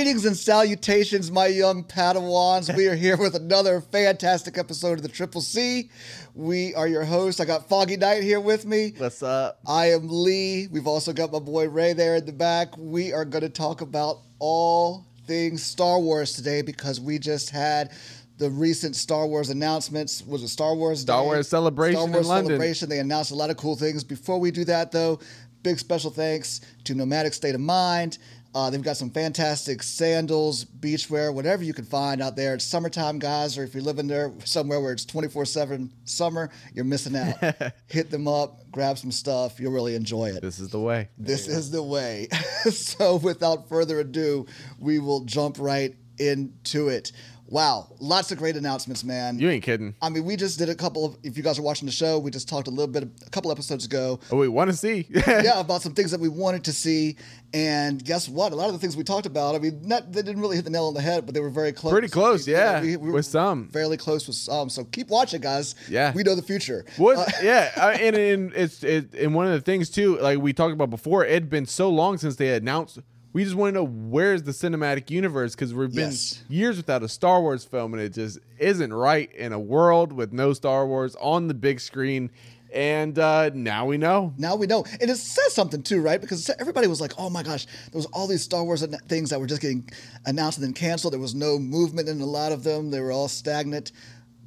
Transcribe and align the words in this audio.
Greetings 0.00 0.24
and 0.24 0.34
salutations, 0.34 1.30
my 1.30 1.46
young 1.46 1.84
Padawans. 1.84 2.74
We 2.74 2.88
are 2.88 2.94
here 2.94 3.18
with 3.18 3.34
another 3.34 3.82
fantastic 3.82 4.56
episode 4.56 4.94
of 4.94 5.02
the 5.02 5.10
Triple 5.10 5.42
C. 5.42 5.90
We 6.34 6.74
are 6.74 6.88
your 6.88 7.04
hosts. 7.04 7.38
I 7.38 7.44
got 7.44 7.68
Foggy 7.68 7.98
Knight 7.98 8.22
here 8.22 8.40
with 8.40 8.64
me. 8.64 8.94
What's 8.96 9.22
up? 9.22 9.58
I 9.66 9.90
am 9.90 10.08
Lee. 10.08 10.68
We've 10.68 10.86
also 10.86 11.12
got 11.12 11.30
my 11.30 11.38
boy 11.38 11.68
Ray 11.68 11.92
there 11.92 12.16
in 12.16 12.24
the 12.24 12.32
back. 12.32 12.68
We 12.78 13.12
are 13.12 13.26
going 13.26 13.42
to 13.42 13.50
talk 13.50 13.82
about 13.82 14.20
all 14.38 15.04
things 15.26 15.62
Star 15.62 16.00
Wars 16.00 16.32
today 16.32 16.62
because 16.62 16.98
we 16.98 17.18
just 17.18 17.50
had 17.50 17.92
the 18.38 18.48
recent 18.48 18.96
Star 18.96 19.26
Wars 19.26 19.50
announcements. 19.50 20.24
Was 20.26 20.42
it 20.42 20.48
Star 20.48 20.74
Wars? 20.74 21.02
Star 21.02 21.20
Day? 21.20 21.26
Wars 21.26 21.48
Celebration 21.48 21.98
Star 21.98 22.06
in 22.06 22.12
Wars 22.14 22.26
London. 22.26 22.52
Celebration. 22.52 22.88
They 22.88 23.00
announced 23.00 23.32
a 23.32 23.36
lot 23.36 23.50
of 23.50 23.58
cool 23.58 23.76
things. 23.76 24.02
Before 24.02 24.40
we 24.40 24.50
do 24.50 24.64
that, 24.64 24.92
though, 24.92 25.20
big 25.62 25.78
special 25.78 26.10
thanks 26.10 26.62
to 26.84 26.94
Nomadic 26.94 27.34
State 27.34 27.54
of 27.54 27.60
Mind. 27.60 28.16
Uh, 28.52 28.68
they've 28.68 28.82
got 28.82 28.96
some 28.96 29.10
fantastic 29.10 29.82
sandals, 29.82 30.64
beachwear, 30.64 31.32
whatever 31.32 31.62
you 31.62 31.72
can 31.72 31.84
find 31.84 32.20
out 32.20 32.34
there. 32.34 32.54
It's 32.54 32.64
summertime, 32.64 33.20
guys, 33.20 33.56
or 33.56 33.62
if 33.62 33.74
you're 33.74 33.82
living 33.82 34.08
there 34.08 34.32
somewhere 34.44 34.80
where 34.80 34.92
it's 34.92 35.04
24 35.04 35.44
7 35.44 35.92
summer, 36.04 36.50
you're 36.74 36.84
missing 36.84 37.14
out. 37.16 37.36
Hit 37.86 38.10
them 38.10 38.26
up, 38.26 38.58
grab 38.72 38.98
some 38.98 39.12
stuff. 39.12 39.60
You'll 39.60 39.72
really 39.72 39.94
enjoy 39.94 40.30
it. 40.30 40.42
This 40.42 40.58
is 40.58 40.70
the 40.70 40.80
way. 40.80 41.08
This 41.16 41.46
is 41.46 41.70
the 41.70 41.82
way. 41.82 42.26
so, 42.70 43.16
without 43.16 43.68
further 43.68 44.00
ado, 44.00 44.46
we 44.80 44.98
will 44.98 45.24
jump 45.24 45.56
right 45.60 45.94
into 46.18 46.88
it. 46.88 47.12
Wow, 47.50 47.88
lots 47.98 48.30
of 48.30 48.38
great 48.38 48.54
announcements, 48.54 49.02
man. 49.02 49.40
You 49.40 49.50
ain't 49.50 49.64
kidding. 49.64 49.96
I 50.00 50.08
mean, 50.08 50.24
we 50.24 50.36
just 50.36 50.56
did 50.56 50.68
a 50.68 50.74
couple 50.74 51.04
of. 51.04 51.16
If 51.24 51.36
you 51.36 51.42
guys 51.42 51.58
are 51.58 51.62
watching 51.62 51.86
the 51.86 51.92
show, 51.92 52.16
we 52.20 52.30
just 52.30 52.48
talked 52.48 52.68
a 52.68 52.70
little 52.70 52.86
bit, 52.86 53.02
a 53.26 53.30
couple 53.30 53.50
episodes 53.50 53.84
ago, 53.84 54.20
Oh, 54.30 54.36
we 54.36 54.46
want 54.46 54.70
to 54.70 54.76
see. 54.76 55.06
yeah, 55.26 55.58
about 55.58 55.82
some 55.82 55.92
things 55.92 56.12
that 56.12 56.20
we 56.20 56.28
wanted 56.28 56.62
to 56.64 56.72
see. 56.72 57.16
And 57.52 58.04
guess 58.04 58.28
what? 58.28 58.52
A 58.52 58.54
lot 58.54 58.68
of 58.68 58.74
the 58.74 58.78
things 58.78 58.96
we 58.96 59.02
talked 59.02 59.26
about, 59.26 59.56
I 59.56 59.58
mean, 59.58 59.82
not 59.82 60.12
they 60.12 60.22
didn't 60.22 60.40
really 60.40 60.54
hit 60.54 60.64
the 60.64 60.70
nail 60.70 60.86
on 60.86 60.94
the 60.94 61.00
head, 61.00 61.26
but 61.26 61.34
they 61.34 61.40
were 61.40 61.50
very 61.50 61.72
close. 61.72 61.92
Pretty 61.92 62.06
close, 62.06 62.46
know, 62.46 62.52
yeah, 62.52 62.80
we, 62.80 62.96
we 62.96 63.10
with 63.10 63.26
some. 63.26 63.68
fairly 63.70 63.96
close 63.96 64.28
with 64.28 64.36
some. 64.36 64.70
So 64.70 64.84
keep 64.84 65.08
watching, 65.08 65.40
guys. 65.40 65.74
Yeah. 65.88 66.12
we 66.14 66.22
know 66.22 66.36
the 66.36 66.42
future. 66.42 66.84
What? 66.98 67.18
Uh, 67.18 67.24
yeah, 67.42 67.72
uh, 67.76 67.96
and, 68.00 68.14
and 68.14 68.52
it's 68.54 68.84
it, 68.84 69.12
and 69.14 69.34
one 69.34 69.46
of 69.46 69.52
the 69.52 69.60
things 69.60 69.90
too, 69.90 70.18
like 70.18 70.38
we 70.38 70.52
talked 70.52 70.72
about 70.72 70.90
before, 70.90 71.24
it 71.24 71.32
had 71.32 71.50
been 71.50 71.66
so 71.66 71.90
long 71.90 72.16
since 72.16 72.36
they 72.36 72.54
announced. 72.54 73.00
We 73.32 73.44
just 73.44 73.54
want 73.56 73.74
to 73.74 73.80
know 73.80 73.86
where's 73.86 74.42
the 74.42 74.50
cinematic 74.50 75.08
universe 75.10 75.54
because 75.54 75.72
we've 75.72 75.90
been 75.94 76.10
Yes. 76.10 76.42
years 76.48 76.76
without 76.76 77.02
a 77.04 77.08
Star 77.08 77.40
Wars 77.40 77.64
film, 77.64 77.94
and 77.94 78.02
it 78.02 78.12
just 78.12 78.38
isn't 78.58 78.92
right 78.92 79.32
in 79.34 79.52
a 79.52 79.58
world 79.60 80.12
with 80.12 80.32
no 80.32 80.52
Star 80.52 80.84
Wars 80.86 81.14
on 81.20 81.46
the 81.46 81.54
big 81.54 81.78
screen. 81.80 82.30
And 82.72 83.18
uh, 83.18 83.50
now 83.52 83.86
we 83.86 83.98
know. 83.98 84.32
Now 84.38 84.54
we 84.56 84.66
know, 84.68 84.84
and 85.00 85.10
it 85.10 85.16
says 85.16 85.52
something 85.54 85.82
too, 85.82 86.00
right? 86.00 86.20
Because 86.20 86.48
everybody 86.60 86.86
was 86.86 87.00
like, 87.00 87.12
"Oh 87.18 87.28
my 87.28 87.42
gosh, 87.42 87.66
there 87.66 87.98
was 87.98 88.06
all 88.06 88.28
these 88.28 88.42
Star 88.42 88.62
Wars 88.64 88.84
things 89.08 89.30
that 89.30 89.40
were 89.40 89.46
just 89.48 89.60
getting 89.60 89.88
announced 90.24 90.58
and 90.58 90.64
then 90.64 90.72
canceled. 90.72 91.12
There 91.12 91.20
was 91.20 91.34
no 91.34 91.58
movement 91.58 92.08
in 92.08 92.20
a 92.20 92.26
lot 92.26 92.52
of 92.52 92.62
them. 92.62 92.90
They 92.92 93.00
were 93.00 93.10
all 93.12 93.26
stagnant." 93.28 93.90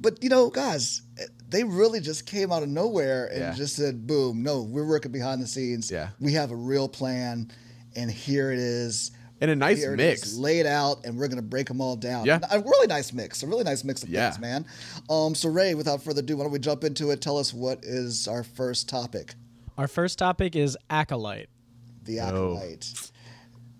But 0.00 0.22
you 0.22 0.30
know, 0.30 0.48
guys, 0.48 1.02
they 1.50 1.64
really 1.64 2.00
just 2.00 2.24
came 2.26 2.50
out 2.50 2.62
of 2.62 2.68
nowhere 2.70 3.26
and 3.26 3.40
Yeah. 3.40 3.52
just 3.52 3.76
said, 3.76 4.06
"Boom! 4.06 4.42
No, 4.42 4.62
we're 4.62 4.86
working 4.88 5.12
behind 5.12 5.42
the 5.42 5.46
scenes. 5.46 5.90
Yeah. 5.90 6.08
we 6.18 6.32
have 6.32 6.50
a 6.50 6.56
real 6.56 6.88
plan, 6.88 7.50
and 7.96 8.10
here 8.10 8.50
it 8.52 8.58
is." 8.58 9.10
And 9.40 9.50
a 9.50 9.56
nice 9.56 9.78
Here 9.78 9.96
mix. 9.96 10.22
is, 10.22 10.38
laid 10.38 10.64
out, 10.64 11.04
and 11.04 11.18
we're 11.18 11.28
gonna 11.28 11.42
break 11.42 11.66
them 11.66 11.80
all 11.80 11.96
down. 11.96 12.24
Yeah. 12.24 12.38
a 12.50 12.60
really 12.60 12.86
nice 12.86 13.12
mix, 13.12 13.42
a 13.42 13.46
really 13.46 13.64
nice 13.64 13.82
mix 13.84 14.02
of 14.02 14.08
Yeah. 14.08 14.30
things, 14.30 14.40
man. 14.40 14.64
Um, 15.10 15.34
so 15.34 15.48
Ray, 15.50 15.74
without 15.74 16.02
further 16.02 16.20
ado, 16.20 16.36
why 16.36 16.44
don't 16.44 16.52
we 16.52 16.58
jump 16.60 16.84
into 16.84 17.10
it? 17.10 17.20
Tell 17.20 17.36
us 17.36 17.52
what 17.52 17.80
is 17.82 18.26
our 18.28 18.42
first 18.44 18.88
topic, 18.88 19.34
Our 19.76 19.88
first 19.88 20.18
topic 20.18 20.54
is 20.56 20.78
Acolyte. 20.88 21.48
the 22.04 22.20
Oh. 22.20 22.24
acolyte. 22.56 23.10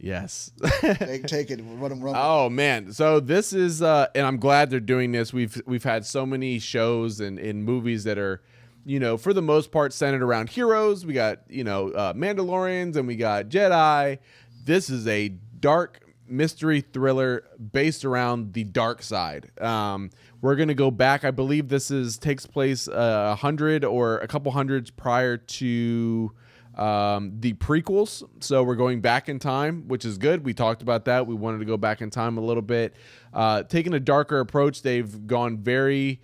Yes. 0.00 0.50
take, 0.80 1.26
take 1.26 1.50
it. 1.50 1.60
Run, 1.64 2.00
run. 2.00 2.14
Oh 2.18 2.50
man, 2.50 2.92
so 2.92 3.20
this 3.20 3.52
is, 3.54 3.80
uh, 3.80 4.08
and 4.14 4.26
I'm 4.26 4.36
glad 4.38 4.68
they're 4.70 4.80
doing 4.80 5.12
this. 5.12 5.32
We've 5.32 5.62
we've 5.66 5.84
had 5.84 6.04
so 6.04 6.26
many 6.26 6.58
shows 6.58 7.20
and, 7.20 7.38
and 7.38 7.64
movies 7.64 8.04
that 8.04 8.18
are, 8.18 8.42
you 8.84 9.00
know, 9.00 9.16
for 9.16 9.32
the 9.32 9.42
most 9.42 9.72
part 9.72 9.92
centered 9.92 10.22
around 10.22 10.50
heroes. 10.50 11.04
We 11.06 11.14
got 11.14 11.40
you 11.48 11.64
know 11.64 11.90
uh, 11.90 12.12
Mandalorians 12.14 12.96
and 12.96 13.06
we 13.06 13.16
got 13.16 13.48
Jedi. 13.48 14.18
This 14.64 14.90
is 14.90 15.06
a 15.06 15.28
dark 15.60 16.00
mystery 16.26 16.80
thriller 16.80 17.44
based 17.72 18.04
around 18.04 18.54
the 18.54 18.64
dark 18.64 19.02
side. 19.02 19.50
Um, 19.60 20.10
we're 20.40 20.56
gonna 20.56 20.74
go 20.74 20.90
back. 20.90 21.24
I 21.24 21.30
believe 21.30 21.68
this 21.68 21.90
is 21.90 22.18
takes 22.18 22.46
place 22.46 22.88
uh, 22.88 23.30
a 23.32 23.34
hundred 23.34 23.84
or 23.84 24.18
a 24.18 24.28
couple 24.28 24.52
hundreds 24.52 24.90
prior 24.90 25.36
to 25.36 26.32
um, 26.76 27.32
the 27.40 27.54
prequels. 27.54 28.22
So 28.40 28.62
we're 28.62 28.74
going 28.74 29.00
back 29.00 29.28
in 29.28 29.38
time, 29.38 29.86
which 29.88 30.04
is 30.04 30.18
good. 30.18 30.44
We 30.44 30.54
talked 30.54 30.82
about 30.82 31.04
that. 31.06 31.26
We 31.26 31.34
wanted 31.34 31.58
to 31.58 31.64
go 31.64 31.76
back 31.76 32.00
in 32.00 32.10
time 32.10 32.36
a 32.36 32.40
little 32.40 32.62
bit. 32.62 32.94
Uh, 33.32 33.62
taking 33.62 33.94
a 33.94 34.00
darker 34.00 34.40
approach, 34.40 34.82
they've 34.82 35.26
gone 35.26 35.58
very 35.58 36.20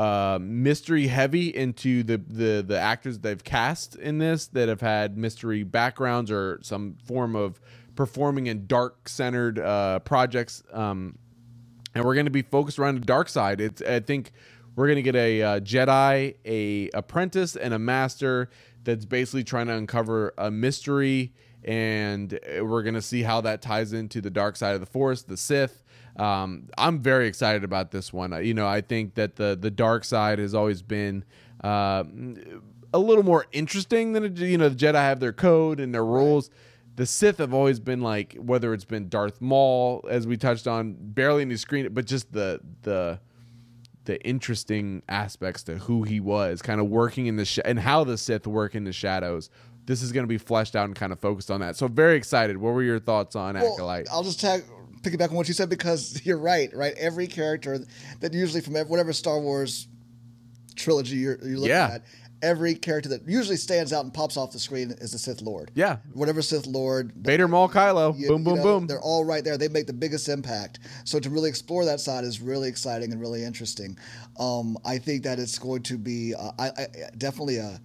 uh, 0.00 0.38
mystery 0.40 1.08
heavy 1.08 1.54
into 1.54 2.02
the, 2.02 2.16
the 2.16 2.64
the 2.66 2.80
actors 2.80 3.18
they've 3.18 3.44
cast 3.44 3.96
in 3.96 4.16
this 4.16 4.46
that 4.46 4.66
have 4.66 4.80
had 4.80 5.18
mystery 5.18 5.62
backgrounds 5.62 6.30
or 6.30 6.58
some 6.62 6.96
form 7.04 7.36
of 7.36 7.60
performing 7.96 8.46
in 8.46 8.66
dark 8.66 9.10
centered 9.10 9.58
uh, 9.58 9.98
projects. 9.98 10.62
Um, 10.72 11.18
and 11.94 12.02
we're 12.02 12.14
going 12.14 12.24
to 12.24 12.30
be 12.30 12.40
focused 12.40 12.78
around 12.78 12.94
the 12.94 13.04
dark 13.04 13.28
side. 13.28 13.60
It's 13.60 13.82
I 13.82 14.00
think 14.00 14.32
we're 14.74 14.86
going 14.86 14.96
to 14.96 15.02
get 15.02 15.16
a 15.16 15.42
uh, 15.42 15.60
Jedi, 15.60 16.36
a 16.46 16.88
apprentice, 16.94 17.54
and 17.54 17.74
a 17.74 17.78
master 17.78 18.48
that's 18.84 19.04
basically 19.04 19.44
trying 19.44 19.66
to 19.66 19.74
uncover 19.74 20.32
a 20.38 20.50
mystery, 20.50 21.34
and 21.62 22.32
uh, 22.32 22.64
we're 22.64 22.82
going 22.82 22.94
to 22.94 23.02
see 23.02 23.22
how 23.22 23.42
that 23.42 23.60
ties 23.60 23.92
into 23.92 24.22
the 24.22 24.30
dark 24.30 24.56
side 24.56 24.72
of 24.72 24.80
the 24.80 24.86
Force, 24.86 25.20
the 25.20 25.36
Sith. 25.36 25.82
Um, 26.16 26.68
I'm 26.76 27.00
very 27.00 27.26
excited 27.26 27.64
about 27.64 27.90
this 27.90 28.12
one. 28.12 28.44
You 28.44 28.54
know, 28.54 28.66
I 28.66 28.80
think 28.80 29.14
that 29.14 29.36
the 29.36 29.56
the 29.60 29.70
dark 29.70 30.04
side 30.04 30.38
has 30.38 30.54
always 30.54 30.82
been. 30.82 31.24
Uh, 31.62 32.04
a 32.92 32.98
little 32.98 33.22
more 33.22 33.46
interesting 33.52 34.12
than 34.12 34.36
you 34.36 34.58
know 34.58 34.68
the 34.68 34.74
Jedi 34.74 34.94
have 34.94 35.20
their 35.20 35.32
code 35.32 35.80
and 35.80 35.94
their 35.94 36.04
rules. 36.04 36.50
The 36.96 37.06
Sith 37.06 37.38
have 37.38 37.54
always 37.54 37.80
been 37.80 38.00
like 38.00 38.34
whether 38.34 38.74
it's 38.74 38.84
been 38.84 39.08
Darth 39.08 39.40
Maul 39.40 40.04
as 40.10 40.26
we 40.26 40.36
touched 40.36 40.66
on 40.66 40.96
barely 40.98 41.42
any 41.42 41.56
screen 41.56 41.88
but 41.92 42.04
just 42.04 42.32
the 42.32 42.60
the 42.82 43.20
the 44.04 44.20
interesting 44.26 45.02
aspects 45.08 45.62
to 45.64 45.76
who 45.78 46.02
he 46.02 46.18
was 46.20 46.62
kind 46.62 46.80
of 46.80 46.88
working 46.88 47.26
in 47.26 47.36
the 47.36 47.44
sh- 47.44 47.60
and 47.64 47.78
how 47.78 48.02
the 48.02 48.18
Sith 48.18 48.46
work 48.46 48.74
in 48.74 48.84
the 48.84 48.92
shadows. 48.92 49.50
This 49.86 50.02
is 50.02 50.12
going 50.12 50.24
to 50.24 50.28
be 50.28 50.38
fleshed 50.38 50.76
out 50.76 50.86
and 50.86 50.94
kind 50.94 51.12
of 51.12 51.20
focused 51.20 51.50
on 51.50 51.60
that. 51.60 51.76
So 51.76 51.88
very 51.88 52.16
excited. 52.16 52.56
What 52.56 52.74
were 52.74 52.82
your 52.82 52.98
thoughts 52.98 53.34
on 53.36 53.54
Well, 53.54 53.72
Acolyte? 53.74 54.06
I'll 54.10 54.22
just 54.22 54.40
tag 54.40 54.64
piggyback 55.02 55.30
on 55.30 55.36
what 55.36 55.48
you 55.48 55.54
said 55.54 55.68
because 55.68 56.20
you're 56.26 56.38
right. 56.38 56.70
Right, 56.74 56.94
every 56.98 57.26
character 57.26 57.78
that 58.20 58.32
usually 58.34 58.60
from 58.60 58.74
whatever 58.74 59.12
Star 59.12 59.40
Wars 59.40 59.88
trilogy 60.76 61.16
you're, 61.16 61.38
you're 61.42 61.56
looking 61.58 61.70
Yeah. 61.70 61.90
at, 61.94 62.04
every 62.42 62.74
character 62.74 63.10
that 63.10 63.28
usually 63.28 63.56
stands 63.58 63.92
out 63.92 64.02
and 64.04 64.14
pops 64.14 64.38
off 64.38 64.50
the 64.50 64.58
screen 64.58 64.92
is 64.92 65.12
the 65.12 65.18
Sith 65.18 65.42
Lord. 65.42 65.70
yeah 65.74 65.98
Whatever 66.14 66.40
Sith 66.40 66.66
Lord, 66.66 67.12
Vader 67.16 67.46
Maul 67.46 67.68
Kylo 67.68 68.18
you- 68.18 68.28
boom 68.28 68.38
you 68.38 68.44
boom 68.46 68.56
know, 68.56 68.62
boom 68.62 68.86
They're 68.86 69.00
all 69.02 69.24
right 69.24 69.44
there. 69.44 69.58
They 69.58 69.68
make 69.68 69.86
the 69.86 69.92
biggest 69.92 70.28
impact. 70.28 70.78
So 71.04 71.20
to 71.20 71.28
really 71.28 71.50
explore 71.50 71.84
that 71.84 72.00
side 72.00 72.24
is 72.24 72.40
really 72.40 72.68
exciting 72.68 73.12
and 73.12 73.20
really 73.20 73.44
interesting. 73.44 73.98
Um, 74.38 74.78
I 74.86 74.96
think 74.96 75.22
that 75.24 75.38
it's 75.38 75.58
going 75.58 75.82
to 75.82 75.98
be 75.98 76.34
uh, 76.34 76.52
I, 76.58 76.68
I 76.68 76.86
definitely 77.18 77.58
a. 77.58 77.78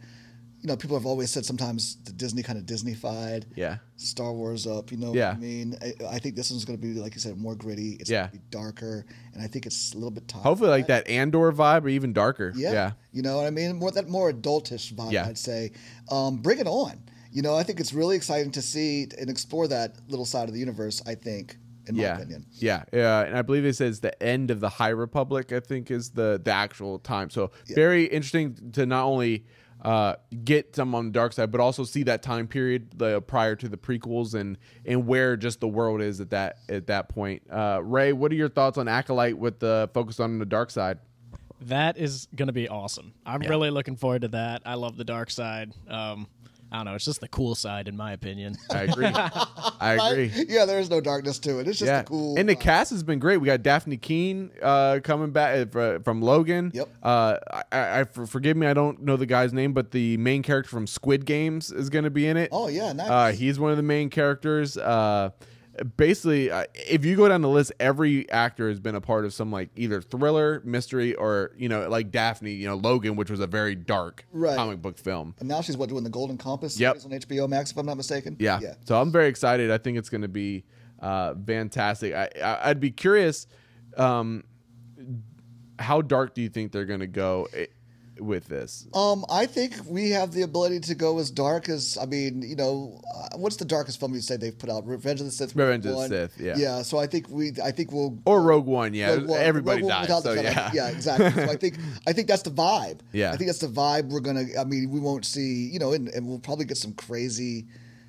You 0.66 0.72
know, 0.72 0.78
people 0.78 0.98
have 0.98 1.06
always 1.06 1.30
said 1.30 1.46
sometimes 1.46 1.98
the 2.06 2.12
Disney 2.12 2.42
kind 2.42 2.58
of 2.58 2.66
Disneyfied 2.66 3.44
yeah 3.56 3.78
Star 3.98 4.34
Wars 4.34 4.66
up. 4.66 4.92
You 4.92 4.98
know 4.98 5.14
Yeah. 5.14 5.28
what 5.30 5.38
I 5.38 5.40
mean? 5.40 5.78
I, 5.80 6.16
I 6.16 6.18
think 6.18 6.36
this 6.36 6.50
one's 6.50 6.66
going 6.66 6.76
to 6.80 6.82
be, 6.82 7.00
like 7.00 7.14
you 7.14 7.22
said, 7.22 7.38
more 7.38 7.54
gritty. 7.54 7.98
It's 8.00 8.10
Yeah. 8.10 8.22
going 8.22 8.32
to 8.32 8.38
be 8.38 8.44
darker, 8.50 9.06
and 9.36 9.44
I 9.44 9.46
think 9.46 9.68
it's 9.68 9.94
a 9.94 9.96
little 9.96 10.10
bit 10.10 10.28
time. 10.28 10.42
hopefully 10.42 10.72
like 10.72 10.88
that 10.88 11.08
Andor 11.08 11.52
vibe 11.52 11.84
or 11.84 11.90
even 11.90 12.14
darker 12.14 12.52
Yeah. 12.56 12.72
yeah 12.74 12.92
You 13.12 13.22
know 13.22 13.38
what 13.38 13.46
I 13.46 13.52
mean? 13.52 13.76
More 13.76 13.92
that 13.92 14.10
more 14.10 14.34
adultish 14.34 14.92
vibe, 14.92 15.12
Yeah. 15.12 15.28
I'd 15.28 15.38
say. 15.38 15.72
Um, 16.10 16.38
bring 16.38 16.58
it 16.58 16.66
on. 16.66 17.04
You 17.32 17.44
know, 17.44 17.56
I 17.56 17.62
think 17.62 17.80
it's 17.80 17.94
really 17.94 18.16
exciting 18.16 18.52
to 18.54 18.62
see 18.64 19.08
and 19.20 19.30
explore 19.30 19.68
that 19.68 19.98
little 20.08 20.26
side 20.26 20.48
of 20.48 20.56
the 20.56 20.60
universe. 20.60 21.04
I 21.06 21.14
think, 21.14 21.58
in 21.88 21.96
my 21.96 22.02
yeah, 22.02 22.16
opinion. 22.16 22.48
Yeah, 22.54 22.86
yeah, 22.92 23.22
and 23.22 23.38
I 23.38 23.44
believe 23.44 23.66
it 23.66 23.76
says 23.76 24.00
the 24.00 24.20
end 24.24 24.50
of 24.50 24.62
the 24.62 24.70
High 24.70 24.90
Republic. 24.90 25.52
I 25.52 25.60
think 25.60 25.92
is 25.92 26.10
the 26.10 26.42
the 26.44 26.52
actual 26.52 26.98
time. 26.98 27.30
So 27.30 27.52
very 27.68 28.06
interesting 28.06 28.72
to 28.72 28.88
not 28.88 29.04
only 29.06 29.46
uh, 29.86 30.16
get 30.44 30.76
some 30.76 30.96
on 30.96 31.06
the 31.06 31.12
dark 31.12 31.32
side, 31.32 31.52
but 31.52 31.62
also 31.62 31.84
see 31.84 32.02
that 32.04 32.24
time 32.24 32.48
period 32.48 32.90
the 32.98 33.22
prior 33.22 33.56
to 33.56 33.70
the 33.70 33.78
prequels 33.78 34.34
and 34.34 34.58
and 34.84 35.06
where 35.06 35.38
just 35.38 35.60
the 35.60 35.68
world 35.68 36.02
is 36.02 36.20
at 36.20 36.32
that 36.32 36.58
at 36.68 36.88
that 36.88 37.08
point. 37.08 37.44
Uh, 37.52 37.80
Ray, 37.84 38.12
what 38.12 38.32
are 38.32 38.36
your 38.36 38.50
thoughts 38.50 38.80
on 38.80 38.88
Acolyte 38.88 39.38
with 39.38 39.60
the 39.60 39.88
focus 39.94 40.20
on 40.20 40.40
the 40.40 40.46
dark 40.46 40.72
side? 40.72 40.98
That 41.62 42.00
is 42.00 42.28
going 42.36 42.48
to 42.48 42.54
be 42.54 42.68
awesome. 42.68 43.14
I'm 43.26 43.42
really 43.42 43.70
looking 43.70 43.96
forward 43.96 44.24
to 44.24 44.28
that. 44.30 44.64
I 44.66 44.74
love 44.74 44.98
the 44.98 45.06
dark 45.06 45.30
side. 45.30 45.72
Um, 45.88 46.28
I 46.76 46.80
don't 46.80 46.86
know. 46.88 46.96
It's 46.96 47.06
just 47.06 47.22
the 47.22 47.30
cool 47.30 47.56
side, 47.56 47.88
in 47.88 47.96
my 47.96 48.12
opinion. 48.12 48.58
I 48.70 48.82
agree. 48.84 49.06
I 49.80 49.94
agree. 49.94 50.46
Yeah, 50.50 50.66
there's 50.66 50.90
no 50.90 51.00
darkness 51.00 51.40
to 51.40 51.60
it. 51.60 51.70
It's 51.70 51.80
just 51.80 51.88
yeah, 51.88 52.02
a 52.02 52.04
cool. 52.04 52.38
and 52.38 52.50
the 52.50 52.56
vibe. 52.56 52.60
cast 52.60 52.92
has 52.92 53.02
been 53.02 53.20
great. 53.20 53.38
We 53.38 53.46
got 53.46 53.62
Dafne 53.62 54.02
Keen 54.02 54.52
uh, 54.62 55.00
coming 55.02 55.32
back 55.32 55.74
uh, 55.74 56.00
from 56.00 56.22
Logan. 56.22 56.72
Yep. 56.74 56.90
Uh, 57.02 57.38
I, 57.50 57.64
I, 57.72 58.00
I- 58.02 58.04
forgive 58.04 58.58
me, 58.58 58.68
I 58.68 58.74
don't 58.74 59.04
know 59.04 59.16
the 59.16 59.26
guy's 59.26 59.54
name, 59.54 59.72
but 59.72 59.92
the 59.92 60.18
main 60.18 60.44
character 60.44 60.70
from 60.70 60.86
Squid 60.86 61.26
Games 61.26 61.72
is 61.72 61.90
going 61.90 62.04
to 62.04 62.12
be 62.12 62.28
in 62.28 62.36
it. 62.36 62.50
Oh 62.52 62.68
yeah, 62.68 62.92
nice. 62.92 63.10
Uh, 63.10 63.32
he's 63.32 63.58
one 63.58 63.72
of 63.72 63.78
the 63.78 63.84
main 63.84 64.10
characters. 64.10 64.76
Uh, 64.78 65.30
basically, 65.98 66.50
uh, 66.52 66.66
if 66.74 67.04
you 67.06 67.16
go 67.16 67.28
down 67.28 67.42
the 67.42 67.50
list, 67.50 67.72
every 67.80 68.30
actor 68.32 68.70
has 68.70 68.80
been 68.80 68.96
a 68.96 69.02
part 69.02 69.26
of 69.26 69.34
some 69.34 69.52
like 69.52 69.70
either 69.76 70.02
thriller, 70.02 70.62
mystery, 70.66 71.14
or 71.16 71.52
you 71.58 71.68
know, 71.70 71.88
like 71.90 72.12
Dafne, 72.12 72.58
you 72.58 72.68
know, 72.68 72.76
Logan, 72.76 73.16
which 73.16 73.30
was 73.30 73.40
a 73.40 73.48
very 73.48 73.76
dark 73.76 74.26
Right. 74.32 74.56
comic 74.56 74.82
book 74.82 74.98
film. 74.98 75.36
And 75.40 75.48
now 75.50 75.62
she's 75.62 75.78
what 75.78 75.90
doing 75.90 76.04
the 76.04 76.10
Golden 76.10 76.38
Compass 76.38 76.80
Yep. 76.80 77.02
series 77.02 77.06
on 77.06 77.12
HBO 77.30 77.48
Max, 77.50 77.72
if 77.72 77.78
I'm 77.78 77.86
not 77.86 77.98
mistaken. 77.98 78.36
Yeah. 78.40 78.60
Yeah. 78.62 78.76
So 78.86 79.00
I'm 79.00 79.12
very 79.12 79.28
excited. 79.28 79.72
I 79.72 79.78
think 79.78 79.98
it's 79.98 80.10
going 80.10 80.22
to 80.22 80.28
be 80.28 80.64
uh, 81.00 81.34
fantastic. 81.46 82.14
I, 82.14 82.30
I 82.44 82.70
I'd 82.70 82.80
be 82.80 82.92
curious. 82.92 83.48
Um, 83.98 84.44
how 85.78 86.02
dark 86.02 86.34
do 86.34 86.42
you 86.42 86.50
think 86.50 86.72
they're 86.72 86.86
going 86.86 87.02
to 87.02 87.08
go 87.08 87.48
eh, 87.54 87.66
with 88.20 88.48
this? 88.48 88.88
Um, 88.94 89.26
I 89.30 89.46
think 89.46 89.74
we 89.88 90.12
have 90.12 90.32
the 90.32 90.44
ability 90.44 90.80
to 90.82 90.96
go 90.96 91.20
as 91.20 91.30
dark 91.32 91.68
as 91.70 91.98
I 92.02 92.06
mean, 92.06 92.42
you 92.42 92.56
know, 92.56 93.02
uh, 93.16 93.38
what's 93.38 93.58
the 93.58 93.66
darkest 93.66 94.00
film 94.00 94.14
you 94.14 94.22
say 94.22 94.38
they've 94.38 94.58
put 94.58 94.70
out? 94.70 94.86
Revenge 94.88 95.20
of 95.20 95.26
the 95.26 95.32
Sith. 95.32 95.56
Revenge 95.56 95.86
of 95.86 95.96
the? 95.96 96.08
Sith, 96.08 96.40
yeah. 96.40 96.56
Yeah. 96.58 96.82
So 96.82 96.98
I 96.98 97.08
think 97.08 97.28
we, 97.30 97.52
I 97.64 97.72
think 97.72 97.92
we'll. 97.92 98.18
Or 98.26 98.42
Rogue 98.42 98.66
One? 98.66 98.94
Yeah, 98.94 99.16
Rogue 99.16 99.28
One- 99.28 99.42
everybody 99.42 99.82
Rogue 99.82 99.90
dies. 99.92 100.08
the 100.08 100.22
So 100.22 100.34
yeah, 100.34 100.72
yeah, 100.74 100.88
exactly. 100.90 101.32
So 101.46 101.52
I 101.52 101.56
think 101.58 101.76
I 102.08 102.14
think 102.14 102.28
that's 102.28 102.44
the 102.44 102.52
vibe. 102.52 103.00
Yeah. 103.12 103.32
I 103.32 103.38
think 103.38 103.48
that's 103.50 103.60
the 103.60 103.68
vibe 103.68 104.10
we're 104.10 104.20
gonna. 104.22 104.46
I 104.60 104.64
mean, 104.64 104.90
we 104.92 105.00
won't 105.00 105.26
see, 105.26 105.70
you 105.72 105.80
know, 105.80 105.94
and, 105.94 106.08
and 106.10 106.28
we'll 106.28 106.40
probably 106.40 106.66
get 106.66 106.78
some 106.78 106.94
crazy 106.94 107.66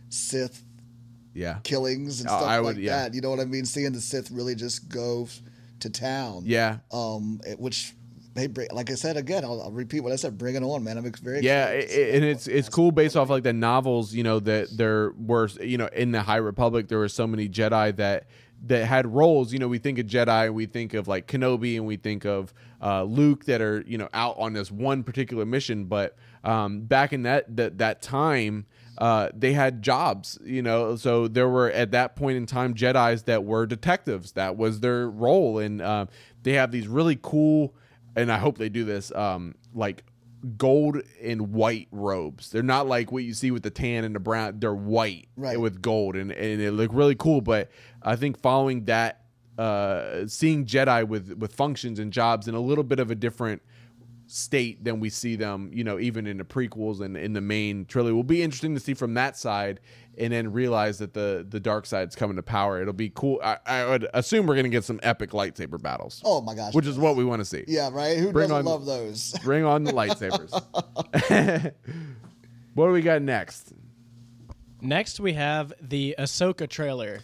Sith 0.09 0.63
yeah, 1.35 1.59
killings 1.65 2.21
and 2.21 2.31
Oh, 2.31 2.39
stuff 2.39 2.49
I 2.49 2.61
would- 2.61 2.77
like 2.77 2.85
yeah. 2.85 2.97
that. 3.03 3.15
You 3.15 3.21
know 3.21 3.31
what 3.31 3.41
I 3.41 3.45
mean? 3.45 3.65
Seeing 3.67 3.93
the 3.93 4.01
Sith 4.01 4.31
really 4.31 4.55
just 4.55 4.89
go 4.89 5.29
to 5.81 5.91
town. 5.91 6.45
yeah. 6.47 6.79
Um, 6.93 7.41
it- 7.47 7.59
which. 7.59 7.93
Hey, 8.37 8.47
bring, 8.49 8.69
like 8.73 8.91
I 8.91 8.95
said 8.95 9.17
again, 9.17 9.45
I'll, 9.45 9.63
I'll 9.63 9.71
repeat 9.73 10.01
what 10.01 10.13
I 10.13 10.17
said. 10.17 10.37
Bring 10.37 10.55
it 10.57 10.63
on, 10.63 10.85
man! 10.85 10.99
I'm 10.99 11.11
very 11.23 11.41
Yeah, 11.41 11.67
excited 11.69 11.89
to 11.89 11.95
i- 11.95 12.07
i- 12.07 12.11
see 12.11 12.17
and 12.17 12.25
it's 12.25 12.47
it's 12.47 12.69
cool 12.69 12.93
based 12.93 13.17
off 13.17 13.31
like 13.31 13.43
the 13.43 13.53
novels. 13.53 14.13
You 14.15 14.23
know 14.25 14.41
that 14.41 14.69
there 14.77 15.13
were 15.19 15.49
you 15.61 15.79
know 15.79 15.89
in 15.93 16.13
the 16.13 16.23
High 16.23 16.37
Republic 16.37 16.89
there 16.89 16.99
were 16.99 17.09
so 17.09 17.27
many 17.27 17.49
Jedi 17.49 17.97
that 17.97 18.27
that 18.67 18.87
had 18.87 19.07
roles. 19.07 19.53
You 19.53 19.59
know, 19.59 19.69
we 19.69 19.79
think 19.79 19.99
of 19.99 20.07
Jedi, 20.07 20.47
and 20.47 20.55
we 20.55 20.67
think 20.67 20.95
of 20.95 21.09
like 21.09 21.27
Kenobi, 21.27 21.77
and 21.77 21.87
we 21.87 21.97
think 21.97 22.25
of 22.25 22.53
uh, 22.83 23.03
Luke 23.05 23.45
that 23.47 23.61
are 23.61 23.83
you 23.87 23.99
know 23.99 24.09
out 24.15 24.37
on 24.39 24.53
this 24.53 24.71
one 24.71 25.03
particular 25.03 25.45
mission. 25.47 25.85
But 25.85 26.17
um, 26.45 26.83
back 26.83 27.13
in 27.13 27.23
that 27.25 27.57
that 27.57 27.79
that 27.79 28.03
time. 28.03 28.67
Uh, 28.99 29.29
they 29.37 29.53
had 29.53 29.83
jobs, 29.83 30.39
you 30.43 30.63
know, 30.63 30.97
so 30.97 31.29
there 31.29 31.51
were 31.51 31.71
at 31.73 31.91
that 31.91 32.17
point 32.17 32.35
in 32.39 32.47
time 32.47 32.73
Jedi's 32.73 33.25
that 33.25 33.45
were 33.45 33.67
detectives. 33.67 34.33
That 34.33 34.57
was 34.57 34.81
their 34.81 35.11
role, 35.11 35.59
and 35.59 35.83
uh, 35.83 36.07
they 36.45 36.53
have 36.55 36.71
these 36.73 36.89
really 36.89 37.19
cool 37.21 37.75
and 38.17 38.33
I 38.33 38.39
hope 38.39 38.59
they 38.59 38.69
do 38.69 38.85
this, 38.85 39.13
um, 39.15 39.55
like 39.75 40.03
gold 40.57 40.99
and 41.23 41.53
white 41.53 41.89
robes. 41.93 42.51
They're 42.51 42.63
not 42.63 42.87
like 42.87 43.11
what 43.13 43.25
you 43.25 43.35
see 43.35 43.51
with 43.51 43.63
the 43.63 43.71
tan 43.71 44.05
and 44.05 44.15
the 44.15 44.21
brown. 44.21 44.59
They're 44.59 44.75
white 44.75 45.29
Right. 45.37 45.61
with 45.61 45.81
gold, 45.83 46.17
and 46.17 46.33
and 46.33 46.61
it 46.61 46.73
look 46.73 46.91
really 46.93 47.15
cool. 47.15 47.41
But 47.41 47.71
I 48.03 48.17
think 48.17 48.39
following 48.39 48.85
that, 48.87 49.23
uh, 49.59 50.27
seeing 50.27 50.67
Jedi 50.67 51.07
with 51.07 51.33
with 51.35 51.55
functions 51.55 51.99
and 51.99 52.13
jobs 52.13 52.49
in 52.49 52.55
a 52.55 52.61
little 52.61 52.85
bit 52.85 52.99
of 52.99 53.11
a 53.11 53.15
different 53.15 53.63
state 54.29 54.83
than 54.83 54.99
we 54.99 55.09
see 55.09 55.37
them, 55.37 55.71
you 55.73 55.85
know, 55.85 56.01
even 56.01 56.27
in 56.27 56.37
the 56.39 56.45
prequels 56.45 57.01
and 57.01 57.17
in 57.17 57.33
the 57.33 57.41
main 57.41 57.85
trilogy. 57.85 58.13
Will 58.13 58.25
be 58.25 58.43
interesting 58.43 58.75
to 58.75 58.81
see 58.81 58.93
from 58.95 59.15
that 59.15 59.37
side, 59.37 59.79
and 60.19 60.33
then 60.33 60.53
realize 60.53 60.99
that 60.99 61.13
the 61.15 61.47
the 61.49 61.61
dark 61.61 61.87
side's 61.87 62.17
coming 62.17 62.37
to 62.37 62.43
power. 62.43 62.81
It'll 62.81 62.93
be 62.93 63.11
cool. 63.15 63.41
I, 63.45 63.59
I 63.67 63.87
would 63.87 64.07
assume 64.15 64.47
we're 64.47 64.57
gonna 64.57 64.69
get 64.69 64.85
some 64.85 65.01
epic 65.03 65.31
lightsaber 65.31 65.81
battles, 65.81 66.23
Oh 66.25 66.41
my 66.41 66.55
gosh! 66.55 66.75
which 66.75 66.87
is 66.87 66.99
what 66.99 67.17
we 67.17 67.25
want 67.25 67.41
to 67.41 67.45
see. 67.45 67.65
yeah, 67.69 67.91
right. 67.93 68.17
Who 68.19 68.33
Bring 68.33 68.49
doesn't 68.49 68.57
on- 68.59 68.65
love 68.65 68.87
those? 68.87 69.33
Bring 69.45 69.65
on 69.65 69.85
the 69.85 69.93
lightsabers. 69.93 70.53
what 72.75 72.87
do 72.87 72.93
we 72.93 73.03
got 73.03 73.23
next? 73.23 73.73
Next, 74.81 75.19
we 75.21 75.33
have 75.33 75.73
the 75.81 76.15
Ahsoka 76.19 76.69
trailer. 76.69 77.21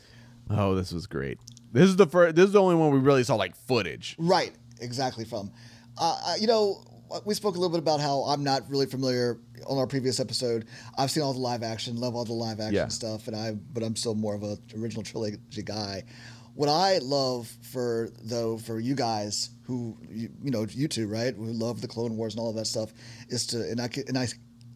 Oh, 0.51 0.75
this 0.75 0.93
was 0.93 1.07
great. 1.07 1.39
This 1.73 1.85
is 1.89 1.97
the 1.97 2.07
first. 2.07 2.35
This 2.37 2.47
is 2.47 2.53
the 2.53 2.61
only 2.63 2.75
one 2.75 2.91
we 2.93 2.99
really 2.99 3.25
saw 3.25 3.35
like 3.37 3.55
footage. 3.57 4.17
Right, 4.19 4.53
exactly. 4.81 5.25
From, 5.25 5.53
uh, 5.99 6.21
uh, 6.27 6.35
you 6.39 6.47
know, 6.47 6.83
we 7.25 7.35
spoke 7.35 7.57
a 7.57 7.59
little 7.59 7.71
bit 7.75 7.79
about 7.83 8.01
how 8.01 8.23
I'm 8.23 8.43
not 8.43 8.69
really 8.69 8.87
familiar 8.87 9.39
on 9.67 9.79
our 9.79 9.87
previous 9.87 10.21
episode. 10.21 10.67
I've 10.97 11.11
seen 11.11 11.23
all 11.23 11.33
the 11.33 11.39
live 11.41 11.63
action, 11.63 11.97
love 11.97 12.15
all 12.15 12.25
the 12.25 12.33
live 12.33 12.61
action 12.61 12.75
Yeah. 12.75 12.89
stuff, 12.89 13.27
and 13.29 13.37
I, 13.37 13.53
but 13.53 13.83
I'm 13.83 13.97
still 13.97 14.15
more 14.15 14.35
of 14.35 14.43
a 14.43 14.59
original 14.77 15.03
trilogy 15.03 15.39
guy. 15.65 16.05
What 16.55 16.69
I 16.69 16.99
love 16.99 17.49
for 17.63 18.11
though 18.23 18.59
for 18.59 18.79
you 18.79 18.95
guys 18.95 19.51
who 19.65 19.97
you, 20.11 20.29
you 20.43 20.51
know 20.51 20.67
you 20.71 20.87
two 20.87 21.07
right 21.09 21.35
who 21.35 21.45
love 21.47 21.81
the 21.81 21.89
Clone 21.89 22.17
Wars 22.19 22.35
and 22.35 22.41
all 22.41 22.51
of 22.51 22.57
that 22.57 22.67
stuff 22.67 22.93
is 23.29 23.47
to 23.49 23.61
and 23.71 23.81
I 23.81 23.89
and 24.07 24.19
I 24.19 24.27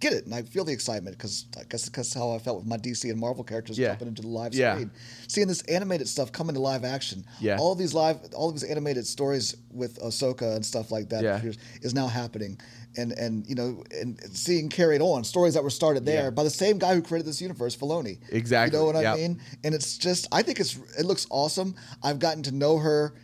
get 0.01 0.13
it 0.15 0.25
and 0.25 0.35
I 0.35 0.41
feel 0.43 0.65
the 0.65 0.73
excitement 0.73 1.17
because 1.19 1.47
I 1.59 1.65
guess 1.69 1.87
that's 1.89 2.15
how 2.15 2.31
I 2.31 2.39
felt 2.39 2.59
with 2.59 2.67
my 2.67 2.77
DC 2.79 3.11
and 3.11 3.19
Marvel 3.21 3.45
characters 3.45 3.79
Yeah. 3.79 3.89
jumping 3.89 4.09
into 4.09 4.23
the 4.23 4.29
live 4.29 4.55
Yeah. 4.55 4.75
screen, 4.75 4.91
seeing 5.29 5.49
this 5.49 5.61
animated 5.63 6.09
stuff 6.09 6.33
come 6.33 6.49
into 6.49 6.61
live 6.63 6.83
action. 6.85 7.27
Yeah. 7.41 7.59
all 7.59 7.75
these 7.75 7.93
live 7.93 8.21
all 8.35 8.49
of 8.49 8.55
these 8.55 8.65
animated 8.65 9.07
stories 9.07 9.55
with 9.71 9.99
Ahsoka 10.01 10.57
and 10.57 10.65
stuff 10.65 10.91
like 10.91 11.11
that 11.11 11.23
Yeah. 11.25 11.43
is 11.83 11.93
now 11.93 12.07
happening. 12.07 12.59
And 12.99 13.13
and 13.13 13.47
you 13.47 13.55
know 13.55 13.83
and 13.91 14.19
seeing 14.33 14.69
carried 14.69 15.01
on 15.03 15.23
stories 15.25 15.55
that 15.55 15.63
were 15.63 15.71
started 15.71 16.05
there 16.07 16.25
Yeah. 16.25 16.31
by 16.31 16.45
the 16.45 16.51
same 16.51 16.79
guy 16.79 16.95
who 16.95 17.03
created 17.03 17.27
this 17.27 17.41
universe, 17.41 17.77
Filoni. 17.77 18.19
Exactly, 18.31 18.79
You 18.79 18.85
know 18.87 18.93
what 18.93 19.03
yep. 19.03 19.15
I 19.15 19.17
mean? 19.19 19.41
And 19.65 19.75
it's 19.75 19.99
just 19.99 20.27
I 20.33 20.43
think 20.43 20.61
it's 20.61 20.79
it 20.99 21.05
looks 21.05 21.27
awesome. 21.31 21.75
I've 22.03 22.19
gotten 22.19 22.43
to 22.45 22.53
know 22.53 22.79
her 22.79 23.15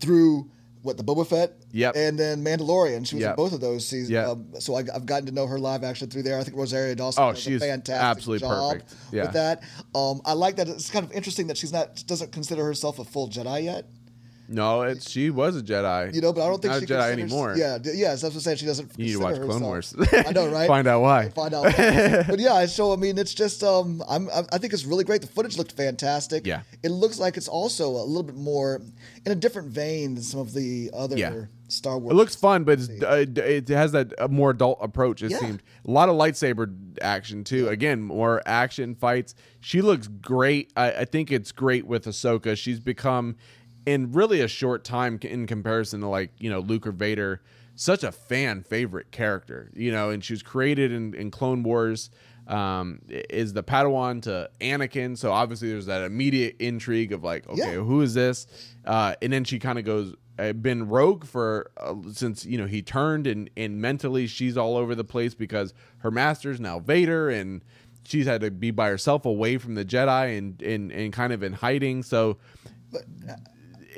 through 0.00 0.50
what 0.82 0.98
the 0.98 1.02
Boba 1.04 1.26
Fett 1.26 1.52
Yep. 1.72 1.96
and 1.96 2.18
then 2.18 2.44
Mandalorian. 2.44 3.06
She 3.06 3.16
was 3.16 3.22
Yep. 3.22 3.30
in 3.30 3.36
both 3.36 3.52
of 3.54 3.60
those 3.60 3.86
seasons. 3.86 4.10
Yep. 4.10 4.26
Um, 4.28 4.46
so 4.58 4.74
I, 4.74 4.80
I've 4.94 5.06
gotten 5.06 5.24
to 5.26 5.32
know 5.32 5.46
her 5.46 5.58
live 5.58 5.82
action 5.82 6.10
through 6.10 6.24
there. 6.24 6.38
I 6.38 6.44
think 6.44 6.56
Rosario 6.58 6.94
Dawson 6.94 7.24
Oh, 7.24 7.30
does 7.32 7.40
she 7.40 7.54
is 7.54 7.62
a 7.62 7.66
fantastic 7.66 8.02
absolutely 8.04 8.46
job 8.46 8.72
perfect. 8.72 8.94
Yeah. 9.10 9.22
with 9.22 9.32
that. 9.32 9.62
Um, 9.94 10.20
I 10.26 10.34
like 10.34 10.56
that. 10.56 10.68
It's 10.68 10.90
kind 10.90 11.04
of 11.06 11.12
interesting 11.12 11.46
that 11.46 11.56
she's 11.56 11.72
not 11.72 12.06
doesn't 12.06 12.32
consider 12.32 12.64
herself 12.64 12.98
a 12.98 13.04
full 13.04 13.28
Jedi 13.30 13.64
yet. 13.64 13.86
No, 14.48 14.82
it's 14.82 15.10
she 15.10 15.30
was 15.30 15.56
a 15.56 15.62
Jedi. 15.62 16.14
You 16.14 16.20
know, 16.20 16.32
but 16.32 16.42
I 16.42 16.48
don't 16.48 16.60
think 16.60 16.72
not 16.74 16.80
she 16.80 16.84
a 16.84 16.88
Jedi 16.98 17.12
anymore. 17.12 17.54
Yeah, 17.56 17.78
d- 17.78 17.92
yes, 17.94 18.20
that's 18.20 18.34
what 18.34 18.40
I'm 18.40 18.40
saying. 18.40 18.56
She 18.58 18.66
doesn't. 18.66 18.92
You 18.96 19.04
need 19.06 19.12
to 19.12 19.18
watch 19.20 19.36
Clone 19.36 19.62
Wars. 19.62 19.94
I 20.12 20.32
know, 20.32 20.48
right? 20.48 20.66
Find 20.76 20.86
out 20.86 21.00
why. 21.00 21.30
Find 21.30 21.54
out. 21.54 21.64
why. 21.64 22.24
but 22.28 22.38
yeah, 22.38 22.66
so 22.66 22.92
I 22.92 22.96
mean, 22.96 23.16
it's 23.18 23.32
just 23.34 23.62
um, 23.64 24.02
I'm 24.08 24.28
I 24.30 24.42
I 24.52 24.58
think 24.58 24.72
it's 24.72 24.84
really 24.84 25.04
great. 25.04 25.20
The 25.22 25.26
footage 25.28 25.56
looked 25.56 25.72
fantastic. 25.72 26.46
Yeah. 26.46 26.62
it 26.82 26.90
looks 26.90 27.18
like 27.18 27.36
it's 27.36 27.48
also 27.48 27.88
a 27.88 28.04
little 28.04 28.22
bit 28.22 28.36
more 28.36 28.82
in 29.24 29.32
a 29.32 29.34
different 29.34 29.68
vein 29.68 30.14
than 30.14 30.22
some 30.22 30.40
of 30.40 30.52
the 30.52 30.90
other 30.92 31.16
Yeah. 31.16 31.44
Star 31.68 31.98
Wars. 31.98 32.12
It 32.12 32.16
looks 32.16 32.34
fun, 32.34 32.64
but 32.64 32.78
it's, 32.78 33.02
uh, 33.02 33.24
it 33.36 33.68
has 33.68 33.92
that 33.92 34.12
uh, 34.20 34.28
more 34.28 34.50
adult 34.50 34.78
approach. 34.82 35.22
It 35.22 35.30
Yeah. 35.30 35.38
seemed 35.38 35.62
a 35.86 35.90
lot 35.90 36.08
of 36.10 36.16
lightsaber 36.16 36.70
action 37.00 37.42
too. 37.42 37.68
Again, 37.68 38.02
more 38.02 38.42
action 38.44 38.94
fights. 38.94 39.34
She 39.60 39.80
looks 39.80 40.06
great. 40.06 40.70
I, 40.76 40.92
I 40.92 41.04
think 41.06 41.32
it's 41.32 41.50
great 41.52 41.86
with 41.86 42.04
Ahsoka. 42.04 42.56
She's 42.56 42.78
become 42.80 43.36
in 43.86 44.12
really 44.12 44.40
a 44.40 44.48
short 44.48 44.84
time 44.84 45.18
in 45.22 45.46
comparison 45.46 46.00
to 46.00 46.08
like 46.08 46.30
you 46.38 46.50
know 46.50 46.60
Luke 46.60 46.86
or 46.86 46.92
Vader, 46.92 47.42
such 47.74 48.02
a 48.04 48.12
fan 48.12 48.62
favorite 48.62 49.10
character. 49.10 49.70
You 49.74 49.92
know, 49.92 50.10
and 50.10 50.24
she 50.24 50.32
was 50.32 50.42
created 50.42 50.92
in, 50.92 51.14
in 51.14 51.30
Clone 51.30 51.62
Wars. 51.62 52.10
Um, 52.46 53.00
is 53.08 53.54
the 53.54 53.62
Padawan 53.62 54.20
to 54.24 54.50
Anakin, 54.60 55.16
so 55.16 55.32
obviously 55.32 55.70
there's 55.70 55.86
that 55.86 56.02
immediate 56.02 56.56
intrigue 56.58 57.12
of 57.12 57.24
like, 57.24 57.48
okay, 57.48 57.58
Yeah. 57.72 57.72
who 57.80 58.02
is 58.02 58.12
this? 58.12 58.46
Uh, 58.84 59.14
and 59.22 59.32
then 59.32 59.44
she 59.44 59.58
kind 59.58 59.78
of 59.78 59.86
goes 59.86 60.14
uh, 60.38 60.52
been 60.52 60.86
rogue 60.88 61.24
for 61.24 61.70
uh, 61.78 61.94
since 62.12 62.44
you 62.44 62.58
know 62.58 62.66
he 62.66 62.82
turned 62.82 63.26
and 63.26 63.48
and 63.56 63.80
mentally 63.80 64.26
she's 64.26 64.58
all 64.58 64.76
over 64.76 64.94
the 64.94 65.04
place 65.04 65.32
because 65.32 65.72
her 65.98 66.10
master's 66.10 66.60
now 66.60 66.78
Vader 66.80 67.30
and 67.30 67.62
she's 68.04 68.26
had 68.26 68.42
to 68.42 68.50
be 68.50 68.70
by 68.70 68.88
herself 68.90 69.24
away 69.24 69.56
from 69.56 69.74
the 69.74 69.84
Jedi 69.86 70.36
and 70.36 70.60
and 70.60 70.92
and 70.92 71.14
kind 71.14 71.32
of 71.32 71.42
in 71.42 71.54
hiding. 71.54 72.02
So. 72.02 72.36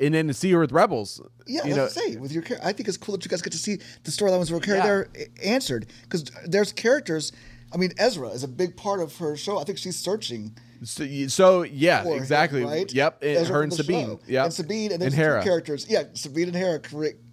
And 0.01 0.13
then 0.13 0.27
to 0.27 0.33
see 0.33 0.51
her 0.51 0.59
with 0.59 0.71
rebels, 0.71 1.21
Yeah, 1.45 1.65
you 1.65 1.75
know, 1.75 1.87
saying. 1.87 2.19
With 2.19 2.31
your, 2.31 2.43
I 2.63 2.73
think 2.73 2.87
it's 2.87 2.97
cool 2.97 3.15
that 3.15 3.25
you 3.25 3.29
guys 3.29 3.41
get 3.41 3.51
to 3.53 3.57
see 3.59 3.77
the 4.03 4.11
storylines 4.11 4.49
carried 4.63 4.79
Yeah. 4.79 4.85
there 4.85 5.09
a- 5.15 5.45
answered 5.47 5.87
because 6.03 6.25
there's 6.45 6.71
characters. 6.71 7.31
I 7.73 7.77
mean, 7.77 7.91
Ezra 7.97 8.29
is 8.29 8.43
a 8.43 8.47
big 8.47 8.77
part 8.77 9.01
of 9.01 9.15
her 9.17 9.35
show. 9.35 9.57
I 9.59 9.63
think 9.63 9.77
she's 9.77 9.97
searching 9.97 10.55
So, 10.83 11.05
so 11.27 11.63
yeah, 11.63 12.03
for 12.03 12.13
him, 12.13 12.17
exactly. 12.17 12.63
right? 12.63 12.91
Yep. 12.93 13.23
And 13.23 13.37
Ezra 13.37 13.55
her 13.55 13.63
and 13.63 13.73
Sabine. 13.73 14.19
Yep. 14.27 14.45
and 14.45 14.53
Sabine, 14.53 14.91
and 14.93 15.03
and 15.03 15.13
Hera. 15.13 15.43
characters. 15.43 15.85
Yeah, 15.89 16.03
Sabine 16.13 16.47
and 16.49 16.55
Hera 16.55 16.79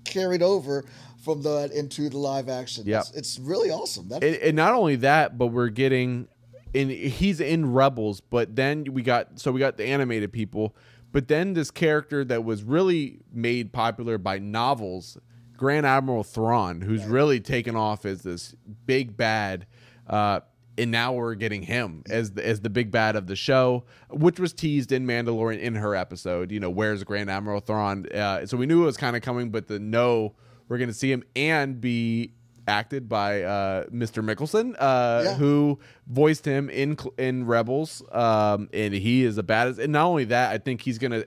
carried 0.04 0.42
over 0.42 0.84
from 1.22 1.42
that 1.42 1.70
into 1.72 2.08
the 2.08 2.18
live 2.18 2.48
action. 2.48 2.84
Yep. 2.86 3.00
It's, 3.00 3.10
it's 3.12 3.38
really 3.38 3.70
awesome. 3.70 4.08
That's, 4.08 4.24
and, 4.24 4.34
and 4.36 4.56
not 4.56 4.74
only 4.74 4.96
that, 4.96 5.38
but 5.38 5.46
we're 5.48 5.68
getting, 5.68 6.26
and 6.74 6.90
he's 6.90 7.40
in 7.40 7.72
Rebels. 7.72 8.20
But 8.20 8.56
then 8.56 8.86
we 8.92 9.02
got 9.02 9.38
so 9.38 9.52
we 9.52 9.60
got 9.60 9.76
the 9.76 9.84
animated 9.86 10.32
people, 10.32 10.74
but 11.14 11.28
then 11.28 11.54
this 11.54 11.70
character 11.70 12.24
that 12.24 12.42
was 12.42 12.64
really 12.64 13.20
made 13.32 13.72
popular 13.72 14.18
by 14.18 14.40
novels, 14.40 15.16
Grand 15.56 15.86
Admiral 15.86 16.24
Thrawn, 16.24 16.80
who's 16.80 17.04
really 17.04 17.38
taken 17.38 17.76
off 17.76 18.04
as 18.04 18.22
this 18.22 18.56
big 18.84 19.16
bad. 19.16 19.64
Uh, 20.08 20.40
and 20.76 20.90
now 20.90 21.12
we're 21.12 21.36
getting 21.36 21.62
him 21.62 22.02
as 22.10 22.32
the, 22.32 22.44
as 22.44 22.62
the 22.62 22.68
big 22.68 22.90
bad 22.90 23.14
of 23.14 23.28
the 23.28 23.36
show, 23.36 23.84
which 24.10 24.40
was 24.40 24.52
teased 24.52 24.90
in 24.90 25.06
Mandalorian 25.06 25.60
in 25.60 25.76
her 25.76 25.94
episode. 25.94 26.50
You 26.50 26.58
know, 26.58 26.68
where's 26.70 27.04
Grand 27.04 27.30
Admiral 27.30 27.60
Thrawn? 27.60 28.06
Uh, 28.12 28.44
so 28.44 28.56
we 28.56 28.66
knew 28.66 28.82
it 28.82 28.86
was 28.86 28.96
kind 28.96 29.14
of 29.14 29.22
coming, 29.22 29.50
but 29.50 29.68
the 29.68 29.78
no, 29.78 30.34
we're 30.66 30.78
going 30.78 30.90
to 30.90 30.94
see 30.94 31.12
him 31.12 31.22
and 31.36 31.80
be 31.80 32.32
acted 32.66 33.08
by 33.08 33.42
uh, 33.42 33.84
Mr. 33.86 34.24
Mikkelsen, 34.24 34.74
uh, 34.78 35.22
Yeah. 35.24 35.34
who 35.34 35.78
voiced 36.06 36.44
him 36.44 36.70
in 36.70 36.96
in 37.18 37.46
Rebels, 37.46 38.02
um, 38.12 38.68
and 38.72 38.94
he 38.94 39.24
is 39.24 39.38
a 39.38 39.42
badass. 39.42 39.78
And 39.78 39.92
not 39.92 40.06
only 40.06 40.24
that, 40.24 40.50
I 40.50 40.58
think 40.58 40.80
he's 40.82 40.98
gonna, 40.98 41.24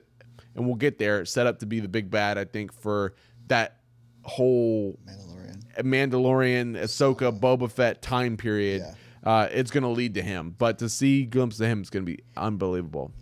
and 0.54 0.66
we'll 0.66 0.74
get 0.76 0.98
there, 0.98 1.24
set 1.24 1.46
up 1.46 1.58
to 1.60 1.66
be 1.66 1.80
the 1.80 1.88
big 1.88 2.10
bad. 2.10 2.38
I 2.38 2.44
think 2.44 2.72
for 2.72 3.14
that 3.48 3.76
whole 4.22 4.98
Mandalorian. 5.06 5.82
Mandalorian, 5.82 6.76
Ahsoka, 6.82 7.38
Boba 7.38 7.70
Fett 7.70 8.02
time 8.02 8.36
period. 8.36 8.82
Yeah. 8.82 8.94
Uh, 9.24 9.48
it's 9.50 9.70
going 9.70 9.82
to 9.82 9.88
lead 9.90 10.14
to 10.14 10.22
him, 10.22 10.54
but 10.58 10.78
to 10.78 10.88
see 10.88 11.24
glimpses 11.24 11.60
of 11.60 11.66
him 11.66 11.82
is 11.82 11.90
going 11.90 12.06
to 12.06 12.10
be 12.16 12.22
unbelievable. 12.36 13.12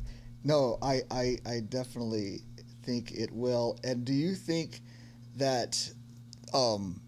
No, 0.44 0.78
I, 0.82 1.00
I, 1.10 1.38
I 1.46 1.60
definitely 1.60 2.42
think 2.82 3.12
it 3.12 3.32
will. 3.32 3.78
And 3.82 4.04
do 4.04 4.12
you 4.12 4.34
think 4.34 4.82
that 5.36 5.90
um, 6.52 7.00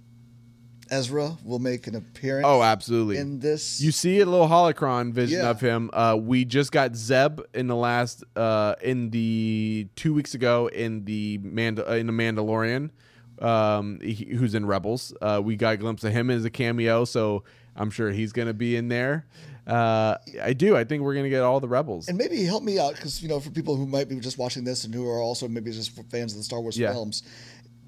Ezra 0.91 1.37
will 1.45 1.59
make 1.59 1.87
an 1.87 1.95
appearance 1.95 2.47
Oh, 2.47 2.63
absolutely. 2.63 3.17
in 3.19 3.39
this? 3.41 3.81
You 3.81 3.93
see 3.93 4.21
a 4.21 4.27
little 4.27 4.49
holocron 4.49 5.13
vision 5.13 5.41
Yeah. 5.41 5.51
of 5.51 5.61
him. 5.61 5.91
Uh, 5.93 6.17
we 6.21 6.45
just 6.45 6.73
got 6.73 6.97
Zeb 6.97 7.41
in 7.55 7.67
the 7.67 7.77
last 7.77 8.25
uh, 8.37 8.75
in 8.83 9.11
the 9.11 9.89
two 9.97 10.15
weeks 10.15 10.35
ago 10.35 10.69
in 10.69 11.05
the 11.05 11.39
Mand- 11.39 11.81
uh, 11.81 11.93
in 11.93 12.07
the 12.07 12.13
Mandalorian, 12.13 12.91
um, 13.41 14.01
he- 14.01 14.35
who's 14.35 14.55
in 14.55 14.67
Rebels. 14.67 15.13
Uh, 15.21 15.41
we 15.45 15.57
got 15.57 15.75
a 15.75 15.77
glimpse 15.77 16.05
of 16.05 16.13
him 16.13 16.31
as 16.31 16.45
a 16.45 16.51
cameo, 16.51 17.05
so 17.05 17.45
I'm 17.77 17.91
sure 17.91 18.11
he's 18.11 18.33
going 18.33 18.49
to 18.49 18.55
be 18.55 18.77
in 18.77 18.89
there. 18.89 19.27
Uh, 19.67 20.17
I 20.43 20.55
do. 20.55 20.75
I 20.79 20.85
think 20.85 21.03
we're 21.03 21.13
going 21.13 21.25
to 21.25 21.31
get 21.31 21.43
all 21.43 21.61
the 21.61 21.69
Rebels. 21.69 22.09
and 22.09 22.17
maybe 22.17 22.43
help 22.43 22.63
me 22.63 22.79
out 22.79 22.95
because 22.95 23.23
you 23.23 23.29
know 23.29 23.39
for 23.39 23.51
people 23.51 23.77
who 23.77 23.87
might 23.87 24.09
be 24.09 24.19
just 24.19 24.39
watching 24.39 24.65
this 24.65 24.85
and 24.85 24.95
who 24.95 25.07
are 25.07 25.21
also 25.21 25.47
maybe 25.47 25.71
just 25.71 25.91
fans 26.11 26.33
of 26.33 26.39
the 26.39 26.45
Star 26.45 26.59
Wars 26.63 26.79
Yeah. 26.79 26.91
films, 26.93 27.23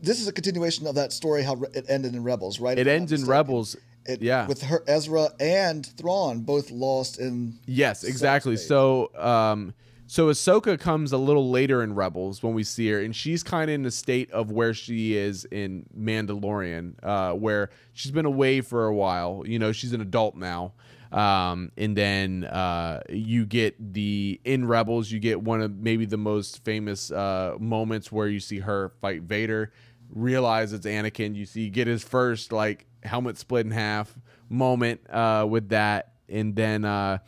this 0.03 0.21
is 0.21 0.29
a 0.29 0.33
continuation 0.33 0.87
of 0.87 0.95
that 0.95 1.13
story 1.13 1.43
how 1.43 1.61
it 1.75 1.87
ended 1.89 2.15
in 2.15 2.23
Rebels, 2.23 2.61
right? 2.61 2.79
it 2.79 2.87
ends 2.87 3.13
in. 3.13 3.25
Rebels. 3.27 3.77
It, 4.07 4.23
yeah. 4.23 4.47
with 4.47 4.63
her 4.63 4.83
Ezra 4.87 5.29
and 5.39 5.85
Thrawn 5.85 6.41
both 6.41 6.71
lost 6.71 7.21
in 7.21 7.59
Yes, 7.67 8.03
exactly. 8.03 8.57
So, 8.57 9.15
um, 9.15 9.75
so 10.07 10.29
Ahsoka 10.29 10.81
comes 10.81 11.13
a 11.13 11.19
little 11.19 11.51
later 11.51 11.83
in 11.83 11.95
Rebels 11.95 12.43
when 12.43 12.55
we 12.55 12.65
see 12.65 12.89
her, 12.91 13.01
and 13.01 13.15
she's 13.15 13.43
kind 13.43 13.71
of 13.71 13.75
in 13.75 13.83
the 13.83 13.91
state 13.91 14.31
of 14.33 14.51
where 14.51 14.73
she 14.73 15.17
is 15.17 15.45
in 15.45 15.87
Mandalorian, 15.97 16.95
uh, 17.03 17.35
where 17.35 17.71
she's 17.93 18.11
been 18.11 18.25
away 18.25 18.63
for 18.63 18.87
a 18.87 18.95
while. 18.95 19.45
You 19.47 19.59
know, 19.59 19.71
she's 19.71 19.93
an 19.93 20.01
adult 20.01 20.35
now. 20.35 20.73
Um, 21.13 21.73
and 21.77 21.97
then 21.97 22.45
uh, 22.45 23.03
you 23.09 23.45
get 23.45 23.93
the 23.95 24.41
in 24.45 24.67
Rebels, 24.67 25.11
you 25.11 25.19
get 25.19 25.43
one 25.43 25.61
of 25.61 25.77
maybe 25.77 26.07
the 26.07 26.17
most 26.17 26.65
famous 26.65 27.11
uh, 27.11 27.57
moments 27.59 28.13
where 28.13 28.29
you 28.29 28.41
see 28.41 28.61
her 28.61 28.93
fight 29.01 29.23
Vader, 29.23 29.73
realize 30.13 30.73
it's 30.73 30.87
Anakin. 30.87 31.35
You 31.35 31.47
see, 31.47 31.71
get 31.71 31.87
his 31.87 32.03
first 32.03 32.53
like 32.53 32.87
helmet 33.03 33.39
split 33.39 33.67
in 33.67 33.73
half 33.73 34.17
moment 34.49 35.01
uh, 35.11 35.47
with 35.49 35.71
that, 35.71 36.13
and 36.29 36.55
then 36.55 36.85
uh, 36.85 37.19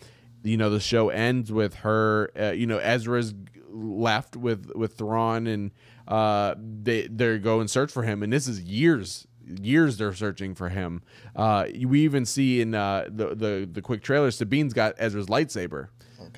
you 0.43 0.57
know 0.57 0.71
the 0.71 0.81
show 0.81 1.09
ends 1.09 1.53
with 1.53 1.75
her. 1.77 2.31
Uh, 2.39 2.51
you 2.53 2.67
know, 2.67 2.79
Ezra's 2.79 3.35
left 3.69 4.37
with 4.37 4.71
with 4.75 4.95
Thrawn, 4.97 5.47
and 5.47 5.71
uh, 6.09 6.55
they 6.59 7.07
they 7.07 7.39
go 7.39 7.61
and 7.61 7.71
search 7.71 7.91
for 7.91 8.03
him, 8.03 8.23
and 8.23 8.33
this 8.33 8.47
is 8.47 8.61
years 8.61 9.27
years 9.61 9.99
they're 9.99 10.15
searching 10.15 10.55
for 10.55 10.69
him. 10.69 11.03
Uh, 11.35 11.67
we 11.85 12.03
even 12.03 12.25
see 12.25 12.61
in 12.61 12.75
uh, 12.75 13.07
the, 13.09 13.35
the 13.35 13.69
the 13.71 13.83
quick 13.83 14.03
trailer, 14.03 14.31
Sabine's 14.31 14.73
got 14.73 14.95
Ezra's 14.99 15.27
lightsaber, 15.27 15.89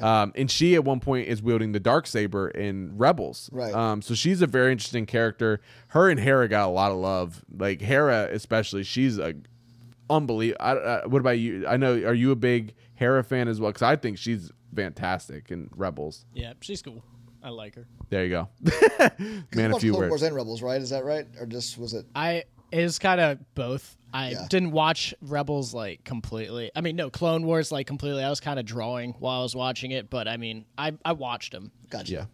um, 0.00 0.32
and 0.34 0.50
she 0.50 0.74
at 0.74 0.84
one 0.84 1.00
point 1.00 1.28
is 1.28 1.42
wielding 1.42 1.72
the 1.72 1.80
dark 1.80 2.06
saber 2.06 2.48
in 2.48 2.96
Rebels. 2.96 3.48
Right. 3.52 3.74
Um, 3.74 4.02
so 4.02 4.14
she's 4.14 4.42
a 4.42 4.46
very 4.46 4.72
interesting 4.72 5.06
character. 5.06 5.60
Her 5.88 6.10
and 6.10 6.18
Hera 6.18 6.48
got 6.48 6.66
a 6.66 6.70
lot 6.72 6.90
of 6.90 6.98
love. 6.98 7.44
Like 7.56 7.80
Hera, 7.80 8.28
especially, 8.30 8.84
she's 8.84 9.18
a 9.18 9.34
unbelievable. 10.10 10.64
I, 10.64 10.72
I, 10.72 11.06
what 11.06 11.20
about 11.20 11.38
you? 11.38 11.66
I 11.66 11.76
know. 11.76 11.92
Are 11.92 12.14
you 12.14 12.30
a 12.30 12.36
big 12.36 12.74
Hera 12.94 13.24
fan 13.24 13.48
as 13.48 13.60
well? 13.60 13.70
Because 13.70 13.82
I 13.82 13.96
think 13.96 14.18
she's 14.18 14.50
fantastic 14.74 15.50
in 15.50 15.70
Rebels. 15.76 16.24
Yeah, 16.34 16.54
she's 16.60 16.82
cool. 16.82 17.02
I 17.42 17.50
like 17.50 17.74
her. 17.74 17.86
There 18.08 18.24
you 18.24 18.30
go. 18.30 18.48
Man, 19.54 19.70
a 19.70 19.72
watched 19.72 19.82
few 19.82 19.92
Clone 19.92 20.02
words. 20.02 20.10
Wars 20.10 20.22
and 20.22 20.34
Rebels, 20.34 20.62
right? 20.62 20.80
Is 20.80 20.90
that 20.90 21.04
right, 21.04 21.26
or 21.38 21.44
just 21.44 21.76
was 21.76 21.92
it? 21.92 22.06
I 22.14 22.44
is 22.74 22.98
kind 22.98 23.20
of 23.20 23.38
both. 23.54 23.96
I 24.12 24.30
Yeah. 24.30 24.46
didn't 24.48 24.70
watch 24.72 25.12
Rebels 25.20 25.74
like 25.74 26.04
completely. 26.04 26.70
I 26.76 26.80
mean, 26.80 26.94
no 26.96 27.10
Clone 27.10 27.44
Wars 27.44 27.72
like 27.72 27.86
completely. 27.86 28.22
I 28.22 28.30
was 28.30 28.40
kind 28.40 28.58
of 28.60 28.64
drawing 28.66 29.12
while 29.18 29.40
I 29.40 29.42
was 29.42 29.56
watching 29.56 29.90
it, 29.90 30.08
but 30.10 30.28
I 30.28 30.36
mean, 30.36 30.64
I 30.78 30.92
I 31.04 31.12
watched 31.12 31.52
them. 31.52 31.72
Gotcha. 31.90 32.12
Yeah. 32.12 32.24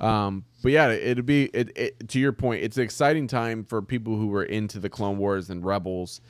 Um, 0.00 0.44
but 0.62 0.70
yeah, 0.70 0.90
it'd 0.90 1.26
be 1.26 1.46
it, 1.46 1.76
it, 1.76 2.08
to 2.10 2.20
your 2.20 2.32
point. 2.32 2.62
It's 2.62 2.76
an 2.76 2.84
exciting 2.84 3.26
time 3.26 3.64
for 3.64 3.82
people 3.82 4.16
who 4.16 4.28
were 4.28 4.44
into 4.44 4.78
the 4.78 4.88
Clone 4.88 5.18
Wars 5.18 5.50
and 5.50 5.64
Rebels, 5.64 6.20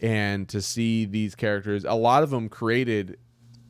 and 0.00 0.48
to 0.50 0.62
see 0.62 1.04
these 1.04 1.34
characters. 1.34 1.84
A 1.84 1.94
lot 1.94 2.22
of 2.22 2.30
them 2.30 2.48
created, 2.48 3.18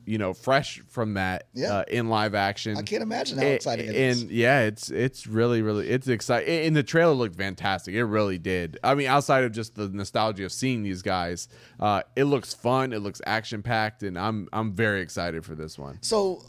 you 0.08 0.16
know, 0.18 0.32
fresh 0.32 0.80
from 0.88 1.14
that 1.14 1.44
Yeah. 1.54 1.72
uh, 1.78 1.84
in 1.88 2.08
live 2.08 2.34
action. 2.34 2.76
I 2.76 2.82
can't 2.82 3.02
imagine 3.02 3.38
how 3.38 3.44
A- 3.44 3.54
exciting 3.54 3.86
it 3.86 3.90
and 3.90 3.96
is. 3.96 4.24
yeah, 4.24 4.60
it's 4.62 4.90
it's 4.90 5.26
really 5.26 5.60
really 5.62 5.88
it's 5.88 6.08
exciting. 6.08 6.66
And 6.66 6.74
the 6.76 6.82
trailer 6.82 7.12
looked 7.14 7.36
fantastic. 7.36 7.94
It 7.94 8.04
really 8.04 8.38
did. 8.38 8.78
I 8.82 8.94
mean, 8.94 9.06
outside 9.06 9.44
of 9.44 9.52
just 9.52 9.74
the 9.74 9.88
nostalgia 9.88 10.46
of 10.46 10.52
seeing 10.52 10.82
these 10.82 11.02
guys, 11.02 11.48
uh, 11.78 12.02
it 12.16 12.24
looks 12.24 12.54
fun. 12.54 12.92
It 12.92 13.00
looks 13.00 13.20
action 13.26 13.62
packed, 13.62 14.02
and 14.02 14.18
I'm 14.18 14.48
I'm 14.52 14.72
very 14.72 15.02
excited 15.02 15.44
for 15.44 15.54
this 15.54 15.78
one. 15.78 15.98
So, 16.00 16.42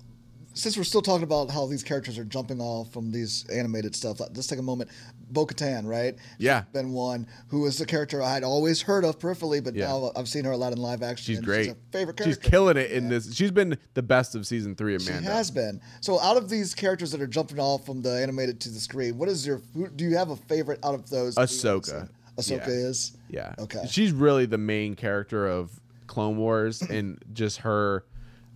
since 0.59 0.75
we're 0.77 0.83
still 0.83 1.01
talking 1.01 1.23
about 1.23 1.49
how 1.49 1.65
these 1.65 1.83
characters 1.83 2.17
are 2.17 2.25
jumping 2.25 2.59
off 2.59 2.91
from 2.91 3.11
these 3.11 3.45
animated 3.49 3.95
stuff, 3.95 4.19
let's 4.19 4.47
take 4.47 4.59
a 4.59 4.63
moment. 4.63 4.89
Bo 5.31 5.45
Katan, 5.45 5.85
right? 5.87 6.15
Yeah. 6.37 6.63
She's 6.63 6.73
been 6.73 6.91
one 6.91 7.27
who 7.47 7.65
is 7.65 7.79
a 7.79 7.85
character 7.85 8.21
I'd 8.21 8.43
always 8.43 8.81
heard 8.81 9.05
of 9.05 9.19
peripherally, 9.19 9.63
but 9.63 9.75
Yeah. 9.75 9.87
now 9.87 10.11
I've 10.15 10.27
seen 10.27 10.43
her 10.45 10.51
a 10.51 10.57
lot 10.57 10.73
in 10.73 10.79
live 10.79 11.01
action. 11.03 11.33
She's 11.35 11.39
great. 11.43 11.65
She's 11.65 11.73
a 11.73 11.77
favorite 11.91 12.17
character. 12.17 12.41
She's 12.41 12.49
killing 12.51 12.77
it 12.77 12.91
in 12.91 13.07
this. 13.09 13.33
She's 13.33 13.51
been 13.51 13.77
the 13.93 14.01
best 14.03 14.35
of 14.35 14.45
season 14.45 14.75
three 14.75 14.95
of 14.95 15.01
She 15.01 15.11
has 15.11 15.49
been. 15.51 15.79
So, 16.01 16.19
out 16.19 16.35
of 16.35 16.49
these 16.49 16.73
characters 16.75 17.11
that 17.11 17.21
are 17.21 17.27
jumping 17.27 17.59
off 17.59 17.85
from 17.85 18.01
the 18.01 18.11
animated 18.21 18.59
to 18.61 18.69
the 18.69 18.79
screen, 18.79 19.17
what 19.17 19.29
is 19.29 19.45
your? 19.47 19.61
Do 19.95 20.03
you 20.03 20.17
have 20.17 20.29
a 20.31 20.35
favorite 20.35 20.79
out 20.83 20.95
of 20.95 21.09
those? 21.09 21.35
Ahsoka. 21.35 22.09
Ahsoka 22.37 22.67
Yeah. 22.67 22.73
is. 22.73 23.11
Yeah. 23.29 23.55
Okay. 23.59 23.85
She's 23.87 24.11
really 24.11 24.45
the 24.45 24.57
main 24.57 24.95
character 24.95 25.47
of 25.47 25.79
Clone 26.07 26.37
Wars, 26.37 26.81
and 26.81 27.23
just 27.33 27.59
her, 27.59 28.03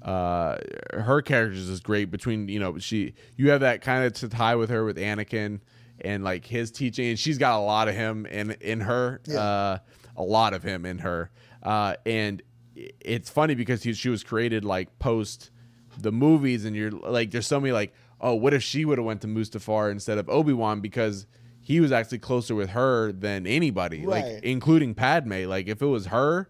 uh, 0.03 0.57
her 0.93 1.21
characters 1.21 1.69
is 1.69 1.79
great. 1.79 2.11
Between 2.11 2.47
you 2.49 2.59
know, 2.59 2.77
she 2.77 3.13
you 3.37 3.49
have 3.51 3.61
that 3.61 3.81
kind 3.81 4.03
of 4.05 4.13
to 4.13 4.29
tie 4.29 4.55
with 4.55 4.69
her 4.69 4.83
with 4.85 4.97
Anakin 4.97 5.61
and 6.01 6.23
like 6.23 6.45
his 6.45 6.71
teaching, 6.71 7.07
and 7.09 7.19
she's 7.19 7.37
got 7.37 7.57
a 7.57 7.61
lot 7.63 7.87
of 7.87 7.95
him 7.95 8.25
in 8.25 8.51
in 8.61 8.81
her, 8.81 9.21
Yeah. 9.27 9.39
uh, 9.39 9.77
a 10.17 10.23
lot 10.23 10.53
of 10.53 10.63
him 10.63 10.85
in 10.85 10.99
her, 10.99 11.31
uh, 11.61 11.95
and 12.05 12.41
it's 12.75 13.29
funny 13.29 13.55
because 13.55 13.83
he, 13.83 13.93
she 13.93 14.09
was 14.09 14.23
created 14.23 14.65
like 14.65 14.97
post 14.99 15.51
the 15.97 16.11
movies, 16.11 16.65
and 16.65 16.75
you're 16.75 16.91
like, 16.91 17.31
there's 17.31 17.47
so 17.47 17.59
many 17.59 17.71
like, 17.71 17.93
oh, 18.19 18.33
what 18.33 18.53
if 18.53 18.63
she 18.63 18.83
would 18.83 18.97
have 18.97 19.05
went 19.05 19.21
to 19.21 19.27
Mustafar 19.27 19.91
instead 19.91 20.17
of 20.17 20.27
Obi 20.29 20.51
Wan 20.53 20.81
because 20.81 21.27
he 21.61 21.79
was 21.79 21.91
actually 21.93 22.17
closer 22.19 22.55
with 22.55 22.71
her 22.71 23.11
than 23.11 23.45
anybody, 23.47 24.05
Right. 24.05 24.33
like 24.33 24.43
including 24.43 24.95
Padme. 24.95 25.45
Like 25.45 25.67
if 25.67 25.81
it 25.81 25.85
was 25.85 26.07
her, 26.07 26.49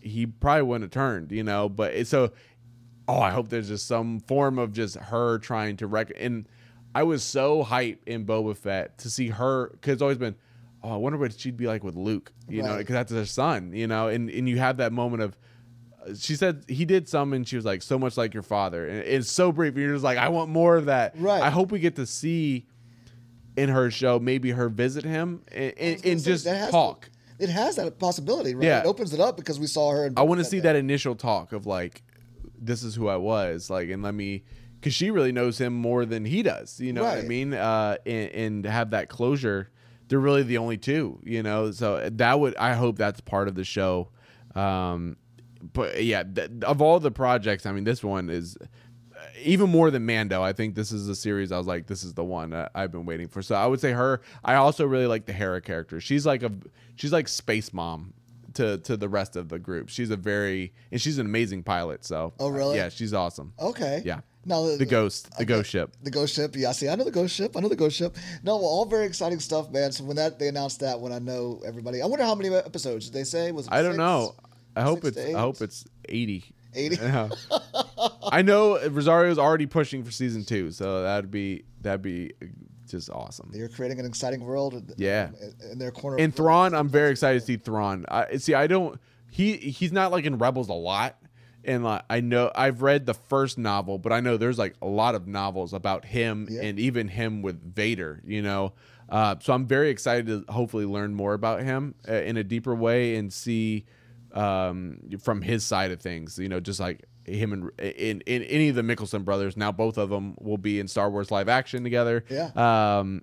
he 0.00 0.24
probably 0.24 0.62
wouldn't 0.62 0.84
have 0.84 0.90
turned, 0.92 1.32
you 1.32 1.42
know. 1.42 1.68
But 1.68 1.94
it's 1.94 2.10
so, 2.10 2.30
oh, 3.08 3.20
I 3.20 3.30
hope 3.30 3.48
there's 3.48 3.68
just 3.68 3.86
some 3.86 4.20
form 4.20 4.58
of 4.58 4.72
just 4.72 4.96
her 4.96 5.38
trying 5.38 5.76
to 5.78 5.86
rec. 5.86 6.12
And 6.18 6.48
I 6.94 7.02
was 7.02 7.22
so 7.22 7.64
hyped 7.64 7.98
in 8.06 8.24
Boba 8.26 8.56
Fett 8.56 8.98
to 8.98 9.10
see 9.10 9.28
her 9.28 9.68
because 9.70 9.94
it's 9.94 10.02
always 10.02 10.18
been, 10.18 10.34
oh, 10.82 10.94
I 10.94 10.96
wonder 10.96 11.18
what 11.18 11.38
she'd 11.38 11.56
be 11.56 11.66
like 11.66 11.84
with 11.84 11.94
Luke, 11.94 12.32
you 12.48 12.62
know, 12.62 12.76
because 12.78 12.94
that's 12.94 13.12
her 13.12 13.26
son, 13.26 13.72
you 13.72 13.86
know. 13.86 14.08
And 14.08 14.30
and 14.30 14.48
you 14.48 14.58
have 14.58 14.78
that 14.78 14.92
moment 14.92 15.22
of. 15.22 15.36
Uh, 16.04 16.14
she 16.14 16.36
said 16.36 16.64
he 16.68 16.84
did 16.84 17.08
some, 17.08 17.32
and 17.32 17.46
she 17.46 17.56
was 17.56 17.64
like, 17.64 17.82
"So 17.82 17.98
much 17.98 18.16
like 18.16 18.32
your 18.34 18.42
father," 18.42 18.86
and 18.86 18.98
it's 19.00 19.30
so 19.30 19.52
brief. 19.52 19.74
And 19.74 19.82
you're 19.82 19.92
just 19.94 20.04
like, 20.04 20.18
"I 20.18 20.28
want 20.28 20.50
more 20.50 20.76
of 20.76 20.86
that." 20.86 21.14
Right. 21.18 21.42
I 21.42 21.50
hope 21.50 21.72
we 21.72 21.80
get 21.80 21.96
to 21.96 22.06
see 22.06 22.66
in 23.56 23.68
her 23.68 23.90
show 23.90 24.18
maybe 24.18 24.50
her 24.50 24.68
visit 24.68 25.02
him 25.04 25.42
and, 25.50 25.72
and, 25.78 26.04
and 26.04 26.22
just 26.22 26.46
talk. 26.70 27.06
to- 27.06 27.10
it 27.38 27.48
has 27.50 27.76
that 27.76 27.98
possibility, 27.98 28.54
right? 28.54 28.64
Yeah. 28.64 28.80
It 28.80 28.86
opens 28.86 29.12
it 29.12 29.20
up 29.20 29.36
because 29.36 29.58
we 29.58 29.66
saw 29.66 29.90
her. 29.92 30.10
I 30.16 30.22
want 30.22 30.38
to 30.38 30.44
see 30.44 30.58
Fett. 30.58 30.64
that 30.64 30.76
initial 30.76 31.14
talk 31.14 31.52
of 31.52 31.66
like, 31.66 32.02
this 32.58 32.82
is 32.82 32.94
who 32.94 33.08
I 33.08 33.16
was, 33.16 33.70
like, 33.70 33.88
and 33.90 34.02
let 34.02 34.14
me, 34.14 34.44
because 34.80 34.94
she 34.94 35.10
really 35.10 35.32
knows 35.32 35.58
him 35.58 35.72
more 35.72 36.04
than 36.04 36.24
he 36.24 36.42
does. 36.42 36.80
You 36.80 36.92
know 36.92 37.02
what 37.04 37.18
I 37.18 37.22
mean? 37.22 37.54
Uh, 37.54 37.96
and, 38.06 38.30
and 38.30 38.66
have 38.66 38.90
that 38.90 39.08
closure. 39.08 39.70
They're 40.08 40.20
really 40.20 40.44
the 40.44 40.58
only 40.58 40.78
two, 40.78 41.20
you 41.24 41.42
know. 41.42 41.72
So 41.72 42.08
that 42.12 42.38
would 42.38 42.56
I 42.56 42.74
hope 42.74 42.96
that's 42.96 43.20
part 43.20 43.48
of 43.48 43.56
the 43.56 43.64
show. 43.64 44.10
Um, 44.54 45.16
but 45.72 46.04
yeah, 46.04 46.22
th- 46.22 46.50
of 46.62 46.80
all 46.80 47.00
the 47.00 47.10
projects, 47.10 47.66
I 47.66 47.72
mean, 47.72 47.84
this 47.84 48.04
one 48.04 48.30
is 48.30 48.56
even 49.42 49.68
more 49.70 49.90
than 49.90 50.06
Mando. 50.06 50.42
I 50.42 50.52
think 50.52 50.74
this 50.74 50.92
is 50.92 51.08
a 51.08 51.14
series. 51.16 51.50
I 51.50 51.58
was 51.58 51.66
like, 51.66 51.86
this 51.88 52.04
is 52.04 52.14
the 52.14 52.24
one 52.24 52.52
uh, 52.52 52.68
I've 52.74 52.92
been 52.92 53.04
waiting 53.04 53.28
for. 53.28 53.42
So 53.42 53.54
I 53.54 53.66
would 53.66 53.80
say 53.80 53.92
her. 53.92 54.20
I 54.44 54.54
also 54.54 54.86
really 54.86 55.06
like 55.06 55.26
the 55.26 55.32
Hera 55.32 55.60
character. 55.60 56.00
She's 56.00 56.24
like 56.24 56.42
a 56.42 56.52
she's 56.94 57.12
like 57.12 57.28
space 57.28 57.72
mom 57.72 58.14
to 58.56 58.78
to 58.78 58.96
the 58.96 59.08
rest 59.08 59.36
of 59.36 59.48
the 59.48 59.58
group. 59.58 59.88
She's 59.88 60.10
a 60.10 60.16
very 60.16 60.72
and 60.90 61.00
she's 61.00 61.18
an 61.18 61.26
amazing 61.26 61.62
pilot. 61.62 62.04
So 62.04 62.34
Oh, 62.38 62.48
really? 62.48 62.76
Yeah, 62.76 62.88
she's 62.88 63.14
awesome. 63.14 63.52
Okay. 63.58 64.02
Yeah. 64.04 64.20
No, 64.48 64.76
the 64.76 64.84
uh, 64.84 64.88
ghost, 64.88 65.36
the 65.38 65.44
ghost 65.44 65.68
ship. 65.70 65.96
The 66.04 66.10
ghost 66.10 66.34
ship. 66.36 66.54
Yeah, 66.54 66.70
see, 66.70 66.88
I 66.88 66.94
know 66.94 67.02
the 67.02 67.10
ghost 67.10 67.34
ship. 67.34 67.56
I 67.56 67.60
know 67.60 67.68
the 67.68 67.74
ghost 67.74 67.96
ship. 67.96 68.16
No, 68.44 68.56
well, 68.56 68.66
all 68.66 68.84
very 68.84 69.04
exciting 69.04 69.40
stuff, 69.40 69.72
man. 69.72 69.90
So 69.90 70.04
when 70.04 70.14
that 70.16 70.38
they 70.38 70.46
announced 70.46 70.80
that, 70.80 71.00
when 71.00 71.12
I 71.12 71.18
know 71.18 71.60
everybody, 71.66 72.00
I 72.00 72.06
wonder 72.06 72.24
how 72.24 72.36
many 72.36 72.54
episodes 72.54 73.06
did 73.06 73.12
they 73.14 73.24
say 73.24 73.50
was. 73.50 73.66
It 73.66 73.72
I 73.72 73.82
don't 73.82 73.92
six? 73.92 73.98
know. 73.98 74.34
I 74.76 74.82
hope 74.82 75.04
it's 75.04 75.18
I 75.18 75.32
hope 75.40 75.60
it's 75.62 75.84
eighty. 76.08 76.44
80? 76.74 76.96
Yeah. 76.96 77.28
I 78.30 78.42
know 78.42 78.78
Rosario's 78.90 79.38
already 79.38 79.64
pushing 79.64 80.04
for 80.04 80.10
season 80.10 80.44
two, 80.44 80.70
so 80.70 81.02
that'd 81.02 81.30
be 81.30 81.64
that'd 81.80 82.02
be 82.02 82.32
just 82.90 83.10
awesome. 83.10 83.50
They're 83.52 83.68
creating 83.68 84.00
an 84.00 84.06
exciting 84.06 84.40
world. 84.44 84.94
Yeah. 84.96 85.28
in, 85.40 85.72
in 85.72 85.78
their 85.78 85.90
corner. 85.90 86.18
And 86.18 86.34
Thrawn, 86.34 86.74
I'm 86.74 86.88
very 86.88 87.10
excited 87.10 87.40
to 87.40 87.46
see 87.46 87.56
Thrawn. 87.56 88.04
I 88.08 88.36
see. 88.36 88.54
I 88.54 88.66
don't. 88.66 89.00
He 89.30 89.56
he's 89.56 89.92
not 89.92 90.10
like 90.12 90.24
in 90.24 90.38
Rebels 90.38 90.68
a 90.68 90.72
lot, 90.74 91.18
and 91.64 91.84
like, 91.84 92.02
I 92.08 92.20
know 92.20 92.50
I've 92.54 92.82
read 92.82 93.06
the 93.06 93.14
first 93.14 93.58
novel, 93.58 93.98
but 93.98 94.12
I 94.12 94.20
know 94.20 94.36
there's 94.36 94.58
like 94.58 94.74
a 94.80 94.86
lot 94.86 95.14
of 95.14 95.26
novels 95.26 95.72
about 95.72 96.04
him 96.04 96.46
Yeah. 96.50 96.62
and 96.62 96.78
even 96.78 97.08
him 97.08 97.42
with 97.42 97.74
Vader. 97.74 98.22
You 98.24 98.42
know, 98.42 98.72
uh, 99.08 99.36
so 99.40 99.52
I'm 99.52 99.66
very 99.66 99.90
excited 99.90 100.26
to 100.26 100.50
hopefully 100.52 100.86
learn 100.86 101.14
more 101.14 101.34
about 101.34 101.62
him 101.62 101.94
uh, 102.08 102.14
in 102.14 102.36
a 102.36 102.44
deeper 102.44 102.74
way 102.74 103.16
and 103.16 103.32
see 103.32 103.84
um, 104.32 105.00
from 105.20 105.42
his 105.42 105.64
side 105.64 105.90
of 105.90 106.00
things. 106.00 106.38
You 106.38 106.48
know, 106.48 106.60
just 106.60 106.80
like 106.80 107.04
him 107.26 107.52
and 107.52 107.70
in, 107.80 108.20
in 108.22 108.42
any 108.44 108.68
of 108.68 108.76
the 108.76 108.82
Mikkelsen 108.82 109.24
brothers. 109.24 109.56
Now 109.56 109.72
both 109.72 109.98
of 109.98 110.10
them 110.10 110.34
will 110.40 110.58
be 110.58 110.78
in 110.80 110.88
Star 110.88 111.10
Wars 111.10 111.30
live 111.30 111.48
action 111.48 111.82
together. 111.84 112.24
Yeah. 112.30 112.50
Um, 112.54 113.22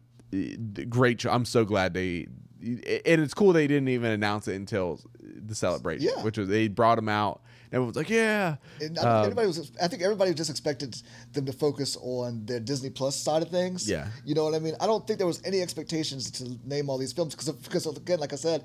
great. 0.90 1.20
cho- 1.20 1.32
I'm 1.32 1.46
so 1.46 1.66
glad 1.66 1.94
they. 1.94 2.28
And 2.62 3.22
it's 3.22 3.34
cool 3.34 3.52
they 3.52 3.68
didn't 3.68 3.90
even 3.90 4.12
announce 4.12 4.48
it 4.48 4.56
until 4.56 5.02
the 5.20 5.54
celebration, 5.54 6.08
Yeah. 6.16 6.24
which 6.24 6.38
was 6.38 6.48
they 6.48 6.70
brought 6.70 6.98
him 6.98 7.10
out. 7.10 7.42
And 7.66 7.74
everyone's 7.76 7.98
like, 7.98 8.10
"Yeah, 8.10 8.56
And 8.80 8.98
I, 8.98 9.02
think 9.02 9.06
Um, 9.06 9.22
everybody 9.24 9.48
was, 9.48 9.72
I 9.82 9.88
think 9.90 10.02
everybody 10.02 10.34
just 10.34 10.50
expected 10.50 10.96
them 11.34 11.46
to 11.46 11.52
focus 11.52 11.98
on 12.02 12.46
their 12.46 12.62
Disney 12.62 12.90
Plus 12.90 13.18
side 13.18 13.42
of 13.42 13.50
things. 13.50 13.90
Yeah. 13.90 14.08
You 14.24 14.34
know 14.34 14.46
what 14.46 14.54
I 14.56 14.60
mean? 14.60 14.76
I 14.80 14.86
don't 14.86 15.06
think 15.06 15.18
there 15.18 15.28
was 15.28 15.42
any 15.44 15.62
expectations 15.62 16.32
to 16.32 16.58
name 16.64 16.90
all 16.90 16.98
these 16.98 17.12
films 17.12 17.36
because, 17.36 17.52
because 17.52 17.86
again, 17.86 18.20
like 18.20 18.32
I 18.32 18.38
said, 18.38 18.64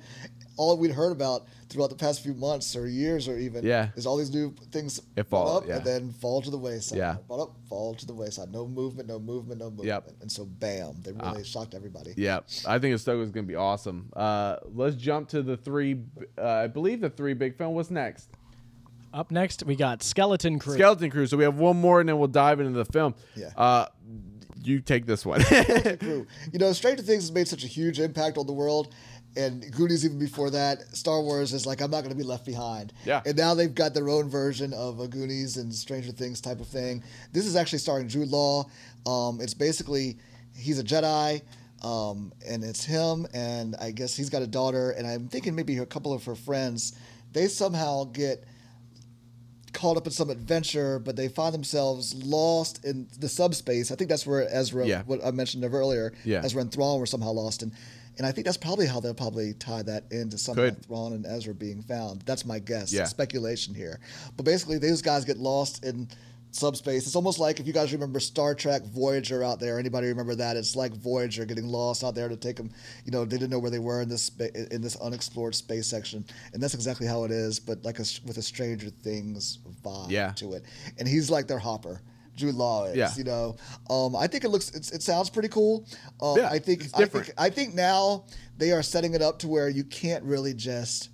all 0.59 0.77
we'd 0.77 0.91
heard 0.91 1.13
about 1.13 1.47
throughout 1.71 1.89
the 1.89 1.97
past 1.97 2.23
few 2.23 2.35
months 2.35 2.75
or 2.77 2.87
years 2.87 3.29
or 3.29 3.39
even 3.39 3.65
Yeah. 3.65 3.89
is 3.97 4.07
all 4.07 4.17
these 4.17 4.31
new 4.35 4.55
things 4.73 5.01
It 5.17 5.23
fall- 5.25 5.57
up 5.59 5.67
yeah. 5.67 5.77
and 5.77 5.85
then 5.87 6.13
fall 6.13 6.43
to 6.43 6.51
the 6.51 6.59
wayside. 6.59 6.99
Yeah. 6.99 7.17
Brought 7.27 7.41
up, 7.45 7.57
fall 7.69 7.95
to 7.95 8.05
the 8.07 8.13
wayside. 8.15 8.53
No 8.53 8.67
movement, 8.67 9.09
no 9.09 9.19
movement, 9.19 9.61
no 9.61 9.71
movement. 9.71 9.87
Yep. 9.87 10.11
And 10.21 10.31
so, 10.31 10.45
bam, 10.45 10.95
they 11.03 11.13
Ah. 11.21 11.31
really 11.33 11.45
shocked 11.45 11.75
everybody. 11.75 12.13
yeah." 12.17 12.41
I 12.67 12.79
think 12.79 12.95
Ahsoka 12.95 13.23
is 13.23 13.31
going 13.31 13.47
to 13.47 13.49
be 13.49 13.55
awesome. 13.55 14.11
Uh, 14.15 14.57
let's 14.75 14.97
jump 14.97 15.29
to 15.31 15.43
the 15.43 15.57
three. 15.57 16.03
Uh, 16.37 16.43
I 16.47 16.67
believe 16.67 17.01
the 17.01 17.11
three 17.11 17.35
big 17.35 17.57
film. 17.57 17.75
What's 17.75 17.91
next? 17.91 18.29
Up 19.15 19.31
next, 19.31 19.65
we 19.65 19.75
got 19.77 20.03
Skeleton 20.03 20.59
Crew. 20.59 20.75
Skeleton 20.75 21.11
Crew. 21.11 21.27
So 21.27 21.37
we 21.39 21.45
have 21.45 21.59
one 21.59 21.81
more, 21.81 22.01
and 22.01 22.09
then 22.09 22.19
we'll 22.19 22.29
dive 22.29 22.61
into 22.61 22.73
the 22.73 22.85
film. 22.85 23.15
Yeah. 23.37 23.49
Uh, 23.57 23.87
you 24.63 24.81
take 24.81 25.07
this 25.07 25.25
one. 25.25 25.41
You 25.51 26.27
know, 26.59 26.73
Stranger 26.73 27.03
Things 27.03 27.23
has 27.25 27.33
made 27.33 27.49
such 27.49 27.65
a 27.65 27.67
huge 27.69 28.01
impact 28.01 28.37
on 28.39 28.47
the 28.47 28.53
world. 28.53 28.93
And 29.37 29.71
Goonies, 29.73 30.05
even 30.05 30.19
before 30.19 30.51
that, 30.51 30.83
Star 30.97 31.21
Wars 31.23 31.53
is 31.53 31.65
like, 31.65 31.81
I'm 31.81 31.91
not 31.91 32.01
going 32.01 32.11
to 32.11 32.17
be 32.17 32.25
left 32.25 32.45
behind. 32.45 32.93
Yeah. 33.05 33.21
And 33.25 33.37
now 33.37 33.55
they've 33.55 33.73
got 33.75 33.95
their 33.95 34.09
own 34.09 34.29
version 34.29 34.73
of 34.73 34.99
a 34.99 35.07
Goonies 35.07 35.57
and 35.59 35.73
Stranger 35.73 36.11
Things 36.11 36.41
type 36.41 36.61
of 36.61 36.67
thing. 36.67 37.05
This 37.33 37.47
is 37.47 37.55
actually 37.55 37.79
starring 37.79 38.09
Jude 38.09 38.29
Law. 38.31 38.69
Um, 39.07 39.41
it's 39.41 39.55
basically, 39.55 40.19
he's 40.57 40.81
a 40.81 40.85
Jedi, 40.85 41.43
um, 41.85 42.33
and 42.49 42.65
it's 42.65 42.85
him, 42.85 43.27
and 43.33 43.77
I 43.81 43.93
guess 43.93 44.17
he's 44.17 44.29
got 44.31 44.43
a 44.43 44.47
daughter, 44.47 44.91
and 44.93 45.07
I'm 45.07 45.29
thinking 45.29 45.55
maybe 45.55 45.79
a 45.79 45.87
couple 45.87 46.13
of 46.13 46.25
her 46.25 46.35
friends. 46.35 46.99
They 47.33 47.47
somehow 47.47 48.05
get 48.05 48.43
caught 49.73 49.97
up 49.97 50.07
in 50.07 50.13
some 50.13 50.31
adventure, 50.31 50.99
but 50.99 51.15
they 51.15 51.29
find 51.29 51.55
themselves 51.55 52.15
lost 52.25 52.85
in 52.85 53.07
the 53.21 53.29
subspace. 53.29 53.93
I 53.93 53.95
think 53.95 54.11
that's 54.11 54.27
where 54.27 54.49
Ezra, 54.53 54.87
Yeah. 54.87 55.03
what 55.05 55.25
I 55.25 55.31
mentioned 55.31 55.63
of 55.63 55.75
earlier, 55.75 56.13
Yeah. 56.25 56.41
Ezra 56.43 56.63
and 56.63 56.73
Thrawn 56.73 56.99
were 56.99 57.07
somehow 57.07 57.31
lost. 57.31 57.63
And, 57.63 57.73
and 58.19 58.27
I 58.27 58.33
think 58.33 58.45
that's 58.45 58.57
probably 58.57 58.87
how 58.87 59.01
they'll 59.01 59.15
probably 59.15 59.55
tie 59.55 59.83
that 59.83 60.05
into 60.11 60.37
somehow 60.39 60.65
Could. 60.65 60.85
Thrawn 60.85 61.13
and 61.13 61.25
Ezra 61.25 61.55
being 61.55 61.83
found. 61.83 62.23
That's 62.23 62.45
my 62.45 62.59
guess. 62.59 62.93
Yeah. 62.93 63.05
Speculation 63.05 63.75
here. 63.75 64.01
But 64.37 64.45
basically, 64.45 64.79
these 64.79 65.01
guys 65.03 65.25
get 65.25 65.39
lost 65.39 65.85
in 65.85 66.09
subspace. 66.51 67.07
It's 67.07 67.15
almost 67.15 67.39
like 67.39 67.61
if 67.61 67.67
you 67.67 67.73
guys 67.73 67.93
remember 67.93 68.19
Star 68.21 68.55
Trek 68.55 68.83
Voyager 68.83 69.45
out 69.45 69.61
there. 69.61 69.79
Anybody 69.79 70.09
remember 70.09 70.35
that? 70.37 70.57
It's 70.57 70.75
like 70.75 70.93
Voyager 70.93 71.45
getting 71.45 71.67
lost 71.69 72.03
out 72.03 72.15
there 72.15 72.29
to 72.29 72.37
take 72.37 72.57
them. 72.57 72.71
You 73.05 73.13
know, 73.13 73.25
they 73.25 73.37
didn't 73.37 73.51
know 73.51 73.59
where 73.59 73.71
they 73.71 73.79
were 73.79 74.01
in 74.03 74.09
this 74.09 74.31
in 74.71 74.81
this 74.83 74.97
unexplored 74.97 75.55
space 75.55 75.87
section, 75.87 76.25
and 76.53 76.63
that's 76.63 76.75
exactly 76.75 77.07
how 77.07 77.25
it 77.25 77.31
is. 77.31 77.61
But 77.61 77.85
like 77.85 77.99
a, 77.99 78.05
with 78.27 78.39
a 78.39 78.43
Stranger 78.43 78.91
Things 78.91 79.59
vibe 79.85 80.11
Yeah. 80.11 80.33
to 80.37 80.55
it, 80.55 80.65
and 80.99 81.07
he's 81.07 81.31
like 81.31 81.47
their 81.47 81.59
Hopper. 81.59 82.01
Jude 82.39 82.55
Law 82.55 82.85
is, 82.87 82.97
Yeah. 82.97 83.11
you 83.17 83.25
know. 83.25 83.57
Um, 83.91 84.17
I 84.17 84.27
think 84.29 84.45
it 84.45 84.49
looks, 84.49 84.71
it's, 84.71 84.91
it 84.93 85.03
sounds 85.03 85.29
pretty 85.29 85.49
cool. 85.49 85.85
Um, 86.23 86.39
Yeah, 86.39 86.49
I 86.49 86.59
think, 86.59 86.85
I 86.95 87.05
think, 87.05 87.31
I 87.37 87.51
think 87.51 87.75
now 87.75 88.25
they 88.57 88.71
are 88.73 88.83
setting 88.83 89.13
it 89.15 89.21
up 89.21 89.41
to 89.41 89.49
where 89.49 89.69
you 89.69 89.85
can't 89.85 90.25
really 90.25 90.55
just 90.55 91.11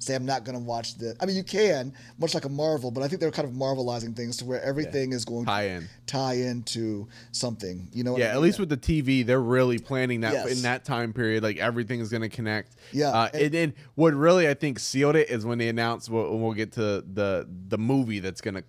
say 0.00 0.14
I'm 0.14 0.24
not 0.24 0.44
going 0.44 0.56
to 0.56 0.62
watch 0.64 0.96
this. 0.96 1.16
I 1.20 1.26
mean, 1.26 1.34
you 1.34 1.42
can, 1.42 1.92
much 2.20 2.32
like 2.32 2.44
a 2.44 2.48
Marvel, 2.48 2.92
but 2.92 3.02
I 3.02 3.08
think 3.08 3.20
they're 3.20 3.32
kind 3.32 3.48
of 3.48 3.54
marvelizing 3.54 4.14
things 4.14 4.36
to 4.36 4.44
where 4.44 4.62
everything 4.62 5.12
is 5.12 5.24
going 5.24 5.44
Tie 5.46 5.64
to 5.66 5.70
in. 5.74 5.88
tie 6.06 6.34
into 6.34 7.08
something. 7.32 7.88
You 7.92 8.04
know? 8.04 8.12
what 8.12 8.20
I 8.22 8.26
Yeah, 8.26 8.30
at 8.30 8.34
mean? 8.34 8.42
least 8.44 8.60
with 8.60 8.68
the 8.68 8.76
TV, 8.76 9.26
they're 9.26 9.40
really 9.40 9.78
planning 9.80 10.20
that 10.20 10.34
Yes. 10.34 10.52
in 10.56 10.62
that 10.62 10.84
time 10.84 11.12
period. 11.12 11.42
Like 11.42 11.56
everything 11.56 11.98
is 11.98 12.10
going 12.10 12.22
to 12.22 12.28
connect. 12.28 12.76
Yeah, 12.92 13.08
uh, 13.10 13.28
and- 13.32 13.42
and 13.42 13.52
then 13.54 13.74
what 13.96 14.14
really 14.14 14.48
I 14.48 14.54
think 14.54 14.78
sealed 14.78 15.16
it 15.16 15.30
is 15.30 15.44
when 15.44 15.58
they 15.58 15.68
announced. 15.68 16.08
We'll, 16.08 16.38
we'll 16.38 16.52
get 16.54 16.72
to 16.74 17.02
the 17.12 17.48
the 17.68 17.78
movie 17.78 18.20
that's 18.20 18.40
going 18.40 18.54
to. 18.54 18.62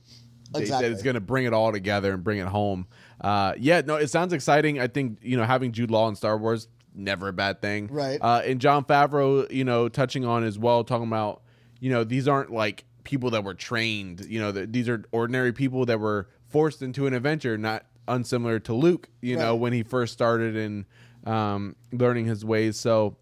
They 0.51 0.65
said 0.65 0.83
it's 0.85 1.03
going 1.03 1.15
to 1.15 1.21
bring 1.21 1.45
it 1.45 1.53
all 1.53 1.71
together 1.71 2.13
and 2.13 2.23
bring 2.23 2.39
it 2.39 2.47
home. 2.47 2.87
Uh, 3.21 3.53
yeah, 3.57 3.81
no, 3.85 3.95
it 3.95 4.09
sounds 4.09 4.33
exciting. 4.33 4.79
I 4.79 4.87
think 4.87 5.19
you 5.21 5.37
know 5.37 5.43
having 5.43 5.71
Jude 5.71 5.91
Law 5.91 6.07
in 6.07 6.15
Star 6.15 6.37
Wars 6.37 6.67
never 6.95 7.27
a 7.27 7.33
bad 7.33 7.61
thing. 7.61 7.87
Right. 7.87 8.19
Uh, 8.21 8.41
and 8.45 8.59
Jon 8.59 8.83
Favreau, 8.83 9.49
you 9.51 9.63
know, 9.63 9.89
touching 9.89 10.25
on 10.25 10.43
as 10.43 10.57
well, 10.57 10.83
talking 10.83 11.07
about 11.07 11.43
you 11.79 11.89
know 11.89 12.03
these 12.03 12.27
aren't 12.27 12.51
like 12.51 12.85
people 13.03 13.31
that 13.31 13.43
were 13.43 13.53
trained. 13.53 14.25
You 14.27 14.39
know, 14.39 14.51
that 14.51 14.73
these 14.73 14.89
are 14.89 15.03
ordinary 15.11 15.53
people 15.53 15.85
that 15.85 15.99
were 15.99 16.29
forced 16.47 16.81
into 16.81 17.07
an 17.07 17.13
adventure, 17.13 17.57
not 17.57 17.85
unsimilar 18.07 18.59
to 18.59 18.73
Luke. 18.73 19.09
You 19.21 19.37
know, 19.37 19.55
when 19.55 19.73
he 19.73 19.83
first 19.83 20.13
started 20.13 20.55
and 20.55 20.85
um, 21.25 21.75
learning 21.91 22.25
his 22.25 22.43
ways. 22.43 22.79
So 22.79 23.17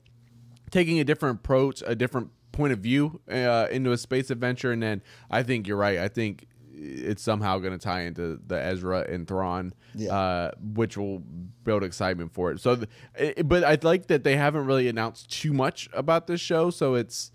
taking 0.72 1.00
a 1.00 1.04
different 1.04 1.40
approach, 1.40 1.84
a 1.86 1.96
different 1.96 2.32
point 2.52 2.74
of 2.74 2.80
view 2.80 3.22
uh, 3.32 3.68
into 3.72 3.92
a 3.92 3.98
space 3.98 4.30
adventure, 4.30 4.72
and 4.72 4.82
then 4.82 5.02
I 5.30 5.44
think 5.44 5.68
you're 5.68 5.78
right. 5.78 6.00
I 6.00 6.08
think 6.08 6.48
it's 6.80 7.24
somehow 7.24 7.58
going 7.60 7.74
to 7.74 7.80
tie 7.80 8.02
into 8.02 8.40
the 8.46 8.56
Ezra 8.64 9.02
and 9.10 9.28
Thrawn, 9.28 9.74
Yeah. 9.96 10.16
uh, 10.16 10.52
which 10.62 10.96
will 10.98 11.20
build 11.64 11.84
excitement 11.84 12.34
for 12.34 12.52
it. 12.52 12.60
So, 12.60 12.76
th- 12.76 12.90
it, 13.18 13.48
but 13.48 13.64
I 13.64 13.78
like 13.82 14.08
that 14.08 14.24
they 14.24 14.36
haven't 14.36 14.66
really 14.66 14.88
announced 14.88 15.32
too 15.32 15.54
much 15.54 15.90
about 15.94 16.28
this 16.28 16.40
show, 16.42 16.70
so 16.70 16.94
it's 16.96 17.32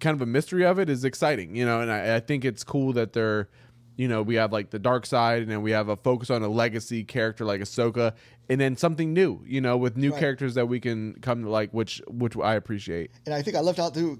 kind 0.00 0.14
of 0.14 0.22
a 0.22 0.26
mystery 0.26 0.64
of 0.64 0.78
it 0.78 0.88
is 0.90 1.04
exciting, 1.04 1.54
you 1.54 1.64
know. 1.64 1.80
And 1.80 1.90
I, 1.92 2.16
I 2.16 2.20
think 2.20 2.44
it's 2.44 2.64
cool 2.64 2.92
that 2.94 3.12
they're, 3.12 3.48
you 3.96 4.08
know, 4.08 4.22
we 4.22 4.34
have 4.36 4.52
like 4.52 4.70
the 4.70 4.78
dark 4.78 5.06
side, 5.06 5.42
and 5.42 5.50
then 5.50 5.62
we 5.62 5.70
have 5.70 5.88
a 5.88 5.96
focus 5.96 6.30
on 6.30 6.42
a 6.42 6.48
legacy 6.48 7.04
character 7.04 7.44
like 7.44 7.60
Ahsoka, 7.60 8.14
and 8.50 8.60
then 8.60 8.76
something 8.76 9.14
new, 9.14 9.42
you 9.46 9.60
know, 9.60 9.76
with 9.76 9.96
new 9.96 10.10
Right. 10.10 10.20
characters 10.20 10.54
that 10.54 10.66
we 10.66 10.80
can 10.80 11.14
come 11.22 11.44
to 11.44 11.48
like, 11.50 11.70
which 11.72 12.02
which 12.08 12.36
I 12.36 12.56
appreciate. 12.56 13.10
And 13.24 13.34
I 13.34 13.40
think 13.42 13.56
I 13.56 13.60
left 13.60 13.78
out 13.78 13.94
too. 13.94 14.18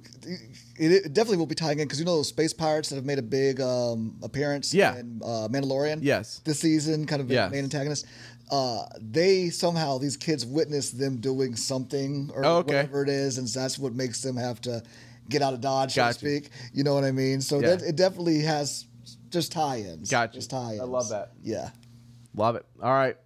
It, 0.78 0.92
it 1.06 1.12
definitely 1.12 1.36
will 1.38 1.46
be 1.46 1.54
tying 1.54 1.78
in 1.80 1.86
because 1.86 1.98
you 1.98 2.04
know 2.06 2.16
those 2.16 2.28
space 2.28 2.52
pirates 2.52 2.88
that 2.90 2.94
have 2.96 3.04
made 3.04 3.18
a 3.18 3.22
big 3.22 3.60
um, 3.60 4.16
appearance 4.22 4.72
Yeah. 4.72 4.96
in 4.98 5.20
uh, 5.22 5.48
Mandalorian. 5.50 5.98
Yes. 6.02 6.40
this 6.44 6.60
season, 6.60 7.06
kind 7.06 7.20
of 7.20 7.30
Yes. 7.30 7.50
main 7.52 7.64
antagonist. 7.64 8.06
Uh, 8.50 8.84
they 9.00 9.50
somehow 9.50 9.98
these 9.98 10.16
kids 10.16 10.44
witness 10.46 10.90
them 10.90 11.16
doing 11.20 11.54
something 11.54 12.30
or 12.34 12.44
Oh, 12.44 12.56
okay. 12.58 12.76
whatever 12.76 13.02
it 13.02 13.08
is, 13.08 13.38
and 13.38 13.46
that's 13.46 13.78
what 13.78 13.94
makes 13.94 14.22
them 14.22 14.36
have 14.36 14.60
to 14.62 14.82
get 15.28 15.42
out 15.42 15.54
of 15.54 15.60
dodge, 15.60 15.92
so 15.94 16.06
to 16.06 16.12
speak. 16.14 16.50
You 16.72 16.82
know 16.82 16.94
what 16.94 17.04
I 17.04 17.12
mean? 17.12 17.40
So 17.40 17.60
Yeah. 17.60 17.76
that 17.76 17.82
it 17.82 17.94
definitely 17.96 18.40
has 18.40 18.86
just 19.30 19.52
tie-ins. 19.52 20.10
Gotcha. 20.10 20.34
Just 20.34 20.50
tie-ins. 20.50 20.80
I 20.80 20.84
love 20.84 21.08
that. 21.10 21.32
Yeah. 21.44 21.70
Love 22.34 22.56
it. 22.56 22.64
All 22.82 22.92
right. 22.92 23.16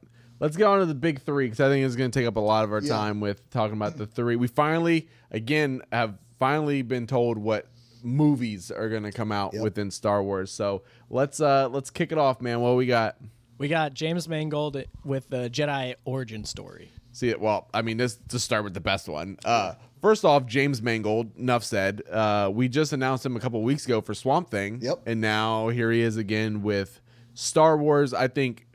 Let's 0.41 0.57
get 0.57 0.65
on 0.67 0.81
to 0.81 0.87
the 0.87 0.95
big 0.95 1.23
three 1.23 1.47
because 1.47 1.61
I 1.61 1.69
think 1.69 1.87
it's 1.87 1.97
going 1.97 2.11
to 2.11 2.19
take 2.19 2.27
up 2.27 2.37
a 2.37 2.41
lot 2.41 2.65
of 2.65 2.73
our 2.73 2.81
Yeah. 2.81 2.89
time 2.95 3.21
with 3.21 3.49
talking 3.51 3.77
about 3.77 3.97
the 3.97 4.07
three. 4.07 4.37
We 4.37 4.47
finally, 4.49 5.09
again, 5.31 5.83
have 5.93 6.19
finally 6.39 6.83
been 6.83 7.07
told 7.07 7.39
what 7.39 7.69
movies 8.03 8.71
are 8.71 8.89
going 8.89 9.05
to 9.05 9.13
come 9.13 9.33
out 9.33 9.55
Yep. 9.55 9.63
within 9.63 9.91
Star 9.91 10.23
Wars. 10.23 10.51
So 10.51 10.83
let's 11.09 11.41
uh 11.41 11.69
let's 11.71 11.91
kick 11.91 12.13
it 12.13 12.19
off, 12.19 12.41
man. 12.43 12.61
What 12.61 12.77
we 12.77 12.87
got? 12.87 13.17
We 13.57 13.69
got 13.69 13.95
James 13.95 14.29
Mangold 14.29 14.77
with 15.05 15.29
the 15.31 15.49
Jedi 15.49 15.95
origin 16.05 16.45
story. 16.45 16.91
See 17.13 17.29
it. 17.31 17.41
Well, 17.41 17.69
I 17.73 17.83
mean, 17.83 17.97
this 17.97 18.19
to 18.29 18.39
start 18.41 18.65
with 18.65 18.75
the 18.75 18.81
best 18.81 19.09
one. 19.09 19.39
Uh, 19.45 19.75
first 20.03 20.25
off, 20.25 20.45
James 20.47 20.83
Mangold. 20.83 21.31
Enough 21.39 21.63
said. 21.63 22.03
Uh, 22.11 22.51
we 22.53 22.69
just 22.69 22.93
announced 22.93 23.25
him 23.25 23.37
a 23.37 23.41
couple 23.41 23.63
weeks 23.63 23.85
ago 23.87 24.01
for 24.01 24.13
Swamp 24.15 24.51
Thing. 24.51 24.81
Yep. 24.83 25.03
And 25.07 25.21
now 25.21 25.69
here 25.69 25.93
he 25.93 26.01
is 26.01 26.17
again 26.17 26.63
with 26.63 27.01
Star 27.35 27.79
Wars. 27.79 28.13
I 28.13 28.27
think 28.27 28.67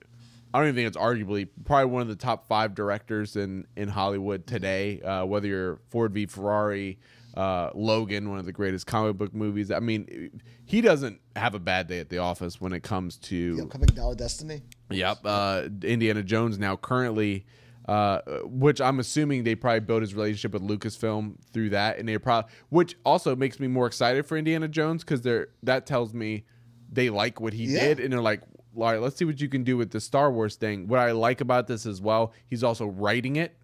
I 0.53 0.59
don't 0.59 0.67
even 0.69 0.75
think 0.75 0.87
it's 0.87 0.97
arguably 0.97 1.47
probably 1.65 1.85
one 1.91 2.01
of 2.01 2.07
the 2.07 2.15
top 2.15 2.47
five 2.47 2.73
directors 2.75 3.35
in 3.35 3.67
in 3.75 3.87
Hollywood 3.89 4.47
today. 4.47 5.01
Uh, 5.01 5.25
whether 5.25 5.47
you're 5.47 5.79
Ford 5.89 6.11
v 6.13 6.25
Ferrari, 6.25 6.97
uh, 7.37 7.69
Logan, 7.75 8.29
one 8.29 8.39
of 8.39 8.45
the 8.45 8.51
greatest 8.51 8.87
comic 8.87 9.17
book 9.17 9.33
movies. 9.33 9.69
I 9.71 9.79
mean, 9.79 10.41
he 10.65 10.81
doesn't 10.81 11.19
have 11.35 11.53
a 11.53 11.59
bad 11.59 11.87
day 11.87 11.99
at 11.99 12.09
the 12.09 12.17
office 12.17 12.59
when 12.59 12.73
it 12.73 12.81
comes 12.81 13.17
to 13.17 13.55
The 13.57 13.63
upcoming 13.63 13.89
of 13.99 14.17
Destiny. 14.17 14.63
Yep. 14.89 15.19
Uh, 15.23 15.63
Indiana 15.83 16.23
Jones 16.23 16.57
now 16.57 16.75
currently, 16.75 17.45
uh, 17.87 18.21
which 18.43 18.81
I'm 18.81 18.99
assuming 18.99 19.43
they 19.43 19.53
probably 19.53 19.81
built 19.81 20.01
his 20.01 20.15
relationship 20.15 20.53
with 20.53 20.63
Lucasfilm 20.63 21.35
through 21.53 21.69
that, 21.69 21.99
and 21.99 22.09
they 22.09 22.17
probably, 22.17 22.49
which 22.69 22.95
also 23.05 23.35
makes 23.35 23.59
me 23.59 23.67
more 23.67 23.85
excited 23.85 24.25
for 24.25 24.35
Indiana 24.35 24.67
Jones 24.67 25.03
because 25.03 25.21
they're 25.21 25.49
that 25.61 25.85
tells 25.85 26.13
me 26.15 26.45
they 26.91 27.11
like 27.11 27.39
what 27.39 27.53
he 27.53 27.65
Yeah. 27.65 27.81
did, 27.81 27.99
and 27.99 28.11
they're 28.11 28.19
like, 28.21 28.41
all 28.81 28.91
right, 28.91 29.01
let's 29.01 29.17
see 29.17 29.25
what 29.25 29.39
you 29.41 29.49
can 29.49 29.63
do 29.63 29.77
with 29.77 29.91
the 29.91 29.99
Star 29.99 30.31
Wars 30.31 30.55
thing. 30.55 30.87
What 30.87 30.99
I 30.99 31.11
like 31.11 31.41
about 31.41 31.67
this 31.67 31.85
as 31.85 32.01
well, 32.01 32.33
he's 32.47 32.63
also 32.63 32.87
writing 32.87 33.35
it, 33.35 33.57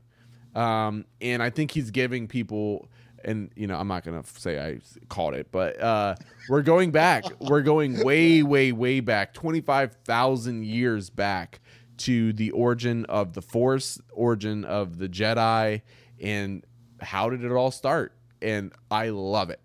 um, 0.55 1.05
and 1.21 1.41
I 1.41 1.49
think 1.49 1.71
he's 1.71 1.91
giving 1.91 2.27
people. 2.27 2.89
And 3.23 3.49
you 3.55 3.65
know, 3.65 3.75
I'm 3.77 3.87
not 3.87 4.03
gonna 4.03 4.23
say 4.25 4.59
I 4.59 4.79
called 5.09 5.33
it, 5.33 5.51
but 5.51 5.79
uh, 5.81 6.15
we're 6.47 6.61
going 6.61 6.91
back. 6.91 7.23
we're 7.39 7.63
going 7.63 8.03
way, 8.03 8.43
way, 8.43 8.71
way 8.71 8.99
back, 8.99 9.33
twenty 9.33 9.61
five 9.61 9.95
thousand 10.05 10.65
years 10.65 11.09
back 11.09 11.59
to 11.97 12.33
the 12.33 12.51
origin 12.51 13.05
of 13.05 13.33
the 13.33 13.41
Force, 13.41 13.99
origin 14.11 14.63
of 14.65 14.97
the 14.97 15.09
Jedi, 15.09 15.81
and 16.21 16.63
how 17.01 17.29
did 17.29 17.43
it 17.43 17.51
all 17.51 17.71
start? 17.71 18.13
And 18.41 18.73
I 18.91 19.09
love 19.09 19.49
it 19.49 19.59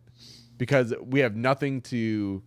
because 0.56 0.94
we 1.02 1.20
have 1.20 1.36
nothing 1.36 1.80
to 1.80 2.42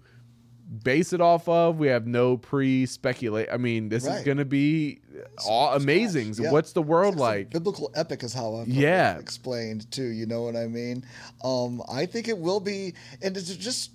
base 0.83 1.13
it 1.13 1.21
off 1.21 1.47
of. 1.47 1.77
We 1.77 1.87
have 1.87 2.07
no 2.07 2.37
pre 2.37 2.85
speculate. 2.85 3.47
I 3.51 3.57
mean, 3.57 3.89
this 3.89 4.05
is 4.05 4.23
going 4.23 4.37
to 4.37 4.45
be 4.45 5.01
all 5.47 5.73
amazing. 5.73 6.33
Yeah. 6.39 6.51
What's 6.51 6.71
the 6.73 6.81
world 6.81 7.13
It's 7.15 7.21
like? 7.21 7.49
biblical 7.51 7.91
epic 7.95 8.23
is 8.23 8.33
how 8.33 8.55
I've 8.55 8.67
Yeah. 8.67 9.17
explained 9.19 9.89
too. 9.91 10.05
You 10.07 10.25
know 10.25 10.41
what 10.43 10.55
I 10.55 10.67
mean? 10.67 11.03
Um, 11.43 11.81
I 11.91 12.05
think 12.05 12.27
it 12.27 12.37
will 12.37 12.59
be, 12.59 12.93
and 13.21 13.35
to 13.35 13.41
just 13.59 13.91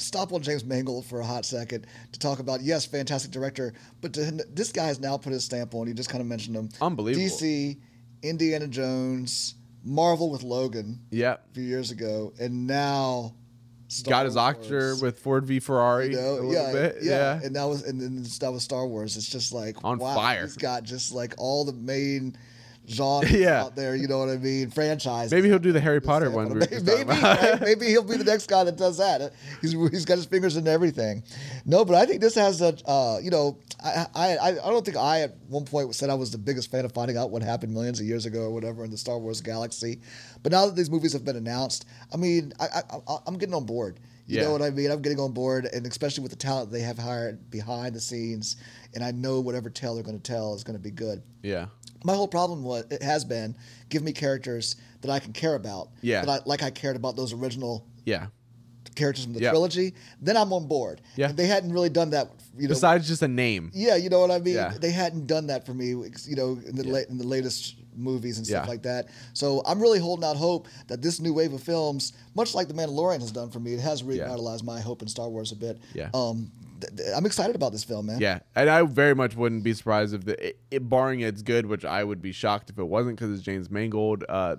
stop 0.00 0.32
on 0.32 0.42
James 0.42 0.64
Mangold 0.64 1.06
for 1.06 1.20
a 1.20 1.24
hot 1.26 1.44
second 1.44 1.86
to 2.12 2.18
talk 2.18 2.38
about 2.40 2.60
yes, 2.62 2.84
fantastic 2.84 3.30
director, 3.30 3.72
but 4.00 4.12
to, 4.14 4.22
this 4.52 4.72
guy 4.72 4.86
has 4.86 5.00
now 5.00 5.16
put 5.16 5.32
his 5.32 5.44
stamp 5.44 5.74
on. 5.74 5.86
You 5.88 5.94
just 5.94 6.10
kind 6.10 6.20
of 6.20 6.26
mentioned 6.26 6.56
him. 6.56 6.68
Unbelievable. 6.80 7.24
DC, 7.24 7.78
Indiana 8.22 8.66
Jones, 8.66 9.54
Marvel 9.84 10.30
with 10.30 10.42
Logan 10.42 11.00
Yeah. 11.10 11.34
a 11.34 11.54
few 11.54 11.62
years 11.64 11.90
ago, 11.90 12.32
and 12.38 12.66
now 12.66 13.34
Star 13.88 14.10
Got 14.12 14.26
his. 14.26 14.36
Oscar 14.36 14.96
with 14.96 15.18
Ford 15.18 15.44
v 15.46 15.60
Ferrari 15.60 16.10
You 16.10 16.16
know, 16.16 16.32
a 16.32 16.34
little 16.34 16.52
yeah, 16.52 16.72
bit. 16.72 16.96
yeah, 17.02 17.12
Yeah. 17.40 17.40
and 17.46 17.56
that 17.56 17.64
was 17.64 17.82
and 17.84 18.00
then 18.00 18.22
that 18.40 18.52
was 18.52 18.62
Star 18.62 18.86
Wars. 18.86 19.16
It's 19.16 19.28
just 19.28 19.52
like 19.52 19.76
On 19.82 19.98
wow, 19.98 20.14
fire. 20.14 20.42
He's 20.42 20.56
got 20.56 20.82
just 20.84 21.12
like 21.12 21.34
all 21.38 21.64
the 21.64 21.72
main 21.72 22.36
genres 22.88 23.30
Yeah. 23.38 23.64
out 23.64 23.76
there. 23.76 23.94
You 23.94 24.08
know 24.08 24.18
what 24.18 24.28
I 24.28 24.36
mean? 24.36 24.70
Franchise. 24.70 25.30
Maybe 25.30 25.48
he'll 25.48 25.58
do 25.58 25.72
the 25.72 25.80
Harry 25.80 26.00
Potter 26.00 26.30
one. 26.30 26.58
Maybe, 26.58 26.80
maybe, 26.82 27.10
right? 27.10 27.60
maybe 27.60 27.86
he'll 27.86 28.02
be 28.02 28.16
the 28.16 28.24
next 28.24 28.48
guy 28.48 28.64
that 28.64 28.76
does 28.76 28.98
that. 28.98 29.32
He's, 29.60 29.72
he's 29.72 30.04
got 30.04 30.16
his 30.16 30.26
fingers 30.26 30.56
in 30.56 30.66
everything. 30.66 31.22
No, 31.64 31.84
but 31.84 31.94
I 31.96 32.06
think 32.06 32.20
this 32.20 32.34
has 32.34 32.60
a, 32.62 32.74
uh, 32.88 33.18
you 33.22 33.30
know, 33.30 33.58
I, 33.82 34.06
I 34.14 34.38
I 34.50 34.52
don't 34.54 34.84
think 34.84 34.96
I 34.96 35.20
at 35.22 35.36
one 35.48 35.64
point 35.64 35.94
said 35.94 36.10
I 36.10 36.14
was 36.14 36.30
the 36.32 36.38
biggest 36.38 36.70
fan 36.70 36.84
of 36.84 36.92
finding 36.92 37.16
out 37.16 37.30
what 37.30 37.42
happened 37.42 37.72
millions 37.72 38.00
of 38.00 38.06
years 38.06 38.26
ago 38.26 38.40
or 38.42 38.50
whatever 38.50 38.84
in 38.84 38.90
the 38.90 38.98
Star 38.98 39.18
Wars 39.18 39.40
galaxy. 39.40 40.00
But 40.42 40.52
now 40.52 40.66
that 40.66 40.74
these 40.76 40.90
movies 40.90 41.12
have 41.12 41.24
been 41.24 41.36
announced, 41.36 41.84
I 42.12 42.16
mean, 42.16 42.52
I, 42.58 42.66
I, 42.66 42.80
I 43.08 43.16
I'm 43.26 43.38
getting 43.38 43.54
on 43.54 43.64
board. 43.66 44.00
You 44.26 44.36
Yeah. 44.36 44.42
know 44.44 44.52
what 44.52 44.60
I 44.62 44.68
mean? 44.70 44.90
I'm 44.90 45.00
getting 45.00 45.20
on 45.20 45.32
board, 45.32 45.64
and 45.72 45.86
especially 45.86 46.22
with 46.22 46.32
the 46.32 46.36
talent 46.36 46.70
they 46.70 46.80
have 46.82 46.98
hired 46.98 47.50
behind 47.50 47.94
the 47.94 48.00
scenes, 48.00 48.56
and 48.94 49.02
I 49.02 49.10
know 49.12 49.40
whatever 49.40 49.70
tale 49.70 49.94
they're 49.94 50.02
going 50.04 50.20
to 50.20 50.22
tell 50.22 50.54
is 50.54 50.64
going 50.64 50.76
to 50.76 50.82
be 50.82 50.90
good 50.90 51.22
yeah. 51.42 51.66
My 52.04 52.14
whole 52.14 52.28
problem 52.28 52.62
was 52.62 52.84
it 52.90 53.02
has 53.02 53.24
been 53.24 53.54
give 53.88 54.02
me 54.02 54.12
characters 54.12 54.76
that 55.02 55.10
I 55.10 55.18
can 55.18 55.32
care 55.32 55.54
about. 55.54 55.88
Yeah. 56.02 56.24
That 56.24 56.30
I, 56.30 56.38
like 56.46 56.62
I 56.62 56.70
cared 56.70 56.96
about 56.96 57.16
those 57.16 57.32
original 57.32 57.86
Yeah. 58.04 58.26
characters 58.94 59.24
from 59.24 59.34
the 59.34 59.40
Yeah. 59.40 59.50
trilogy. 59.50 59.94
Then 60.20 60.36
I'm 60.36 60.52
on 60.52 60.66
board. 60.66 61.00
Yeah. 61.16 61.28
And 61.30 61.36
they 61.38 61.46
hadn't 61.46 61.72
really 61.72 61.88
done 61.90 62.10
that. 62.10 62.30
You 62.56 62.64
know. 62.64 62.68
Besides 62.74 63.06
just 63.06 63.22
a 63.22 63.28
name. 63.28 63.70
yeah, 63.74 63.94
you 63.96 64.08
know 64.10 64.20
what 64.20 64.30
I 64.30 64.38
mean. 64.38 64.54
Yeah. 64.54 64.74
They 64.78 64.90
hadn't 64.90 65.26
done 65.26 65.46
that 65.48 65.64
for 65.66 65.74
me. 65.74 65.88
You 65.90 66.36
know, 66.36 66.60
in 66.66 66.74
the 66.76 66.84
Yeah. 66.84 66.92
late 66.92 67.08
in 67.08 67.18
the 67.18 67.26
latest 67.26 67.76
movies 67.96 68.38
and 68.38 68.46
stuff 68.46 68.64
Yeah. 68.64 68.70
like 68.70 68.82
that. 68.82 69.06
So 69.32 69.60
I'm 69.66 69.80
really 69.80 69.98
holding 69.98 70.24
out 70.24 70.36
hope 70.36 70.68
that 70.86 71.02
this 71.02 71.20
new 71.20 71.32
wave 71.34 71.52
of 71.52 71.62
films, 71.62 72.12
much 72.34 72.54
like 72.54 72.68
The 72.68 72.74
Mandalorian 72.74 73.20
has 73.20 73.32
done 73.32 73.50
for 73.50 73.58
me, 73.58 73.74
it 73.74 73.80
has 73.80 74.02
revitalized 74.04 74.64
my 74.64 74.80
hope 74.80 75.02
in 75.02 75.08
Star 75.08 75.28
Wars 75.28 75.50
a 75.52 75.56
bit. 75.56 75.78
Yeah. 75.94 76.08
Um, 76.14 76.52
I'm 77.14 77.26
excited 77.26 77.56
about 77.56 77.72
this 77.72 77.84
film, 77.84 78.06
man. 78.06 78.20
Yeah, 78.20 78.40
and 78.54 78.68
I 78.68 78.82
very 78.82 79.14
much 79.14 79.36
wouldn't 79.36 79.62
be 79.62 79.74
surprised 79.74 80.14
if 80.14 80.24
the 80.24 80.48
it, 80.48 80.60
it, 80.70 80.88
barring 80.88 81.20
it's 81.20 81.42
good, 81.42 81.66
which 81.66 81.84
I 81.84 82.04
would 82.04 82.22
be 82.22 82.32
shocked 82.32 82.70
if 82.70 82.78
it 82.78 82.84
wasn't 82.84 83.16
because 83.16 83.32
it's 83.32 83.42
James 83.42 83.70
Mangold, 83.70 84.24
uh, 84.28 84.56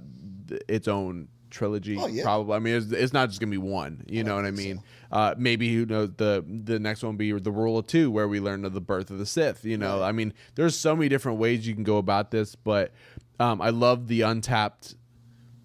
th- 0.47 0.62
its 0.67 0.88
own 0.88 1.27
trilogy. 1.49 1.97
Oh, 1.97 2.08
yeah. 2.08 2.23
Probably. 2.23 2.53
I 2.55 2.60
mean, 2.60 2.75
it's, 2.75 2.91
it's 2.91 3.13
not 3.13 3.29
just 3.29 3.39
gonna 3.39 3.51
be 3.51 3.58
one. 3.58 4.05
You 4.08 4.23
know 4.23 4.36
what 4.36 4.45
I 4.45 4.51
mean? 4.51 4.82
Uh, 5.12 5.34
maybe 5.38 5.73
who 5.73 5.86
knows 5.86 6.12
the 6.17 6.45
the 6.47 6.79
next 6.79 7.03
one 7.03 7.13
will 7.13 7.17
be 7.17 7.32
the 7.32 7.51
Rule 7.51 7.77
of 7.77 7.88
Two, 7.88 8.12
where 8.12 8.27
we 8.27 8.39
learn 8.39 8.65
of 8.65 8.73
the 8.73 8.82
birth 8.82 9.10
of 9.12 9.17
the 9.17 9.25
Sith. 9.25 9.65
You 9.65 9.77
know, 9.77 10.03
I 10.03 10.12
mean, 10.12 10.34
there's 10.55 10.77
so 10.77 10.95
many 10.95 11.10
different 11.10 11.39
ways 11.39 11.67
you 11.67 11.73
can 11.73 11.84
go 11.84 11.97
about 11.97 12.32
this, 12.32 12.55
but 12.55 12.91
um, 13.39 13.62
I 13.62 13.69
love 13.69 14.08
the 14.08 14.21
untapped 14.21 14.95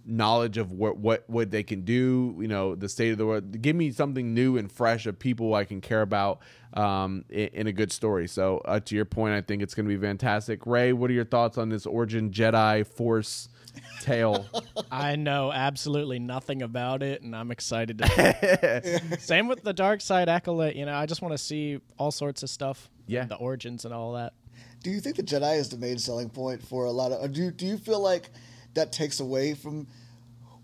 knowledge 0.06 0.58
of 0.58 0.70
what 0.70 0.96
what 0.98 1.24
what 1.28 1.50
they 1.50 1.62
can 1.62 1.82
do 1.82 2.36
you 2.38 2.48
know 2.48 2.74
the 2.74 2.88
state 2.88 3.10
of 3.10 3.18
the 3.18 3.26
world 3.26 3.60
give 3.62 3.74
me 3.74 3.90
something 3.90 4.34
new 4.34 4.56
and 4.56 4.70
fresh 4.70 5.06
of 5.06 5.18
people 5.18 5.54
i 5.54 5.64
can 5.64 5.80
care 5.80 6.02
about 6.02 6.40
um 6.74 7.24
in, 7.30 7.48
in 7.52 7.66
a 7.66 7.72
good 7.72 7.90
story 7.90 8.28
so 8.28 8.58
uh, 8.66 8.78
to 8.80 8.94
your 8.94 9.04
point 9.04 9.34
i 9.34 9.40
think 9.40 9.62
it's 9.62 9.74
going 9.74 9.88
to 9.88 9.94
be 9.94 10.00
fantastic 10.00 10.66
ray 10.66 10.92
what 10.92 11.10
are 11.10 11.14
your 11.14 11.24
thoughts 11.24 11.56
on 11.56 11.68
this 11.68 11.86
origin 11.86 12.30
jedi 12.30 12.86
force 12.86 13.48
tale 14.00 14.46
I 14.90 15.16
know 15.16 15.50
absolutely 15.52 16.18
nothing 16.18 16.62
about 16.62 17.02
it, 17.02 17.22
and 17.22 17.34
I'm 17.34 17.50
excited 17.50 17.98
to. 17.98 19.16
Same 19.18 19.48
with 19.48 19.62
the 19.62 19.72
Dark 19.72 20.00
Side 20.00 20.28
Acolyte. 20.28 20.76
You 20.76 20.86
know, 20.86 20.94
I 20.94 21.06
just 21.06 21.22
want 21.22 21.32
to 21.32 21.38
see 21.38 21.80
all 21.98 22.12
sorts 22.12 22.42
of 22.42 22.50
stuff. 22.50 22.90
Yeah. 23.06 23.24
the 23.24 23.36
origins 23.36 23.84
and 23.84 23.92
all 23.92 24.12
that. 24.12 24.32
Do 24.82 24.90
you 24.90 25.00
think 25.00 25.16
the 25.16 25.22
Jedi 25.22 25.58
is 25.58 25.68
the 25.68 25.76
main 25.76 25.98
selling 25.98 26.30
point 26.30 26.62
for 26.62 26.84
a 26.84 26.90
lot 26.90 27.12
of? 27.12 27.32
Do 27.32 27.42
you, 27.42 27.50
do 27.50 27.66
you 27.66 27.76
feel 27.76 28.00
like 28.00 28.30
that 28.74 28.92
takes 28.92 29.20
away 29.20 29.54
from? 29.54 29.86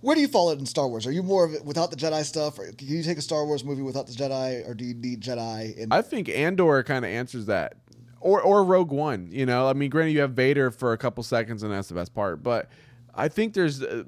Where 0.01 0.15
do 0.15 0.23
you 0.23 0.29
fall 0.29 0.51
in 0.53 0.65
Star 0.65 0.89
Wars? 0.89 1.07
Are 1.07 1.13
you 1.13 1.23
more 1.23 1.45
of 1.45 1.53
it 1.53 1.65
without 1.65 1.91
the 1.91 1.97
Jedi 1.97 2.25
stuff, 2.25 2.59
or 2.59 2.73
can 2.73 2.89
you 2.89 3.03
take 3.03 3.19
a 3.19 3.23
Star 3.23 3.45
Wars 3.45 3.65
movie 3.65 3.83
without 3.83 4.07
the 4.07 4.13
Jedi, 4.15 4.67
or 4.69 4.73
do 4.75 4.85
you 4.85 4.95
need 4.95 5.21
Jedi? 5.21 5.77
In, 5.77 5.93
i 5.93 6.01
think 6.03 6.29
andor 6.31 6.83
kind 6.83 7.05
of 7.05 7.11
answers 7.11 7.47
that 7.47 7.75
or 8.21 8.41
or 8.41 8.65
rogue 8.65 8.91
one 8.93 9.29
you 9.31 9.45
know 9.47 9.67
i 9.69 9.73
mean 9.75 9.91
granted 9.91 10.13
you 10.13 10.21
have 10.21 10.33
vader 10.33 10.71
for 10.71 10.93
a 10.93 10.99
couple 10.99 11.23
seconds 11.23 11.63
and 11.63 11.73
that's 11.73 11.89
the 11.89 11.95
best 11.95 12.15
part 12.15 12.43
but 12.43 12.71
I 13.13 13.27
think 13.29 13.55
there's, 13.55 13.83
uh, 13.83 14.05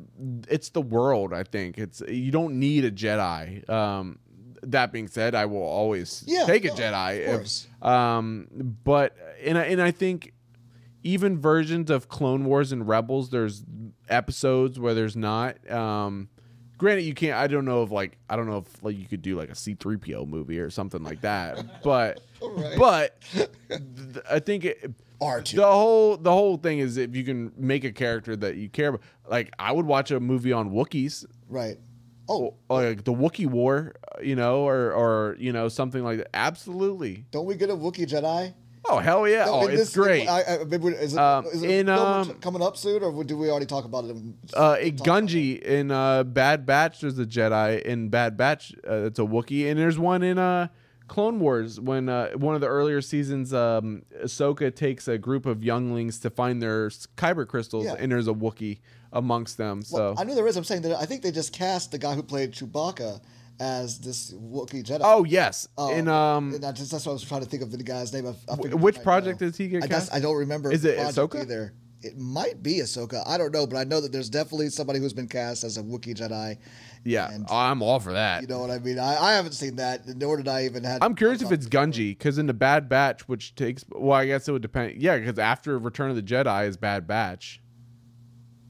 it's 0.49 0.71
the 0.71 0.81
world. 0.81 1.35
I 1.35 1.43
think 1.43 1.77
it's 1.77 2.01
you 2.07 2.31
don't 2.31 2.61
need 2.61 2.85
a 2.85 2.91
Jedi. 2.91 3.69
Um, 3.69 4.21
that 4.63 4.93
being 4.93 5.09
said, 5.09 5.35
I 5.35 5.47
will 5.47 5.65
always 5.65 6.23
Yeah, 6.25 6.45
take 6.47 6.65
a 6.65 6.69
no, 6.69 6.75
Jedi. 6.75 7.35
of 7.35 7.41
if- 7.43 7.85
um, 7.85 8.47
but 8.85 9.17
and 9.45 9.59
I, 9.59 9.65
and 9.65 9.83
I 9.83 9.91
think 9.91 10.33
even 11.03 11.37
versions 11.37 11.91
of 11.91 12.09
Clone 12.09 12.45
Wars 12.45 12.71
and 12.71 12.87
Rebels, 12.87 13.31
there's 13.31 13.65
episodes 14.09 14.79
where 14.79 14.95
there's 14.95 15.17
not. 15.17 15.69
Um, 15.71 16.29
granted, 16.79 17.03
you 17.03 17.15
can't. 17.15 17.37
I 17.37 17.47
don't 17.47 17.65
know 17.65 17.83
if 17.83 17.91
like 17.91 18.19
I 18.29 18.37
don't 18.37 18.47
know 18.49 18.59
if 18.59 18.83
like 18.85 18.97
you 18.99 19.07
could 19.07 19.23
do 19.23 19.37
like 19.37 19.51
a 19.51 19.55
C 19.55 19.75
three 19.75 19.97
PO 19.97 20.27
movie 20.27 20.59
or 20.59 20.71
something 20.71 21.03
like 21.03 21.21
that. 21.23 21.83
But 21.83 22.21
Right. 22.43 22.77
but 22.79 23.21
th- 23.33 23.49
I 24.31 24.41
think 24.41 24.65
it, 24.65 24.91
R2. 25.21 25.55
the 25.57 25.67
whole 25.71 26.17
the 26.17 26.33
whole 26.33 26.57
thing 26.57 26.81
is 26.81 26.97
if 26.97 27.15
you 27.15 27.25
can 27.25 27.53
make 27.57 27.85
a 27.85 27.93
character 27.93 28.35
that 28.37 28.57
you 28.57 28.69
care 28.69 28.89
about. 28.89 29.03
Like 29.29 29.53
I 29.59 29.71
would 29.73 29.87
watch 29.87 30.11
a 30.11 30.19
movie 30.21 30.53
on 30.53 30.71
Wookiees 30.71 31.25
right. 31.49 31.79
Oh, 32.29 32.55
like 32.71 33.03
the 33.05 33.13
Wookiee 33.13 33.47
War, 33.47 33.95
uh, 34.17 34.21
you 34.23 34.37
know, 34.37 34.67
or 34.67 34.93
or 34.93 35.37
you 35.39 35.53
know 35.53 35.69
something 35.69 36.03
like 36.05 36.19
that. 36.19 36.29
Absolutely. 36.35 37.25
don't 37.31 37.47
we 37.47 37.55
get 37.57 37.69
a 37.71 37.75
Wookiee 37.77 38.07
Jedi? 38.09 38.55
Oh 38.85 38.99
hell 38.99 39.29
yeah! 39.29 39.45
No, 39.45 39.53
Oh, 39.55 39.67
it's 39.69 39.77
this- 39.79 39.95
great. 39.95 40.27
I, 40.29 40.41
I, 40.41 40.57
is 40.65 41.13
it, 41.15 41.19
Um, 41.19 41.47
is 41.47 41.63
it 41.63 41.71
in, 41.71 41.89
um, 41.89 42.35
coming 42.41 42.63
up 42.63 42.77
soon, 42.77 43.03
or 43.03 43.23
do 43.23 43.37
we 43.37 43.49
already 43.49 43.67
talk 43.67 43.85
about 43.85 44.05
it? 44.05 44.11
In, 44.11 44.35
uh, 44.55 44.77
about 44.81 45.07
Gungi 45.07 45.61
in 45.63 45.91
uh, 45.93 46.25
Bad 46.25 46.67
Batch, 46.67 47.01
there's 47.01 47.19
a 47.19 47.25
Jedi 47.27 47.81
in 47.83 48.09
Bad 48.09 48.37
Batch. 48.37 48.75
Uh, 48.89 49.05
it's 49.07 49.19
a 49.21 49.23
Wookiee, 49.23 49.71
and 49.71 49.79
there's 49.79 49.99
one 50.01 50.25
in 50.25 50.37
uh, 50.37 50.67
Clone 51.07 51.39
Wars 51.39 51.79
when 51.79 52.09
uh, 52.09 52.31
one 52.33 52.57
of 52.57 52.61
the 52.61 52.67
earlier 52.67 53.01
seasons, 53.01 53.55
um, 53.55 54.03
Ahsoka 54.25 54.75
takes 54.75 55.07
a 55.07 55.17
group 55.17 55.47
of 55.47 55.63
younglings 55.63 56.19
to 56.21 56.31
find 56.31 56.61
their 56.61 56.89
kyber 57.17 57.47
crystals, 57.47 57.85
Yeah. 57.85 57.95
and 57.99 58.11
there's 58.11 58.27
a 58.29 58.35
Wookiee 58.35 58.81
amongst 59.13 59.59
them. 59.59 59.83
So 59.83 59.97
Well, 59.99 60.15
I 60.19 60.25
know 60.25 60.35
there 60.35 60.47
is. 60.49 60.57
I'm 60.57 60.65
saying 60.65 60.83
that 60.83 60.97
I 61.01 61.05
think 61.07 61.23
they 61.23 61.31
just 61.31 61.53
cast 61.53 61.93
the 61.93 61.99
guy 61.99 62.15
who 62.15 62.23
played 62.23 62.53
Chewbacca 62.53 63.21
as 63.61 63.99
this 63.99 64.33
Wookiee 64.33 64.85
Jedi. 64.85 65.01
oh 65.03 65.25
yes, 65.25 65.69
Um, 65.79 65.91
in 65.93 66.09
um, 66.09 66.55
and 66.55 66.77
just, 66.77 66.91
that's 66.91 67.07
what 67.07 67.13
I 67.13 67.15
was 67.15 67.25
trying 67.25 67.43
to 67.43 67.49
think 67.49 67.63
of 67.63 67.71
the 67.71 67.83
guy's 67.83 68.13
name. 68.13 68.27
I, 68.27 68.53
I 68.53 68.57
which 68.57 69.03
project 69.03 69.41
does 69.41 69.57
he 69.57 69.69
get 69.69 69.85
I, 69.85 69.87
guess, 69.87 70.09
cast? 70.09 70.15
I 70.15 70.21
don't 70.21 70.37
remember. 70.37 70.73
Is 70.73 70.85
it 70.85 70.99
Ahsoka? 70.99 71.41
either? 71.43 71.75
it 72.03 72.19
might 72.19 72.63
be 72.63 72.79
Ahsoka. 72.79 73.23
I 73.27 73.39
don't 73.39 73.53
know, 73.53 73.67
but 73.67 73.77
I 73.77 73.85
know 73.85 74.01
that 74.01 74.13
there's 74.13 74.29
definitely 74.29 74.71
somebody 74.71 74.99
who's 74.99 75.13
been 75.13 75.29
cast 75.29 75.65
as 75.65 75.77
a 75.79 75.83
Wookiee 75.83 76.17
Jedi. 76.17 76.59
Yeah, 77.05 77.31
And- 77.31 77.47
I'm 77.51 77.83
all 77.83 78.01
for 78.01 78.13
that. 78.13 78.43
You 78.43 78.49
know 78.49 78.59
what 78.59 78.71
I 78.71 78.79
mean? 78.79 78.99
I, 78.99 79.17
I 79.17 79.33
haven't 79.35 79.53
seen 79.53 79.77
that, 79.77 80.07
nor 80.07 80.37
did 80.37 80.49
I 80.49 80.65
even 80.65 80.85
have. 80.85 81.03
I'm 81.03 81.15
curious 81.15 81.43
if 81.43 81.53
it's 81.53 81.67
Gungi 81.67 82.17
because 82.19 82.39
in 82.39 82.47
the 82.47 82.55
Bad 82.55 82.89
Batch, 82.89 83.29
which 83.29 83.55
takes 83.55 83.85
well, 83.91 84.19
I 84.19 84.27
guess 84.27 84.49
it 84.49 84.53
would 84.53 84.63
depend. 84.63 85.01
Yeah, 85.01 85.19
because 85.19 85.39
after 85.39 85.79
Return 85.79 86.11
of 86.11 86.17
the 86.17 86.23
Jedi 86.23 86.67
is 86.67 86.77
Bad 86.77 87.07
Batch, 87.07 87.61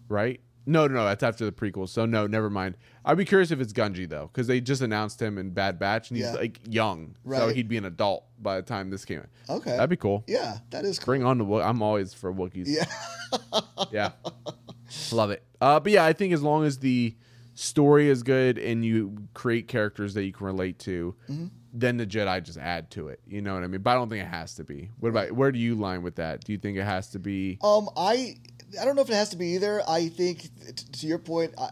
right? 0.08 0.40
No, 0.64 0.86
no, 0.86 0.94
no, 0.94 1.04
that's 1.04 1.22
after 1.22 1.44
the 1.44 1.52
prequels. 1.52 1.88
So 1.88 2.06
no, 2.06 2.26
never 2.26 2.48
mind. 2.48 2.76
I'd 3.04 3.16
be 3.18 3.24
curious 3.24 3.50
if 3.50 3.60
it's 3.60 3.72
Gungi 3.72 4.08
though, 4.08 4.30
because 4.32 4.46
they 4.46 4.60
just 4.60 4.80
announced 4.82 5.20
him 5.20 5.36
in 5.38 5.50
Bad 5.50 5.78
Batch 5.78 6.10
and 6.10 6.16
he's 6.18 6.26
Yeah. 6.26 6.34
like 6.34 6.60
young, 6.68 7.16
so 7.28 7.48
he'd 7.48 7.68
be 7.68 7.76
an 7.76 7.84
adult 7.84 8.24
by 8.40 8.56
the 8.56 8.62
time 8.62 8.90
this 8.90 9.04
came 9.04 9.18
out. 9.20 9.26
Okay. 9.48 9.72
That'd 9.72 9.90
be 9.90 9.96
cool. 9.96 10.22
Yeah, 10.28 10.58
that 10.70 10.84
is 10.84 10.98
cool. 10.98 11.06
Bring 11.06 11.24
on 11.24 11.38
the. 11.38 11.44
Wo- 11.44 11.60
I'm 11.62 11.82
always 11.82 12.14
for 12.14 12.32
Wookiees. 12.32 12.66
Yeah. 12.68 12.84
yeah 13.90 14.10
love 15.10 15.30
it 15.30 15.42
uh 15.62 15.80
but 15.80 15.90
yeah 15.90 16.04
i 16.04 16.12
think 16.12 16.32
as 16.34 16.42
long 16.42 16.64
as 16.64 16.78
the 16.78 17.16
story 17.54 18.08
is 18.08 18.22
good 18.22 18.58
and 18.58 18.84
you 18.84 19.16
create 19.34 19.68
characters 19.68 20.14
that 20.14 20.24
you 20.24 20.32
can 20.32 20.46
relate 20.46 20.78
to 20.78 21.14
Mm-hmm. 21.30 21.46
then 21.72 21.96
the 21.96 22.06
jedi 22.06 22.42
just 22.42 22.58
add 22.58 22.90
to 22.90 23.08
it 23.08 23.20
you 23.26 23.40
know 23.40 23.54
what 23.54 23.62
i 23.62 23.66
mean 23.66 23.80
but 23.80 23.90
i 23.90 23.94
don't 23.94 24.08
think 24.10 24.22
it 24.22 24.28
has 24.28 24.54
to 24.56 24.64
be 24.64 24.90
what 25.00 25.08
about 25.08 25.32
where 25.32 25.50
do 25.50 25.58
you 25.58 25.74
line 25.74 26.02
with 26.02 26.16
that 26.16 26.44
do 26.44 26.52
you 26.52 26.58
think 26.58 26.76
it 26.76 26.84
has 26.84 27.08
to 27.08 27.18
be 27.18 27.58
Um, 27.62 27.88
I 27.96 28.36
I 28.80 28.84
don't 28.84 28.96
know 28.96 29.02
if 29.02 29.10
it 29.10 29.14
has 29.14 29.28
to 29.30 29.36
be 29.36 29.48
either. 29.54 29.82
I 29.88 30.08
think 30.08 30.42
t- 30.42 30.84
to 30.92 31.06
your 31.06 31.18
point, 31.18 31.52
I, 31.58 31.70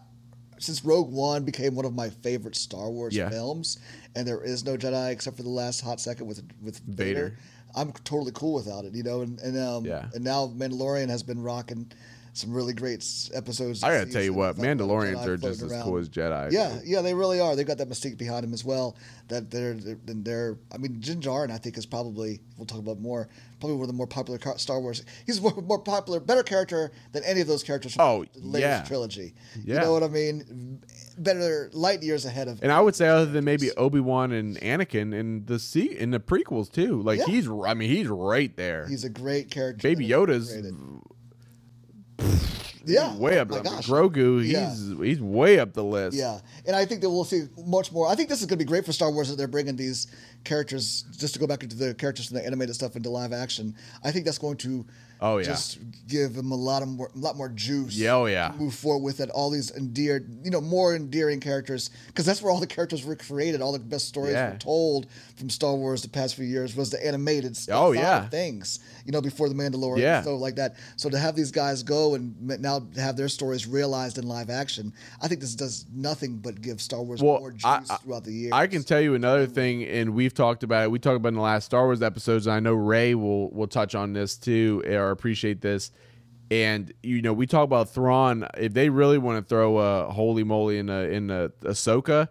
since 0.59 0.85
Rogue 0.85 1.11
One 1.11 1.45
became 1.45 1.75
one 1.75 1.85
of 1.87 1.95
my 1.95 2.11
favorite 2.11 2.57
Star 2.57 2.91
Wars 2.91 3.15
Yeah. 3.17 3.31
films, 3.31 3.79
and 4.15 4.27
there 4.27 4.43
is 4.45 4.65
no 4.65 4.77
Jedi 4.77 5.11
except 5.11 5.37
for 5.37 5.43
the 5.43 5.49
last 5.49 5.81
hot 5.81 6.01
second 6.01 6.27
with 6.27 6.43
with 6.63 6.79
Vader, 6.81 7.05
Vader. 7.31 7.39
I'm 7.75 7.93
totally 8.05 8.33
cool 8.35 8.55
without 8.55 8.85
it. 8.85 8.95
You 8.95 9.03
know, 9.03 9.23
and 9.23 9.39
and 9.41 9.59
um, 9.59 9.85
Yeah. 9.87 10.09
and 10.15 10.23
now 10.25 10.47
Mandalorian 10.49 11.09
has 11.09 11.23
been 11.23 11.43
rocking 11.43 11.91
some 12.33 12.53
really 12.53 12.73
great 12.73 13.05
episodes. 13.35 13.83
i 13.83 13.99
gotta 13.99 14.11
tell 14.11 14.23
you 14.23 14.33
what 14.33 14.57
mandalorians 14.57 15.27
are 15.27 15.37
just 15.37 15.61
floating 15.61 15.77
as 15.79 15.83
cool 15.85 15.97
as 15.99 16.09
jedi 16.09 16.53
Yeah, 16.53 16.79
yeah, 16.85 17.01
they 17.03 17.13
really 17.15 17.41
are. 17.41 17.57
They've 17.57 17.67
got 17.67 17.79
that 17.79 17.89
mystique 17.89 18.17
behind 18.19 18.45
them 18.45 18.53
as 18.53 18.65
well. 18.65 18.97
That 19.29 19.51
they're 19.51 19.75
they're, 19.75 19.97
they're 20.05 20.59
I 20.73 20.79
mean, 20.79 21.01
Din 21.01 21.21
Djarin, 21.21 21.51
I 21.51 21.59
think 21.59 21.77
is 21.79 21.87
probably 21.87 22.41
we'll 22.57 22.67
talk 22.67 22.79
about 22.79 23.01
more. 23.01 23.29
Probably 23.61 23.77
one 23.77 23.83
of 23.85 23.89
the 23.89 23.95
more 23.95 24.07
popular 24.07 24.39
car- 24.39 24.57
Star 24.59 24.81
Wars. 24.81 25.05
He's 25.27 25.41
more, 25.41 25.53
more 25.63 25.79
popular, 25.79 26.19
better 26.19 26.43
character 26.43 26.93
than 27.13 27.23
any 27.25 27.41
of 27.43 27.47
those 27.47 27.63
characters 27.63 27.95
from 27.95 28.05
Oh, 28.05 28.25
the 28.35 28.41
latest 28.41 28.61
yeah. 28.63 28.83
trilogy. 28.85 29.35
You 29.65 29.75
know 29.75 29.93
what 29.93 30.03
I 30.03 30.09
mean? 30.09 30.81
Better 31.19 31.69
light 31.75 32.03
years 32.03 32.25
ahead 32.25 32.49
of. 32.49 32.63
and 32.63 32.73
I 32.73 32.81
would 32.81 32.95
say 32.95 33.09
other 33.09 33.27
than 33.27 33.45
maybe 33.45 33.71
Obi 33.77 34.01
Wan 34.01 34.33
and 34.33 34.57
Anakin 34.61 35.15
in 35.15 35.45
the 35.45 35.59
se- 35.59 35.97
in 35.99 36.11
the 36.11 36.21
prequels 36.21 36.73
too, 36.73 37.03
like 37.03 37.19
Yeah. 37.19 37.27
he's 37.27 37.49
I 37.49 37.75
mean 37.75 37.91
he's 37.91 38.09
right 38.09 38.57
there. 38.57 38.87
He's 38.89 39.05
a 39.05 39.11
great 39.11 39.51
character. 39.51 39.83
Baby 39.87 40.09
Yoda's 40.09 40.51
created. 40.51 40.75
Yeah, 42.85 43.17
way 43.17 43.39
up. 43.39 43.49
There. 43.49 43.63
gosh. 43.63 43.87
Grogu, 43.89 44.43
he's 44.43 44.53
Yeah. 44.53 44.75
he's 45.03 45.21
way 45.21 45.59
up 45.59 45.73
the 45.73 45.85
list. 45.85 46.17
Yeah, 46.17 46.41
and 46.67 46.75
I 46.75 46.85
think 46.87 47.01
that 47.03 47.11
we'll 47.11 47.25
see 47.25 47.49
much 47.67 47.93
more. 47.93 48.09
I 48.09 48.15
think 48.15 48.29
this 48.29 48.41
is 48.41 48.47
going 48.47 48.59
to 48.59 48.65
be 48.65 48.69
great 48.69 48.85
for 48.85 48.93
Star 48.93 49.11
Wars 49.11 49.29
that 49.29 49.37
they're 49.37 49.49
bringing 49.49 49.77
these 49.77 50.07
characters 50.45 51.05
just 51.17 51.35
to 51.35 51.41
go 51.41 51.47
back 51.47 51.63
into 51.63 51.77
the 51.77 51.95
characters 51.95 52.27
from 52.27 52.37
the 52.39 52.47
animated 52.47 52.75
stuff 52.75 52.97
into 52.97 53.11
live 53.11 53.33
action. 53.33 53.75
I 54.03 54.11
think 54.11 54.25
that's 54.25 54.39
going 54.39 54.57
to 54.59 54.87
Oh, 55.23 55.39
yeah. 55.39 55.45
just 55.45 55.79
give 56.09 56.35
them 56.35 56.51
a 56.51 56.57
lot 56.57 56.83
of 56.83 56.89
more, 56.89 57.11
a 57.15 57.19
lot 57.19 57.37
more 57.37 57.49
juice. 57.49 57.95
Yeah, 57.95 58.15
oh, 58.15 58.27
yeah. 58.27 58.53
move 58.59 58.75
forward 58.75 59.05
with 59.05 59.21
it. 59.21 59.31
All 59.31 59.51
these 59.51 59.71
endeared, 59.73 60.29
you 60.45 60.51
know, 60.51 60.61
more 60.61 60.95
endearing 60.97 61.41
characters 61.41 61.91
because 62.07 62.25
that's 62.27 62.41
where 62.43 62.51
all 62.51 62.59
the 62.61 62.67
characters 62.67 63.05
were 63.05 63.17
created. 63.17 63.61
All 63.61 63.73
the 63.73 63.79
best 63.79 64.09
stories 64.09 64.33
Yeah. 64.33 64.53
were 64.53 64.59
told 64.59 65.07
from 65.37 65.51
Star 65.51 65.75
Wars 65.75 66.03
the 66.03 66.09
past 66.09 66.35
few 66.37 66.45
years 66.47 66.75
was 66.75 66.91
the 66.91 67.05
animated 67.07 67.57
stuff. 67.57 67.77
Oh, 67.79 67.93
yeah. 67.93 68.29
things. 68.29 68.81
You 69.05 69.13
know, 69.13 69.21
before 69.21 69.49
the 69.49 69.55
Mandalorian, 69.55 69.99
Yeah. 69.99 70.17
and 70.17 70.25
stuff 70.25 70.41
like 70.41 70.57
that. 70.57 70.77
So 70.97 71.11
to 71.11 71.19
have 71.19 71.37
these 71.37 71.51
guys 71.51 71.83
go 71.83 72.15
and 72.15 72.35
now 72.61 72.83
have 72.97 73.17
their 73.17 73.29
stories 73.29 73.67
realized 73.67 74.19
in 74.19 74.27
live 74.27 74.51
action, 74.51 74.93
I 75.21 75.29
think 75.29 75.41
this 75.41 75.55
does 75.55 75.85
nothing 75.95 76.37
but 76.39 76.61
give 76.61 76.81
Star 76.81 77.03
Wars 77.03 77.23
Well, 77.23 77.39
more 77.41 77.53
juice 77.53 77.65
I- 77.65 77.81
throughout 78.03 78.25
the 78.25 78.33
year. 78.33 78.51
I 78.53 78.67
can 78.67 78.83
tell 78.83 79.01
you 79.01 79.15
another 79.15 79.47
thing, 79.47 79.85
and 79.85 80.15
we've 80.15 80.35
talked 80.35 80.63
about 80.63 80.85
it. 80.85 80.91
We 80.91 80.99
talked 80.99 81.17
about 81.17 81.29
it 81.29 81.33
in 81.33 81.35
the 81.37 81.41
last 81.43 81.65
Star 81.67 81.85
Wars 81.85 82.03
episodes. 82.03 82.47
And 82.47 82.55
I 82.55 82.61
know 82.61 82.75
Ray 82.75 83.15
will 83.15 83.51
will 83.51 83.67
touch 83.67 83.95
on 83.95 84.13
this 84.13 84.37
too, 84.37 84.83
or 84.87 85.10
appreciate 85.11 85.61
this. 85.61 85.91
And 86.51 86.93
you 87.03 87.23
know, 87.23 87.33
we 87.33 87.47
talk 87.47 87.65
about 87.65 87.91
Thrawn. 87.91 88.47
If 88.57 88.75
they 88.75 88.89
really 88.89 89.19
want 89.19 89.43
to 89.45 89.49
throw 89.49 89.79
a 89.79 90.11
holy 90.11 90.43
moly 90.43 90.79
in 90.79 90.89
a 90.89 91.03
in 91.03 91.31
a 91.31 91.51
Ahsoka, 91.63 92.29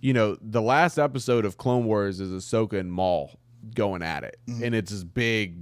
you 0.00 0.12
know, 0.12 0.36
the 0.42 0.60
last 0.60 0.98
episode 0.98 1.44
of 1.44 1.56
Clone 1.56 1.84
Wars 1.84 2.20
is 2.20 2.30
Ahsoka 2.32 2.78
and 2.78 2.92
Maul 2.92 3.38
going 3.74 4.02
at 4.02 4.24
it, 4.24 4.38
and 4.46 4.74
it's 4.74 4.90
this 4.90 5.04
big 5.04 5.56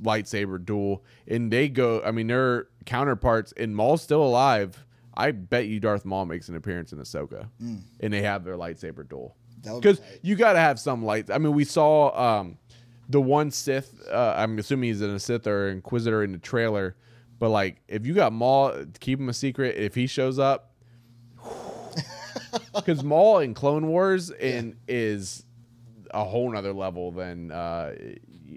lightsaber 0.00 0.64
duel. 0.64 1.04
And 1.28 1.52
they 1.52 1.68
go. 1.68 2.00
I 2.02 2.12
mean, 2.12 2.28
their 2.28 2.68
counterparts, 2.86 3.52
and 3.56 3.76
Maul's 3.76 4.02
still 4.02 4.22
alive. 4.22 4.86
I 5.16 5.30
bet 5.30 5.66
you 5.66 5.80
Darth 5.80 6.04
Maul 6.04 6.24
makes 6.26 6.48
an 6.48 6.56
appearance 6.56 6.92
in 6.92 6.98
Ahsoka, 6.98 7.48
and 8.00 8.12
they 8.12 8.22
have 8.22 8.44
their 8.44 8.56
lightsaber 8.56 9.06
duel. 9.08 9.36
Would 9.66 9.82
be 9.82 9.88
Because 9.90 10.00
you 10.22 10.34
got 10.34 10.54
to 10.54 10.58
have 10.58 10.78
some 10.80 11.04
lights. 11.04 11.30
I 11.30 11.38
mean, 11.38 11.54
we 11.54 11.64
saw 11.64 12.38
um, 12.40 12.58
the 13.08 13.20
one 13.20 13.50
Sith. 13.50 14.00
Uh, 14.10 14.34
I'm 14.36 14.58
assuming 14.58 14.88
he's 14.88 15.02
in 15.02 15.10
a 15.10 15.18
Sith 15.18 15.46
or 15.46 15.68
Inquisitor 15.68 16.22
in 16.22 16.32
the 16.32 16.38
trailer. 16.38 16.96
But 17.38 17.50
like, 17.50 17.82
if 17.88 18.06
you 18.06 18.14
got 18.14 18.32
Maul, 18.32 18.84
keep 19.00 19.18
him 19.18 19.28
a 19.28 19.34
secret. 19.34 19.76
If 19.76 19.94
he 19.94 20.06
shows 20.06 20.38
up, 20.38 20.72
because 22.74 23.02
Maul 23.02 23.40
in 23.40 23.54
Clone 23.54 23.88
Wars 23.88 24.30
and 24.30 24.76
is 24.88 25.44
a 26.12 26.24
whole 26.24 26.50
nother 26.50 26.72
level 26.72 27.10
than 27.10 27.50
uh, 27.50 27.94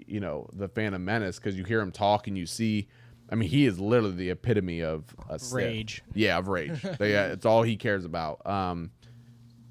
you 0.06 0.20
know 0.20 0.48
the 0.52 0.68
Phantom 0.68 1.04
Menace. 1.04 1.38
Because 1.38 1.56
you 1.56 1.64
hear 1.64 1.80
him 1.80 1.92
talk 1.92 2.26
and 2.26 2.38
you 2.38 2.46
see. 2.46 2.88
I 3.30 3.34
mean, 3.34 3.50
he 3.50 3.66
is 3.66 3.78
literally 3.78 4.16
the 4.16 4.30
epitome 4.30 4.80
of 4.80 5.04
a 5.28 5.38
Sith. 5.38 5.52
Rage. 5.52 6.02
Yeah, 6.14 6.38
of 6.38 6.48
rage. 6.48 6.80
So, 6.98 7.04
yeah, 7.04 7.26
it's 7.26 7.44
all 7.44 7.62
he 7.62 7.76
cares 7.76 8.06
about. 8.06 8.46
Um, 8.46 8.90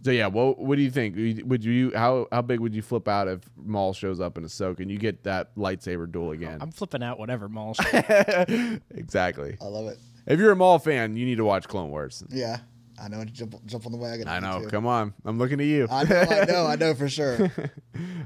so 0.07 0.11
yeah, 0.11 0.27
what 0.27 0.57
what 0.57 0.77
do 0.77 0.81
you 0.83 0.89
think? 0.89 1.17
Would 1.49 1.65
you 1.65 1.91
how 1.93 2.29
how 2.31 2.41
big 2.41 2.61
would 2.61 2.73
you 2.73 2.81
flip 2.81 3.09
out 3.09 3.27
if 3.27 3.41
Maul 3.57 3.91
shows 3.91 4.21
up 4.21 4.37
in 4.37 4.45
Ahsoka 4.45 4.79
and 4.79 4.89
you 4.89 4.97
get 4.97 5.25
that 5.25 5.53
lightsaber 5.57 6.09
duel 6.09 6.31
again? 6.31 6.59
I'm 6.61 6.71
flipping 6.71 7.03
out 7.03 7.19
whatever 7.19 7.49
Maul. 7.49 7.73
Shows. 7.73 8.79
Exactly. 8.91 9.57
I 9.61 9.65
love 9.65 9.87
it. 9.87 9.97
If 10.25 10.39
you're 10.39 10.53
a 10.53 10.55
Maul 10.55 10.79
fan, 10.79 11.17
you 11.17 11.25
need 11.25 11.35
to 11.39 11.43
watch 11.43 11.67
Clone 11.67 11.89
Wars. 11.89 12.23
Yeah, 12.29 12.59
I 12.97 13.09
know. 13.09 13.25
Jump, 13.25 13.65
jump 13.65 13.85
on 13.85 13.91
the 13.91 13.97
wagon. 13.97 14.29
I 14.29 14.39
know. 14.39 14.61
too. 14.61 14.69
Come 14.69 14.87
on, 14.87 15.13
I'm 15.25 15.37
looking 15.37 15.59
at 15.59 15.65
you. 15.65 15.89
I 15.91 16.05
know. 16.05 16.21
I 16.21 16.45
know. 16.45 16.65
I 16.67 16.75
know 16.77 16.93
for 16.93 17.09
sure. 17.09 17.51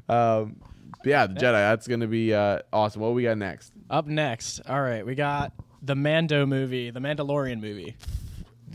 Um, 0.09 0.57
yeah, 1.05 1.25
the 1.25 1.33
Jedi. 1.35 1.53
That's 1.53 1.87
gonna 1.87 2.05
be 2.05 2.31
uh, 2.31 2.59
awesome. 2.71 3.01
What 3.01 3.13
we 3.15 3.23
got 3.23 3.37
next? 3.39 3.71
Up 3.89 4.05
next, 4.05 4.59
all 4.67 4.81
right, 4.81 5.03
we 5.03 5.15
got 5.15 5.53
the 5.81 5.95
Mando 5.95 6.45
movie, 6.45 6.91
the 6.91 6.99
Mandalorian 6.99 7.59
movie. 7.61 7.95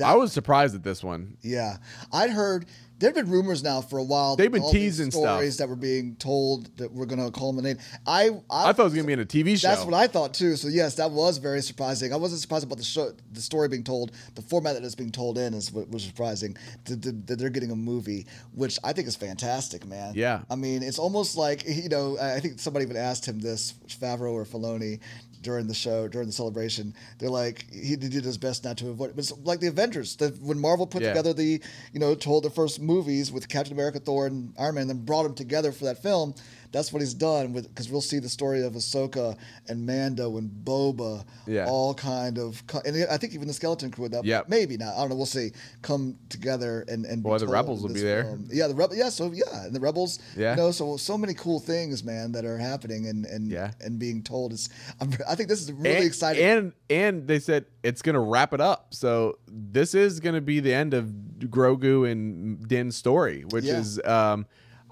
I 0.02 0.14
was 0.16 0.32
surprised 0.32 0.74
at 0.74 0.82
this 0.82 1.04
one. 1.04 1.36
Yeah, 1.42 1.76
I'd 2.12 2.30
heard 2.30 2.66
there've 2.98 3.14
been 3.14 3.30
rumors 3.30 3.62
now 3.62 3.80
for 3.80 3.98
a 3.98 4.02
while. 4.04 4.36
They've 4.36 4.50
been 4.50 4.70
teasing 4.70 5.10
stuff. 5.10 5.22
stories 5.22 5.56
that 5.58 5.68
were 5.68 5.76
being 5.76 6.16
told 6.16 6.76
that 6.78 6.92
were 6.92 7.06
going 7.06 7.24
to 7.24 7.30
culminate. 7.30 7.78
I 8.06 8.30
I, 8.50 8.70
I 8.70 8.72
thought 8.72 8.80
it 8.80 8.84
was 8.84 8.94
gonna 8.94 9.06
be 9.06 9.12
in 9.12 9.20
a 9.20 9.26
TV 9.26 9.58
show. 9.60 9.68
That's 9.68 9.84
what 9.84 9.94
I 9.94 10.06
thought 10.06 10.34
too. 10.34 10.56
So 10.56 10.68
yes, 10.68 10.94
that 10.96 11.10
was 11.10 11.38
very 11.38 11.62
surprising. 11.62 12.12
I 12.12 12.16
wasn't 12.16 12.40
surprised 12.40 12.64
about 12.64 12.78
the 12.78 12.84
show, 12.84 13.12
the 13.32 13.40
story 13.40 13.68
being 13.68 13.84
told. 13.84 14.12
The 14.34 14.42
format 14.42 14.74
that 14.74 14.84
it's 14.84 14.94
being 14.94 15.12
told 15.12 15.38
in 15.38 15.54
is 15.54 15.72
what 15.72 15.90
was 15.90 16.04
surprising. 16.04 16.56
That, 16.84 17.26
they're 17.26 17.50
getting 17.50 17.70
a 17.70 17.76
movie, 17.76 18.26
which 18.54 18.78
I 18.84 18.92
think 18.92 19.08
is 19.08 19.16
fantastic, 19.16 19.86
man. 19.86 20.12
Yeah. 20.14 20.42
I 20.50 20.54
mean, 20.56 20.82
it's 20.82 20.98
almost 20.98 21.36
like 21.36 21.64
you 21.66 21.88
know. 21.88 22.16
I 22.18 22.36
I 22.36 22.40
think 22.40 22.60
somebody 22.60 22.84
even 22.84 22.96
asked 22.98 23.26
him 23.26 23.38
this, 23.38 23.72
Favreau 23.88 24.32
or 24.32 24.44
Filoni, 24.44 25.00
during 25.42 25.66
the 25.66 25.74
show 25.74 26.08
during 26.08 26.26
the 26.26 26.32
celebration. 26.32 26.94
They're 27.18 27.30
like 27.30 27.66
he 27.72 27.96
did 27.96 28.12
his 28.24 28.38
best 28.38 28.64
not 28.64 28.76
to 28.78 28.90
avoid. 28.90 29.10
It 29.10 29.16
was 29.16 29.32
like 29.44 29.60
the 29.60 29.68
Avengers. 29.68 30.16
The, 30.16 30.28
when 30.40 30.58
Marvel 30.58 30.86
put 30.86 31.02
Yeah. 31.02 31.08
together 31.10 31.32
the 31.32 31.60
you 31.92 32.00
know 32.00 32.14
told 32.14 32.44
the 32.44 32.50
first 32.50 32.80
movies 32.80 33.30
with 33.32 33.48
Captain 33.48 33.72
America, 33.72 33.98
Thor, 34.00 34.26
and 34.26 34.52
Iron 34.58 34.74
Man, 34.76 34.82
and 34.82 34.90
then 34.90 35.04
brought 35.04 35.24
them 35.24 35.34
together 35.34 35.72
for 35.72 35.84
that 35.84 36.02
film. 36.02 36.34
That's 36.72 36.92
what 36.92 37.00
he's 37.02 37.14
done 37.14 37.52
with 37.52 37.68
because 37.68 37.88
we'll 37.90 38.00
see 38.00 38.18
the 38.18 38.28
story 38.28 38.62
of 38.62 38.72
Ahsoka 38.74 39.36
and 39.68 39.86
Mando 39.86 40.36
and 40.36 40.50
Boba, 40.64 41.24
Yeah. 41.46 41.66
all 41.66 41.94
kind 41.94 42.38
of, 42.38 42.62
and 42.84 43.06
I 43.10 43.16
think 43.16 43.34
even 43.34 43.48
the 43.48 43.54
Skeleton 43.54 43.90
Crew. 43.90 44.08
That 44.08 44.24
yeah 44.24 44.42
maybe 44.48 44.76
not. 44.76 44.94
I 44.94 45.00
don't 45.00 45.10
know. 45.10 45.16
We'll 45.16 45.26
see. 45.26 45.52
Come 45.82 46.16
together 46.28 46.84
and 46.88 47.04
and 47.06 47.22
Well, 47.24 47.38
the 47.38 47.46
Rebels 47.46 47.82
will 47.82 47.92
be 47.94 48.00
there. 48.00 48.24
film. 48.24 48.48
Yeah, 48.52 48.68
the 48.68 48.74
rebel. 48.74 48.96
Yeah, 48.96 49.08
so 49.08 49.32
yeah, 49.32 49.64
and 49.66 49.74
the 49.74 49.80
rebels. 49.80 50.18
Yeah. 50.36 50.52
You 50.52 50.56
know, 50.56 50.70
so 50.70 50.96
so 50.96 51.16
many 51.16 51.34
cool 51.34 51.60
things, 51.60 52.04
man, 52.04 52.32
that 52.32 52.44
are 52.44 52.58
happening 52.58 53.06
and 53.08 53.24
and 53.26 53.50
Yeah. 53.50 53.72
and 53.80 53.98
being 53.98 54.22
told. 54.22 54.52
Is 54.52 54.68
I'm, 55.00 55.10
I 55.28 55.34
think 55.34 55.48
this 55.48 55.62
is 55.62 55.72
really 55.72 55.96
and, 55.96 56.04
exciting. 56.04 56.42
And 56.44 56.72
and 56.90 57.26
they 57.28 57.38
said 57.38 57.66
it's 57.82 58.02
gonna 58.02 58.20
wrap 58.20 58.52
it 58.52 58.60
up. 58.60 58.94
So 58.94 59.38
this 59.48 59.94
is 59.94 60.20
gonna 60.20 60.40
be 60.40 60.60
the 60.60 60.74
end 60.74 60.94
of 60.94 61.12
Grogu 61.38 62.10
and 62.10 62.66
Din's 62.68 62.96
story, 62.96 63.44
which 63.50 63.64
Yeah. 63.64 63.78
is 63.80 64.00
um 64.04 64.46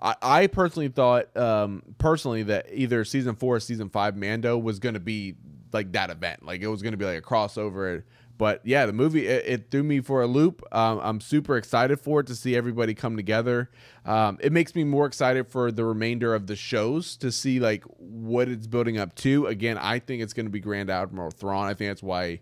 I, 0.04 0.14
I 0.22 0.46
personally 0.46 0.88
thought 0.88 1.34
um 1.36 1.82
personally 1.98 2.44
that 2.44 2.66
either 2.72 3.04
season 3.04 3.34
four 3.34 3.56
or 3.56 3.60
season 3.60 3.88
five 3.88 4.16
Mando 4.16 4.56
was 4.58 4.78
gonna 4.78 5.00
be 5.00 5.34
like 5.72 5.92
that 5.92 6.10
event. 6.10 6.44
Like 6.44 6.60
it 6.60 6.68
was 6.68 6.82
gonna 6.82 6.98
be 6.98 7.06
like 7.06 7.18
a 7.18 7.22
crossover. 7.22 8.04
but 8.36 8.60
yeah, 8.64 8.84
the 8.84 8.92
movie 8.92 9.26
it, 9.26 9.44
it 9.46 9.70
threw 9.70 9.82
me 9.82 10.00
for 10.00 10.22
a 10.22 10.26
loop. 10.26 10.62
Um, 10.72 11.00
I'm 11.02 11.20
super 11.20 11.56
excited 11.56 12.00
for 12.00 12.20
it 12.20 12.26
to 12.26 12.34
see 12.36 12.54
everybody 12.54 12.92
come 12.94 13.16
together. 13.16 13.70
Um, 14.04 14.38
it 14.40 14.52
makes 14.52 14.74
me 14.74 14.84
more 14.84 15.06
excited 15.06 15.48
for 15.48 15.72
the 15.72 15.84
remainder 15.84 16.34
of 16.34 16.46
the 16.46 16.56
shows 16.56 17.16
to 17.18 17.32
see 17.32 17.58
like 17.58 17.84
what 17.96 18.48
it's 18.48 18.66
building 18.66 18.98
up 18.98 19.14
to. 19.16 19.46
Again, 19.46 19.78
I 19.78 20.00
think 20.00 20.22
it's 20.22 20.32
going 20.34 20.46
to 20.46 20.52
be 20.52 20.60
Grand 20.60 20.90
Admiral 20.90 21.30
Thrawn. 21.30 21.66
I 21.66 21.74
think 21.74 21.90
that's 21.90 22.02
why 22.02 22.40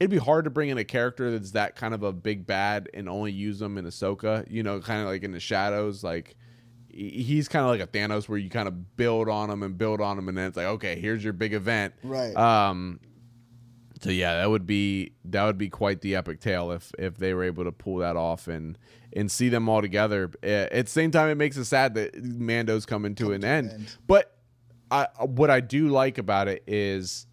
it'd 0.00 0.10
be 0.10 0.18
hard 0.18 0.44
to 0.44 0.50
bring 0.50 0.68
in 0.68 0.78
a 0.78 0.84
character 0.84 1.30
that's 1.30 1.52
that 1.52 1.76
kind 1.76 1.94
of 1.94 2.02
a 2.02 2.12
big 2.12 2.46
bad 2.46 2.88
and 2.92 3.08
only 3.08 3.32
use 3.32 3.58
them 3.58 3.78
in 3.78 3.84
Ahsoka. 3.84 4.48
You 4.50 4.62
know, 4.62 4.80
kind 4.80 5.00
of 5.00 5.06
like 5.08 5.22
in 5.22 5.32
the 5.32 5.40
shadows, 5.40 6.04
like 6.04 6.36
he's 6.98 7.48
kind 7.48 7.64
of 7.64 7.70
like 7.70 7.80
a 7.80 7.86
Thanos, 7.86 8.28
where 8.28 8.38
you 8.38 8.50
kind 8.50 8.68
of 8.68 8.96
build 8.96 9.28
on 9.28 9.50
him 9.50 9.62
and 9.62 9.78
build 9.78 10.00
on 10.00 10.18
him, 10.18 10.28
and 10.28 10.36
then 10.36 10.46
it's 10.48 10.56
like, 10.56 10.66
okay, 10.66 10.98
here's 11.00 11.22
your 11.22 11.32
big 11.32 11.54
event. 11.54 11.94
Right. 12.02 12.36
Um. 12.36 13.00
So 14.00 14.10
yeah, 14.10 14.38
that 14.38 14.50
would 14.50 14.66
be 14.66 15.12
that 15.24 15.44
would 15.44 15.58
be 15.58 15.68
quite 15.68 16.02
the 16.02 16.14
epic 16.16 16.40
tale 16.40 16.70
if 16.72 16.92
if 16.98 17.16
they 17.16 17.34
were 17.34 17.44
able 17.44 17.64
to 17.64 17.72
pull 17.72 17.96
that 17.96 18.16
off 18.16 18.48
and 18.48 18.78
and 19.14 19.30
see 19.30 19.48
them 19.48 19.68
all 19.68 19.80
together. 19.80 20.30
At 20.42 20.86
the 20.86 20.90
same 20.90 21.10
time, 21.10 21.30
it 21.30 21.36
makes 21.36 21.56
us 21.56 21.68
sad 21.68 21.94
that 21.94 22.14
Mando's 22.22 22.86
coming 22.86 23.14
to 23.16 23.32
an 23.32 23.40
to 23.42 23.46
end. 23.46 23.70
end. 23.70 23.96
But 24.06 24.36
I 24.90 25.06
what 25.20 25.50
I 25.50 25.60
do 25.60 25.88
like 25.88 26.18
about 26.18 26.48
it 26.48 26.62
is 26.66 27.26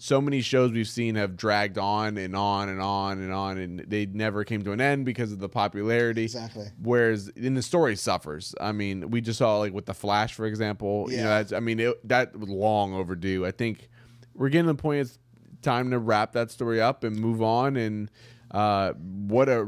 so 0.00 0.20
many 0.20 0.40
shows 0.40 0.70
we've 0.70 0.88
seen 0.88 1.16
have 1.16 1.36
dragged 1.36 1.76
on 1.76 2.16
and 2.18 2.36
on 2.36 2.68
and 2.68 2.80
on 2.80 3.18
and 3.18 3.32
on 3.32 3.58
and 3.58 3.80
they 3.88 4.06
never 4.06 4.44
came 4.44 4.62
to 4.62 4.70
an 4.70 4.80
end 4.80 5.04
because 5.04 5.32
of 5.32 5.40
the 5.40 5.48
popularity 5.48 6.22
Exactly. 6.22 6.66
whereas 6.80 7.28
in 7.30 7.54
the 7.54 7.62
story 7.62 7.96
suffers 7.96 8.54
i 8.60 8.70
mean 8.70 9.10
we 9.10 9.20
just 9.20 9.38
saw 9.40 9.58
like 9.58 9.72
with 9.72 9.86
the 9.86 9.94
flash 9.94 10.34
for 10.34 10.46
example 10.46 11.06
you 11.10 11.16
know 11.16 11.22
Yeah. 11.24 11.28
that's 11.38 11.52
i 11.52 11.58
mean 11.60 11.80
it, 11.80 12.08
that 12.08 12.36
was 12.38 12.48
long 12.48 12.94
overdue 12.94 13.44
i 13.44 13.50
think 13.50 13.88
we're 14.34 14.50
getting 14.50 14.66
to 14.68 14.72
the 14.74 14.80
point 14.80 15.00
it's 15.00 15.18
time 15.62 15.90
to 15.90 15.98
wrap 15.98 16.32
that 16.34 16.52
story 16.52 16.80
up 16.80 17.02
and 17.02 17.18
move 17.18 17.42
on 17.42 17.76
and 17.76 18.08
uh, 18.50 18.92
what 18.94 19.48
a 19.48 19.66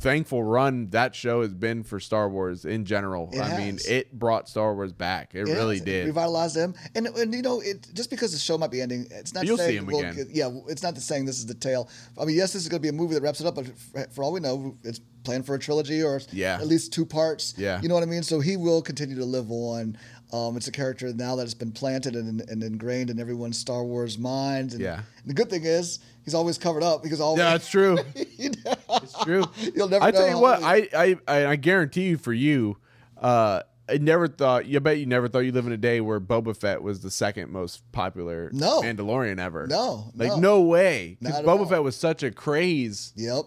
thankful 0.00 0.42
run 0.42 0.88
that 0.90 1.14
show 1.14 1.42
has 1.42 1.52
been 1.52 1.82
for 1.82 1.98
Star 2.00 2.28
Wars 2.28 2.64
in 2.64 2.84
general. 2.84 3.28
It 3.32 3.40
I 3.40 3.58
mean, 3.58 3.78
it 3.88 4.12
brought 4.16 4.48
Star 4.48 4.74
Wars 4.74 4.92
back. 4.92 5.34
It 5.34 5.46
Yeah, 5.48 5.54
really 5.54 5.76
it's- 5.76 5.84
did. 5.84 6.06
Revitalized 6.06 6.54
them, 6.56 6.74
and 6.94 7.06
and 7.08 7.34
you 7.34 7.42
know, 7.42 7.60
it 7.60 7.86
just 7.92 8.10
because 8.10 8.32
the 8.32 8.38
show 8.38 8.56
might 8.58 8.70
be 8.70 8.80
ending, 8.80 9.06
it's 9.10 9.34
not 9.34 9.44
You'll 9.44 9.56
saying 9.58 9.80
see 9.80 9.84
we'll 9.86 9.98
again. 9.98 10.28
yeah, 10.32 10.50
it's 10.68 10.82
not 10.82 10.94
the 10.94 11.00
saying 11.00 11.24
this 11.24 11.38
is 11.38 11.46
the 11.46 11.54
tale. 11.54 11.88
I 12.20 12.24
mean, 12.24 12.36
yes, 12.36 12.52
this 12.52 12.62
is 12.62 12.68
going 12.68 12.80
to 12.80 12.82
be 12.82 12.88
a 12.88 12.92
movie 12.92 13.14
that 13.14 13.22
wraps 13.22 13.40
it 13.40 13.46
up, 13.46 13.54
but 13.56 13.66
for, 13.78 14.06
for 14.12 14.24
all 14.24 14.32
we 14.32 14.40
know, 14.40 14.76
it's 14.84 15.00
planned 15.24 15.46
for 15.46 15.54
a 15.54 15.58
trilogy 15.58 16.02
or 16.02 16.20
Yeah. 16.32 16.56
at 16.60 16.66
least 16.66 16.92
two 16.92 17.06
parts. 17.06 17.54
Yeah. 17.56 17.80
you 17.80 17.88
know 17.88 17.94
what 17.94 18.02
I 18.02 18.06
mean. 18.06 18.22
So 18.22 18.40
he 18.40 18.56
will 18.58 18.82
continue 18.82 19.16
to 19.16 19.24
live 19.24 19.50
on. 19.50 19.96
Um, 20.32 20.56
it's 20.56 20.68
a 20.68 20.72
character 20.72 21.12
now 21.14 21.34
that 21.36 21.42
has 21.44 21.54
been 21.54 21.72
planted 21.72 22.14
and, 22.14 22.42
and 22.42 22.62
ingrained 22.62 23.08
in 23.08 23.18
everyone's 23.18 23.58
Star 23.58 23.84
Wars 23.84 24.18
mind. 24.18 24.72
And 24.72 24.80
Yeah. 24.82 25.00
the 25.24 25.32
good 25.32 25.48
thing 25.48 25.64
is 25.64 26.00
he's 26.24 26.34
always 26.34 26.58
covered 26.58 26.82
up 26.82 27.02
because 27.02 27.20
always 27.20 27.38
yeah, 27.38 27.50
that's 27.50 27.68
true. 27.68 27.98
It's 28.16 29.24
true. 29.24 29.44
You'll 29.74 29.88
never 29.88 30.04
I 30.04 30.10
know 30.10 30.18
tell 30.18 30.28
you 30.28 30.38
what, 30.38 30.62
I, 30.62 30.88
I 30.94 31.46
I 31.46 31.56
guarantee 31.56 32.04
you 32.04 32.16
for 32.16 32.32
you, 32.32 32.76
uh, 33.18 33.62
I 33.88 33.98
never 33.98 34.28
thought. 34.28 34.66
You 34.66 34.80
bet 34.80 34.98
you 34.98 35.06
never 35.06 35.28
thought 35.28 35.40
you 35.40 35.52
live 35.52 35.66
in 35.66 35.72
a 35.72 35.76
day 35.76 36.00
where 36.00 36.20
Boba 36.20 36.56
Fett 36.56 36.82
was 36.82 37.00
the 37.00 37.10
second 37.10 37.50
most 37.50 37.90
popular 37.92 38.50
No. 38.52 38.80
Mandalorian 38.82 39.38
ever. 39.38 39.66
No, 39.66 40.10
like 40.14 40.30
no. 40.30 40.36
no, 40.38 40.60
way. 40.62 41.18
Because 41.20 41.42
Boba 41.42 41.60
all. 41.60 41.66
Fett 41.66 41.82
was 41.82 41.96
such 41.96 42.22
a 42.22 42.30
craze. 42.30 43.12
Yep. 43.16 43.44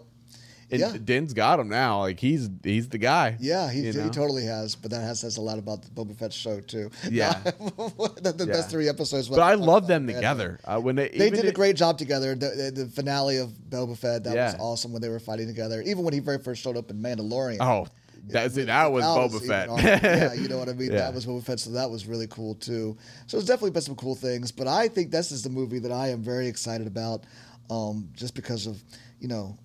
And 0.69 0.79
Yeah. 0.81 0.97
Din's 1.01 1.33
got 1.33 1.59
him 1.59 1.69
now. 1.69 1.99
Like 2.01 2.19
he's 2.19 2.49
he's 2.63 2.89
the 2.89 2.97
guy. 2.97 3.37
Yeah, 3.39 3.71
he, 3.71 3.85
he 3.85 4.09
totally 4.09 4.45
has, 4.45 4.75
but 4.75 4.91
that 4.91 5.01
has 5.01 5.21
says 5.21 5.37
a 5.37 5.41
lot 5.41 5.57
about 5.59 5.81
the 5.81 5.89
Boba 5.89 6.15
Fett 6.17 6.33
show 6.33 6.59
too. 6.59 6.91
Yeah. 7.09 7.39
the, 7.43 8.33
the 8.35 8.45
Yeah. 8.45 8.53
best 8.53 8.69
three 8.69 8.89
episodes. 8.89 9.29
But 9.29 9.39
I 9.39 9.53
love 9.53 9.87
them 9.87 10.07
together. 10.07 10.59
Uh, 10.65 10.79
when 10.79 10.95
they 10.97 11.09
They 11.09 11.29
did 11.29 11.45
a 11.45 11.51
great 11.53 11.77
job 11.77 11.97
together. 11.97 12.35
The, 12.35 12.71
the, 12.75 12.83
the 12.83 12.91
finale 12.91 13.37
of 13.37 13.49
Boba 13.69 13.97
Fett 13.97 14.23
that 14.25 14.35
was 14.35 14.55
awesome 14.59 14.91
when 14.91 15.01
they 15.01 15.09
were 15.09 15.19
fighting 15.19 15.47
together. 15.47 15.81
Even 15.81 16.03
when 16.03 16.13
he 16.13 16.19
very 16.19 16.39
first 16.39 16.61
showed 16.61 16.75
up 16.75 16.89
in 16.91 17.01
Mandalorian. 17.01 17.57
Oh, 17.61 17.87
that's 18.29 18.57
it. 18.57 18.65
That 18.65 18.91
was 18.91 19.05
Boba 19.05 19.35
even 19.35 19.47
Fett. 19.47 19.69
yeah, 20.03 20.33
you 20.33 20.49
know 20.49 20.57
what 20.57 20.67
I 20.67 20.73
mean. 20.73 20.91
Yeah. 20.91 20.97
That 20.97 21.13
was 21.13 21.25
Boba 21.25 21.43
Fett, 21.43 21.61
so 21.61 21.69
that 21.71 21.89
was 21.89 22.07
really 22.07 22.27
cool 22.27 22.55
too. 22.55 22.97
So 23.27 23.37
it's 23.37 23.47
definitely 23.47 23.71
been 23.71 23.83
some 23.83 23.95
cool 23.95 24.15
things. 24.15 24.51
But 24.51 24.67
I 24.67 24.89
think 24.89 25.11
this 25.11 25.31
is 25.31 25.43
the 25.43 25.49
movie 25.49 25.79
that 25.79 25.93
I 25.93 26.09
am 26.09 26.21
very 26.23 26.47
excited 26.47 26.87
about, 26.87 27.23
um, 27.69 28.09
just 28.13 28.35
because 28.35 28.67
of 28.67 28.83
you 29.21 29.29
know, 29.29 29.57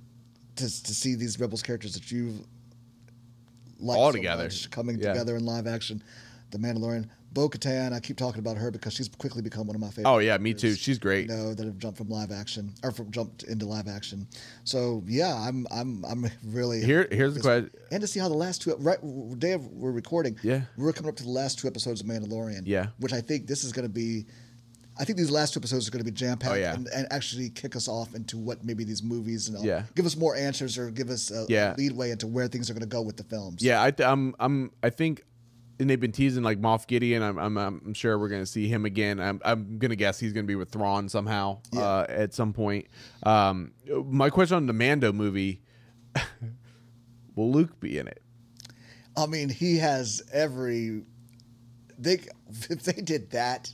to 0.57 0.65
to 0.83 0.95
see 0.95 1.15
these 1.15 1.39
Rebels 1.41 1.63
characters 1.63 1.95
that 1.95 2.11
you've 2.11 2.41
liked 3.79 3.99
All 3.99 4.09
so 4.11 4.17
together. 4.17 4.45
much 4.45 4.71
coming 4.71 4.99
Yeah. 4.99 5.13
together 5.13 5.37
in 5.37 5.45
live 5.45 5.67
action. 5.67 6.03
The 6.51 6.59
Mandalorian, 6.59 7.09
Bo 7.33 7.49
Katan. 7.49 7.95
I 7.95 8.01
keep 8.01 8.19
talking 8.19 8.39
about 8.41 8.59
her 8.59 8.71
because 8.71 8.93
she's 8.93 9.09
quickly 9.09 9.41
become 9.41 9.67
one 9.67 9.75
of 9.75 9.81
my 9.81 9.89
favorite. 9.89 10.07
oh 10.11 10.19
yeah, 10.19 10.37
me 10.37 10.53
too. 10.53 10.75
She's 10.75 10.99
great. 10.99 11.31
You 11.31 11.35
know 11.35 11.55
that 11.55 11.65
have 11.65 11.79
jumped 11.79 11.97
from 11.97 12.11
live 12.11 12.31
action 12.31 12.75
or 12.83 12.91
from 12.91 13.11
jumped 13.11 13.45
into 13.45 13.65
live 13.65 13.89
action. 13.89 14.29
So 14.65 15.03
yeah, 15.07 15.35
I'm 15.35 15.67
I'm 15.71 16.05
I'm 16.05 16.27
really 16.45 16.83
Here 16.85 17.09
here's 17.11 17.35
the 17.35 17.41
question. 17.41 17.71
and 17.91 18.03
to 18.03 18.07
see 18.07 18.21
how 18.21 18.29
the 18.29 18.35
last 18.37 18.61
two 18.61 18.75
right 18.77 18.99
day 19.39 19.53
of, 19.53 19.67
we're 19.69 19.93
recording. 19.93 20.39
Yeah. 20.43 20.63
we're 20.77 20.93
coming 20.93 21.09
up 21.09 21.17
to 21.17 21.23
the 21.23 21.31
last 21.31 21.59
two 21.59 21.67
episodes 21.69 22.03
of 22.03 22.07
Mandalorian. 22.07 22.65
Yeah. 22.67 22.89
which 22.99 23.15
I 23.15 23.23
think 23.23 23.47
this 23.47 23.65
is 23.65 23.73
going 23.73 23.87
to 23.87 23.93
be. 23.93 24.27
I 25.03 25.05
think 25.05 25.19
these 25.19 25.33
last 25.33 25.53
two 25.53 25.59
episodes 25.59 25.89
are 25.89 25.91
going 25.91 26.05
to 26.05 26.09
be 26.09 26.15
jam 26.17 26.39
packed 26.39 26.55
Oh, 26.55 26.57
yeah. 26.57 26.75
and, 26.75 26.87
and 26.95 27.09
actually 27.11 27.51
kick 27.51 27.75
us 27.75 27.89
off 27.89 28.15
into 28.15 28.39
what 28.39 28.65
maybe 28.65 28.85
these 28.85 29.03
movies 29.03 29.49
and 29.49 29.63
Yeah. 29.65 29.83
give 29.97 30.07
us 30.07 30.17
more 30.17 30.37
answers 30.37 30.79
or 30.79 30.93
give 30.93 31.11
us 31.11 31.33
a, 31.33 31.45
Yeah. 31.49 31.75
leadway 31.77 32.13
into 32.13 32.29
where 32.29 32.47
things 32.47 32.71
are 32.71 32.73
going 32.75 32.83
to 32.83 32.87
go 32.87 33.03
with 33.03 33.17
the 33.17 33.25
films. 33.25 33.63
Yeah, 33.65 33.83
I 33.83 33.91
th- 33.91 34.09
I'm 34.09 34.33
I'm 34.39 34.71
I 34.81 34.91
think 34.91 35.25
and 35.81 35.91
they've 35.91 35.99
been 35.99 36.13
teasing 36.13 36.45
like 36.45 36.61
Moff 36.61 36.87
Gideon. 36.87 37.21
I'm 37.21 37.37
I'm, 37.37 37.57
I'm 37.59 37.95
sure 37.95 38.17
we're 38.17 38.29
gonna 38.29 38.47
see 38.47 38.69
him 38.69 38.85
again. 38.85 39.19
I'm 39.19 39.41
I'm 39.45 39.79
gonna 39.79 39.97
guess 39.97 40.21
he's 40.21 40.33
gonna 40.33 40.47
be 40.47 40.55
with 40.55 40.71
Thrawn 40.71 41.09
somehow 41.09 41.59
uh, 41.77 42.07
at 42.09 42.33
some 42.33 42.53
point. 42.53 42.87
Um, 43.25 43.73
my 44.07 44.31
question 44.31 44.57
on 44.59 44.67
the 44.67 44.73
Mando 44.73 45.13
movie: 45.13 45.63
Will 47.35 47.51
Luke 47.51 47.81
be 47.81 47.99
in 47.99 48.07
it? 48.07 48.23
I 49.17 49.27
mean 49.27 49.49
he 49.49 49.79
has 49.79 50.23
every. 50.33 51.03
They 51.99 52.21
if 52.71 52.85
they 52.85 53.01
did 53.03 53.31
that, 53.31 53.73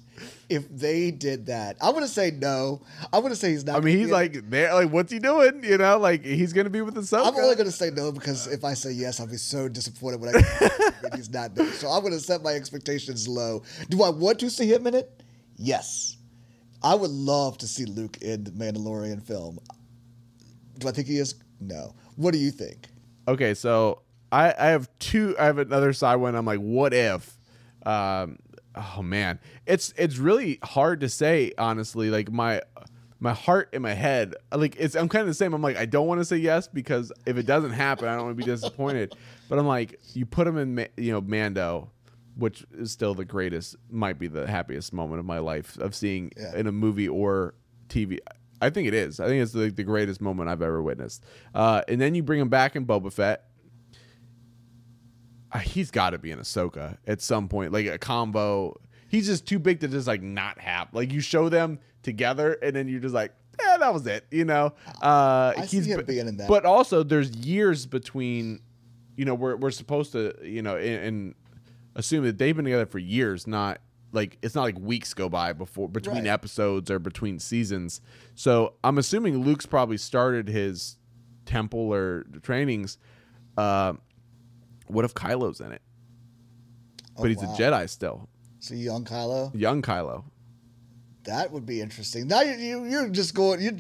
if 0.49 0.69
they 0.69 1.11
did 1.11 1.47
that, 1.47 1.77
I'm 1.81 1.95
to 1.95 2.09
say 2.09 2.31
no. 2.31 2.83
I'm 3.13 3.23
to 3.23 3.37
say 3.37 3.51
he's 3.51 3.65
not. 3.65 3.77
I 3.77 3.81
mean, 3.81 3.99
he's 3.99 4.11
like 4.11 4.49
there. 4.51 4.73
Like, 4.75 4.91
what's 4.91 5.13
he 5.13 5.19
doing? 5.19 5.63
You 5.63 5.79
know, 5.79 5.99
like 5.99 6.25
he's 6.25 6.53
gonna 6.53 6.71
be 6.71 6.81
with 6.81 6.95
the 6.95 7.03
Ahsoka. 7.03 7.27
I'm 7.27 7.37
only 7.37 7.57
to 7.57 7.71
say 7.71 7.91
no 7.91 8.13
because 8.13 8.47
if 8.47 8.65
I 8.65 8.75
say 8.75 8.93
yes, 8.93 9.21
I'll 9.21 9.27
be 9.27 9.37
so 9.37 9.69
disappointed 9.69 10.21
when 10.21 10.35
I 10.35 11.17
he's 11.17 11.31
not 11.31 11.55
there. 11.55 11.67
So 11.73 11.89
I'm 11.89 12.01
going 12.01 12.13
to 12.13 12.21
set 12.21 12.43
my 12.43 12.53
expectations 12.53 13.29
low. 13.29 13.63
Do 13.89 14.03
I 14.03 14.09
want 14.11 14.39
to 14.41 14.51
see 14.51 14.71
him 14.73 14.87
in 14.87 14.95
it? 14.95 15.23
Yes. 15.57 16.17
I 16.83 16.95
would 16.95 17.11
love 17.11 17.59
to 17.59 17.67
see 17.67 17.85
Luke 17.85 18.19
in 18.21 18.45
the 18.45 18.51
Mandalorian 18.51 19.23
film. 19.23 19.59
Do 20.79 20.89
I 20.89 20.93
think 20.93 21.09
he 21.09 21.19
is? 21.19 21.35
No. 21.61 21.95
What 22.17 22.33
do 22.33 22.39
you 22.39 22.51
think? 22.51 22.87
Okay, 23.27 23.55
so 23.55 24.03
I, 24.31 24.55
I 24.59 24.67
have 24.69 24.89
two. 24.99 25.35
I 25.39 25.47
have 25.47 25.59
another 25.59 25.93
side 25.93 26.17
one. 26.17 26.35
I'm 26.37 26.47
like, 26.47 26.61
what 26.61 26.95
if? 26.95 27.37
Um, 27.85 28.39
oh 28.97 29.03
man, 29.03 29.41
it's 29.67 29.93
it's 29.97 30.19
really 30.19 30.59
hard 30.63 31.01
to 31.01 31.09
say 31.09 31.53
honestly. 31.59 32.11
Like 32.11 32.31
my 32.31 32.63
my 33.21 33.33
heart 33.33 33.71
and 33.73 33.83
my 33.83 33.95
head, 33.95 34.35
like 34.55 34.77
it's 34.79 34.95
I'm 34.95 35.09
kind 35.09 35.23
of 35.23 35.29
the 35.29 35.35
same. 35.35 35.53
I'm 35.55 35.63
like, 35.63 35.77
I 35.77 35.87
don't 35.87 36.07
want 36.07 36.21
to 36.21 36.25
say 36.25 36.37
yes 36.37 36.69
because 36.69 37.13
if 37.27 37.37
it 37.37 37.47
doesn't 37.47 37.73
happen, 37.73 38.09
I 38.09 38.15
don't 38.17 38.27
want 38.27 38.39
to 38.39 38.45
be 38.45 38.51
disappointed. 38.51 39.15
But 39.49 39.59
I'm 39.59 39.67
like, 39.67 39.99
you 40.15 40.25
put 40.27 40.47
him 40.47 40.57
in, 40.59 40.89
you 40.97 41.13
know, 41.13 41.21
Mando. 41.21 41.91
Which 42.37 42.65
is 42.79 42.93
still 42.93 43.15
the 43.17 43.25
greatest, 43.25 43.75
might 43.91 44.17
be 44.17 44.29
the 44.29 44.47
happiest 44.47 44.93
moment 44.93 45.19
of 45.19 45.27
my 45.27 45.41
life 45.41 45.77
of 45.81 45.93
seeing 45.93 46.31
Yeah. 46.37 46.55
in 46.55 46.69
a 46.69 46.73
movie 46.73 47.09
or 47.09 47.55
TV. 47.89 48.19
I 48.61 48.71
think 48.71 48.87
it 48.87 48.95
is. 48.95 49.19
I 49.19 49.27
think 49.27 49.43
it's 49.43 49.51
the, 49.51 49.71
the 49.71 49.83
greatest 49.83 50.21
moment 50.21 50.49
I've 50.49 50.63
ever 50.63 50.81
witnessed. 50.81 51.25
Uh, 51.53 51.83
and 51.89 52.01
then 52.01 52.15
you 52.15 52.23
bring 52.23 52.39
him 52.39 52.49
back 52.49 52.77
in 52.77 52.87
Boba 52.87 53.13
Fett. 53.13 53.43
He's 55.63 55.91
got 55.91 56.11
to 56.11 56.19
be 56.19 56.31
in 56.31 56.39
Ahsoka 56.39 56.99
at 57.07 57.21
some 57.23 57.49
point, 57.49 57.73
like 57.73 57.87
a 57.87 57.99
combo. 57.99 58.77
He's 59.09 59.27
just 59.27 59.47
too 59.47 59.59
big 59.59 59.81
to 59.81 59.89
just 59.89 60.07
like 60.07 60.23
not 60.23 60.59
have. 60.61 60.89
Like 60.93 61.13
you 61.13 61.21
show 61.21 61.49
them 61.49 61.79
together, 62.03 62.53
and 62.63 62.77
then 62.77 62.89
you're 62.89 63.01
just 63.01 63.15
like, 63.15 63.33
yeah, 63.61 63.77
that 63.79 63.93
was 63.95 64.07
it. 64.07 64.27
You 64.31 64.45
know, 64.45 64.75
uh, 65.03 65.55
I 65.57 65.67
see 65.67 65.79
he's 65.79 65.87
him 65.87 65.99
b- 66.01 66.05
being 66.15 66.29
in 66.29 66.37
that. 66.37 66.49
But 66.49 66.65
also, 66.67 67.03
there's 67.03 67.31
years 67.37 67.87
between. 67.87 68.61
You 69.17 69.25
know, 69.25 69.35
we're 69.35 69.57
we're 69.57 69.71
supposed 69.73 70.13
to, 70.13 70.35
you 70.45 70.63
know, 70.63 70.77
and, 70.77 71.05
and 71.05 71.35
assume 71.97 72.23
that 72.25 72.39
they've 72.39 72.55
been 72.55 72.65
together 72.67 72.87
for 72.87 73.01
years, 73.01 73.47
not 73.49 73.81
like 74.13 74.39
it's 74.43 74.55
not 74.55 74.63
like 74.63 74.79
weeks 74.79 75.13
go 75.13 75.29
by 75.29 75.53
before 75.53 75.89
between 75.89 76.19
Right. 76.19 76.27
episodes 76.29 76.89
or 76.91 76.99
between 77.01 77.41
seasons. 77.41 78.01
So 78.37 78.75
I'm 78.85 78.97
assuming 78.97 79.39
Luke's 79.45 79.67
probably 79.67 79.97
started 79.97 80.47
his 80.49 80.99
temple 81.47 81.93
or 81.93 82.27
trainings. 82.43 82.97
Uh, 83.57 83.95
what 84.89 85.05
if 85.05 85.15
Kylo's 85.15 85.61
in 85.61 85.73
it? 85.73 85.83
Oh, 87.17 87.23
but 87.23 87.31
he's 87.31 87.39
wow. 87.39 87.55
a 87.55 87.59
Jedi 87.59 87.89
still, 87.89 88.29
So 88.61 88.75
young 88.75 89.05
Kylo? 89.05 89.51
young 89.55 89.83
Kylo. 89.83 90.25
That 91.25 91.53
would 91.53 91.67
be 91.67 91.83
interesting. 91.83 92.27
Now 92.27 92.41
you, 92.41 92.55
you 92.55 92.85
you're 92.87 93.09
just 93.11 93.35
going 93.35 93.61
you're 93.61 93.75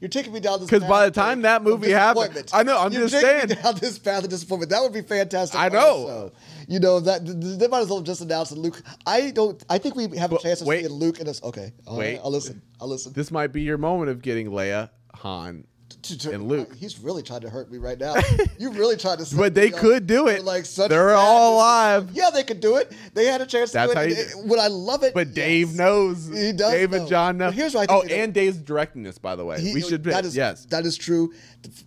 you're 0.00 0.08
taking 0.08 0.32
me 0.32 0.40
down 0.40 0.60
this 0.60 0.70
path. 0.70 0.78
Because 0.80 0.88
by 0.88 1.04
the 1.04 1.10
time 1.10 1.42
that 1.42 1.62
movie 1.62 1.90
happened- 1.90 2.32
disappointment. 2.32 2.54
I 2.54 2.62
know, 2.62 2.78
I'm 2.80 2.92
You're 2.92 3.08
just 3.08 3.20
saying. 3.20 3.48
down 3.48 3.74
this 3.74 3.98
path 3.98 4.24
of 4.24 4.30
disappointment. 4.30 4.70
That 4.70 4.80
would 4.82 4.94
be 4.94 5.02
fantastic. 5.02 5.58
I 5.60 5.68
know. 5.68 5.78
also. 5.86 6.32
You 6.66 6.80
know 6.80 7.00
that 7.00 7.26
th- 7.26 7.38
th- 7.40 7.58
they 7.58 7.66
might 7.68 7.80
as 7.80 7.88
well 7.90 8.00
just 8.00 8.22
announce 8.22 8.50
that 8.50 8.58
Luke. 8.58 8.80
I 9.06 9.32
don't. 9.32 9.62
I 9.68 9.76
think 9.78 9.96
we 9.96 10.04
have 10.16 10.30
a 10.30 10.36
But 10.36 10.42
chance 10.42 10.60
of 10.62 10.66
wait. 10.66 10.80
seeing 10.86 10.92
Luke 10.92 11.20
in 11.20 11.28
us. 11.28 11.42
Okay, 11.42 11.72
right, 11.86 11.96
Wait. 11.98 12.20
I'll 12.24 12.30
listen. 12.30 12.62
I'll 12.80 12.88
listen. 12.88 13.12
This 13.12 13.30
might 13.30 13.52
be 13.52 13.60
your 13.62 13.76
moment 13.76 14.08
of 14.10 14.22
getting 14.22 14.48
Leia, 14.48 14.88
Han. 15.16 15.64
To- 16.08 16.18
to- 16.18 16.32
And 16.32 16.48
Luke. 16.48 16.74
He's 16.74 16.98
really 16.98 17.22
trying 17.22 17.42
to 17.42 17.50
hurt 17.50 17.70
me 17.70 17.78
right 17.78 17.98
now. 17.98 18.14
you 18.58 18.70
really 18.72 18.96
tried 18.96 19.18
to. 19.18 19.26
But 19.36 19.54
they 19.54 19.70
could 19.70 20.06
do 20.06 20.26
it. 20.28 20.44
Like 20.44 20.64
such 20.64 20.88
They're 20.88 21.14
all 21.14 21.56
alive. 21.56 22.10
Yeah, 22.12 22.30
they 22.32 22.42
could 22.44 22.60
do 22.60 22.76
it. 22.76 22.92
They 23.14 23.26
had 23.26 23.40
a 23.40 23.46
chance 23.46 23.70
to 23.70 23.74
That's 23.74 23.92
do 23.92 23.98
how 23.98 24.04
it. 24.04 24.08
you 24.10 24.14
do 24.14 24.20
it- 24.20 24.46
Would 24.46 24.58
I 24.58 24.68
love 24.68 25.02
it? 25.02 25.12
But 25.14 25.34
Dave 25.34 25.74
knows. 25.74 26.28
He 26.28 26.52
does 26.52 26.72
Dave 26.72 26.90
know. 26.92 26.98
and 26.98 27.08
Jon 27.08 27.36
know. 27.36 27.48
But 27.48 27.54
here's 27.54 27.74
what 27.74 27.90
I 27.90 27.94
oh, 27.94 28.00
think 28.00 28.10
they 28.10 28.20
and 28.20 28.34
Dave's 28.34 28.58
directing 28.58 29.02
this, 29.02 29.18
by 29.18 29.36
the 29.36 29.44
way. 29.44 29.60
He- 29.60 29.74
we 29.74 29.82
should. 29.82 30.02
That 30.04 30.24
is 30.24 30.34
yes. 30.34 30.64
That 30.66 30.86
is 30.86 30.96
true. 30.96 31.32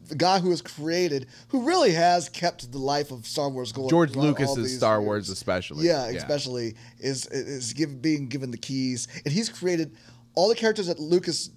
The, 0.08 0.16
guy 0.16 0.40
who 0.40 0.50
has 0.50 0.62
created, 0.62 1.28
who 1.48 1.66
really 1.66 1.94
has 1.94 2.28
kept 2.30 2.72
the 2.72 2.78
life 2.78 3.12
of 3.12 3.26
Star 3.26 3.50
Wars 3.50 3.72
going. 3.72 3.90
George 3.90 4.16
Lucas's 4.16 4.76
Star 4.78 4.98
years. 4.98 5.06
Wars, 5.06 5.30
especially. 5.30 5.88
Yeah, 5.88 6.08
especially 6.08 6.76
is 7.00 7.26
is 7.28 7.74
give, 7.74 8.02
being 8.02 8.28
given 8.28 8.52
the 8.52 8.58
keys, 8.58 9.08
and 9.26 9.34
he's 9.34 9.50
created 9.50 9.96
all 10.36 10.50
the 10.50 10.56
characters 10.56 10.88
that 10.88 11.00
Lucas 11.00 11.50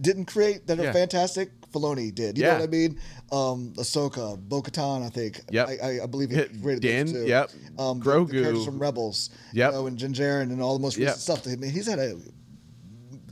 didn't 0.00 0.26
create 0.26 0.66
that 0.66 0.78
are 0.78 0.84
Yeah. 0.84 0.92
fantastic. 0.92 1.50
Filoni 1.72 2.14
did. 2.14 2.38
You 2.38 2.44
Yeah. 2.44 2.52
know 2.54 2.60
what 2.60 2.68
I 2.68 2.72
mean? 2.72 2.98
Um, 3.32 3.72
Ahsoka, 3.76 4.38
Bo-Katan, 4.38 5.02
I 5.04 5.08
think. 5.10 5.40
Yep. 5.50 5.68
I, 5.68 6.00
I, 6.02 6.06
believe 6.06 6.30
he 6.30 6.36
created 6.60 6.80
Din, 6.82 7.06
those 7.06 7.12
too. 7.24 7.26
yep. 7.28 7.50
Um, 7.78 7.98
the- 8.00 8.04
Grogu. 8.06 8.28
the 8.28 8.40
characters 8.42 8.64
from 8.64 8.78
Rebels. 8.78 9.30
Yep. 9.52 9.72
You 9.72 9.78
know, 9.78 9.86
and 9.86 9.98
Din 9.98 10.12
Djarin 10.14 10.42
and 10.52 10.62
all 10.62 10.74
the 10.74 10.82
most 10.82 10.96
recent 10.96 11.16
Yep. 11.16 11.20
stuff. 11.20 11.46
I 11.46 11.56
mean, 11.56 11.70
he's 11.70 11.86
had 11.86 11.98
a 11.98 12.16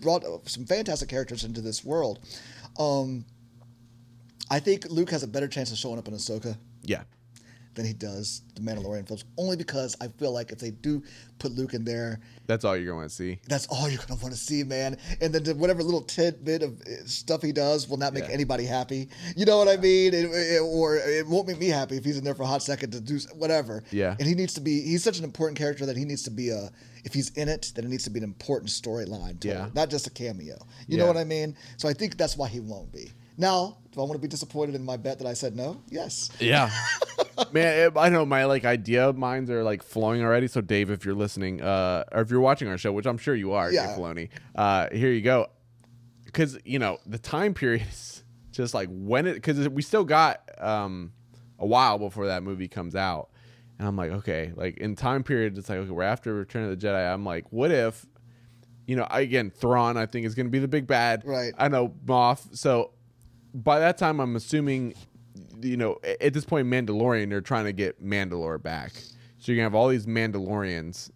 brought 0.01 0.25
some 0.49 0.67
fantastic 0.67 1.09
characters 1.09 1.45
into 1.45 1.61
this 1.63 1.83
world. 1.85 2.19
Um, 2.79 3.25
I 4.51 4.61
think 4.61 4.87
Luke 4.91 5.11
has 5.11 5.23
a 5.23 5.27
better 5.29 5.49
chance 5.49 5.73
of 5.73 5.79
showing 5.79 5.99
up 5.99 6.07
in 6.09 6.13
Ahsoka 6.15 6.59
Yeah. 6.83 7.05
Than 7.75 7.85
he 7.85 7.93
does 7.93 8.43
the 8.55 8.61
Mandalorian 8.61 9.07
films, 9.07 9.25
only 9.37 9.57
because 9.57 9.97
I 10.01 10.09
feel 10.09 10.33
like 10.33 10.53
if 10.53 10.59
they 10.59 10.71
do 10.71 11.03
put 11.39 11.53
Luke 11.53 11.75
in 11.75 11.85
there, 11.85 12.21
That's 12.47 12.65
all 12.65 12.77
you're 12.77 12.93
going 12.95 13.09
to 13.09 13.13
see. 13.15 13.39
that's 13.49 13.67
all 13.67 13.89
you're 13.89 14.01
gonna 14.07 14.21
want 14.21 14.33
to 14.33 14.39
see, 14.41 14.63
man. 14.63 14.97
And 15.21 15.35
then 15.35 15.43
the- 15.43 15.55
whatever 15.55 15.83
little 15.83 16.03
tidbit 16.03 16.63
of 16.63 16.81
uh, 16.83 17.05
stuff 17.07 17.43
he 17.43 17.53
does 17.53 17.89
will 17.89 17.97
not 17.97 18.15
make 18.15 18.25
Yeah. 18.29 18.35
anybody 18.35 18.65
happy. 18.65 19.09
You 19.37 19.45
know 19.45 19.59
what 19.59 19.69
I 19.69 19.77
mean? 19.77 20.15
It, 20.15 20.27
it- 20.27 20.61
or 20.63 20.97
it 20.97 21.27
won't 21.27 21.49
make 21.49 21.59
me 21.59 21.69
happy 21.69 21.97
if 21.97 22.05
he's 22.05 22.17
in 22.19 22.25
there 22.25 22.35
for 22.35 22.45
a 22.45 22.47
hot 22.47 22.63
second 22.63 22.93
to 22.93 23.01
do 23.01 23.19
whatever. 23.35 23.83
Yeah. 23.91 24.15
And 24.19 24.29
he 24.29 24.35
needs 24.35 24.55
to 24.55 24.61
be. 24.61 24.81
He's 24.83 25.03
such 25.03 25.19
an 25.19 25.25
important 25.25 25.59
character 25.59 25.85
that 25.87 25.97
he 25.97 26.05
needs 26.05 26.23
to 26.25 26.31
be 26.31 26.51
a. 26.51 26.71
If 27.05 27.13
he's 27.13 27.31
in 27.31 27.49
it, 27.49 27.73
then 27.75 27.85
it 27.85 27.89
needs 27.89 28.05
to 28.05 28.11
be 28.11 28.19
an 28.19 28.25
important 28.25 28.71
storyline. 28.71 29.43
Yeah. 29.45 29.69
Not 29.75 29.91
just 29.91 30.07
a 30.07 30.11
cameo. 30.11 30.57
You 30.89 30.97
know 30.99 31.07
what 31.07 31.17
I 31.19 31.25
mean? 31.25 31.55
So 31.77 31.89
I 31.89 31.93
think 31.93 32.17
that's 32.17 32.37
why 32.37 32.49
he 32.49 32.61
won't 32.61 32.93
be. 32.93 33.11
Now, 33.37 33.79
do 33.93 34.01
I 34.01 34.05
want 34.05 34.13
to 34.13 34.19
be 34.19 34.29
disappointed 34.29 34.75
in 34.77 34.85
my 34.85 34.97
bet 34.97 35.19
that 35.19 35.27
I 35.27 35.35
said 35.35 35.57
no? 35.57 35.83
Yes. 35.91 36.31
Yeah. 36.41 36.71
Man, 37.53 37.87
it- 37.89 37.97
I 37.99 38.09
know 38.09 38.25
my 38.25 38.45
like 38.45 38.65
idea 38.65 39.13
minds 39.13 39.51
are 39.51 39.63
like 39.65 39.83
flowing 39.83 40.23
already. 40.23 40.47
So 40.49 40.61
Dave, 40.61 40.91
if 40.91 41.05
you're 41.05 41.15
listening, 41.15 41.61
uh, 41.63 42.05
or 42.13 42.21
if 42.23 42.31
you're 42.31 42.41
watching 42.41 42.69
our 42.69 42.79
show, 42.79 42.93
which 42.93 43.07
I'm 43.07 43.19
sure 43.19 43.35
you 43.35 43.53
are, 43.53 43.71
Yeah. 43.73 43.97
Dave 43.97 44.29
uh, 44.55 44.89
here 44.93 45.11
you 45.11 45.23
go. 45.23 45.49
Because 46.25 46.59
you 46.65 46.79
know 46.79 46.99
the 47.07 47.19
time 47.19 47.55
period 47.55 47.83
is 47.91 48.25
just 48.51 48.75
like 48.75 48.89
when 48.91 49.27
it 49.27 49.35
because 49.35 49.69
we 49.69 49.83
still 49.83 50.05
got 50.05 50.49
um 50.59 51.13
a 51.59 51.67
while 51.67 51.99
before 51.99 52.27
that 52.27 52.43
movie 52.43 52.69
comes 52.69 52.95
out, 52.97 53.31
and 53.79 53.87
I'm 53.87 53.97
like, 53.97 54.11
okay, 54.11 54.53
like 54.57 54.77
in 54.79 54.97
time 54.97 55.23
period, 55.23 55.57
it's 55.57 55.69
like 55.69 55.79
okay, 55.79 55.91
we're 55.91 56.03
after 56.03 56.35
Return 56.35 56.65
of 56.69 56.71
the 56.79 56.87
Jedi. 56.87 57.13
I'm 57.13 57.25
like, 57.25 57.45
what 57.53 57.71
if, 57.71 58.05
you 58.87 58.97
know, 58.97 59.07
again, 59.11 59.51
Thrawn, 59.51 59.97
I 59.97 60.07
think 60.07 60.27
is 60.27 60.35
going 60.35 60.47
to 60.47 60.51
be 60.51 60.59
the 60.59 60.69
big 60.69 60.87
bad. 60.87 61.23
Right. 61.25 61.53
I 61.57 61.69
know 61.69 61.95
Moff. 62.05 62.57
So 62.57 62.91
by 63.55 63.79
that 63.79 63.97
time, 63.99 64.19
I'm 64.21 64.35
assuming, 64.35 64.95
you 65.65 65.77
know, 65.77 65.99
at 66.21 66.33
this 66.35 66.45
point, 66.45 66.67
Mandalorian, 66.69 67.31
they're 67.31 67.41
trying 67.41 67.65
to 67.65 67.73
get 67.73 68.05
Mandalore 68.05 68.63
back. 68.63 68.93
So 69.39 69.53
you're 69.53 69.57
gonna 69.57 69.65
have 69.65 69.75
all 69.75 69.89
these 69.89 70.07
Mandalorians. 70.07 71.11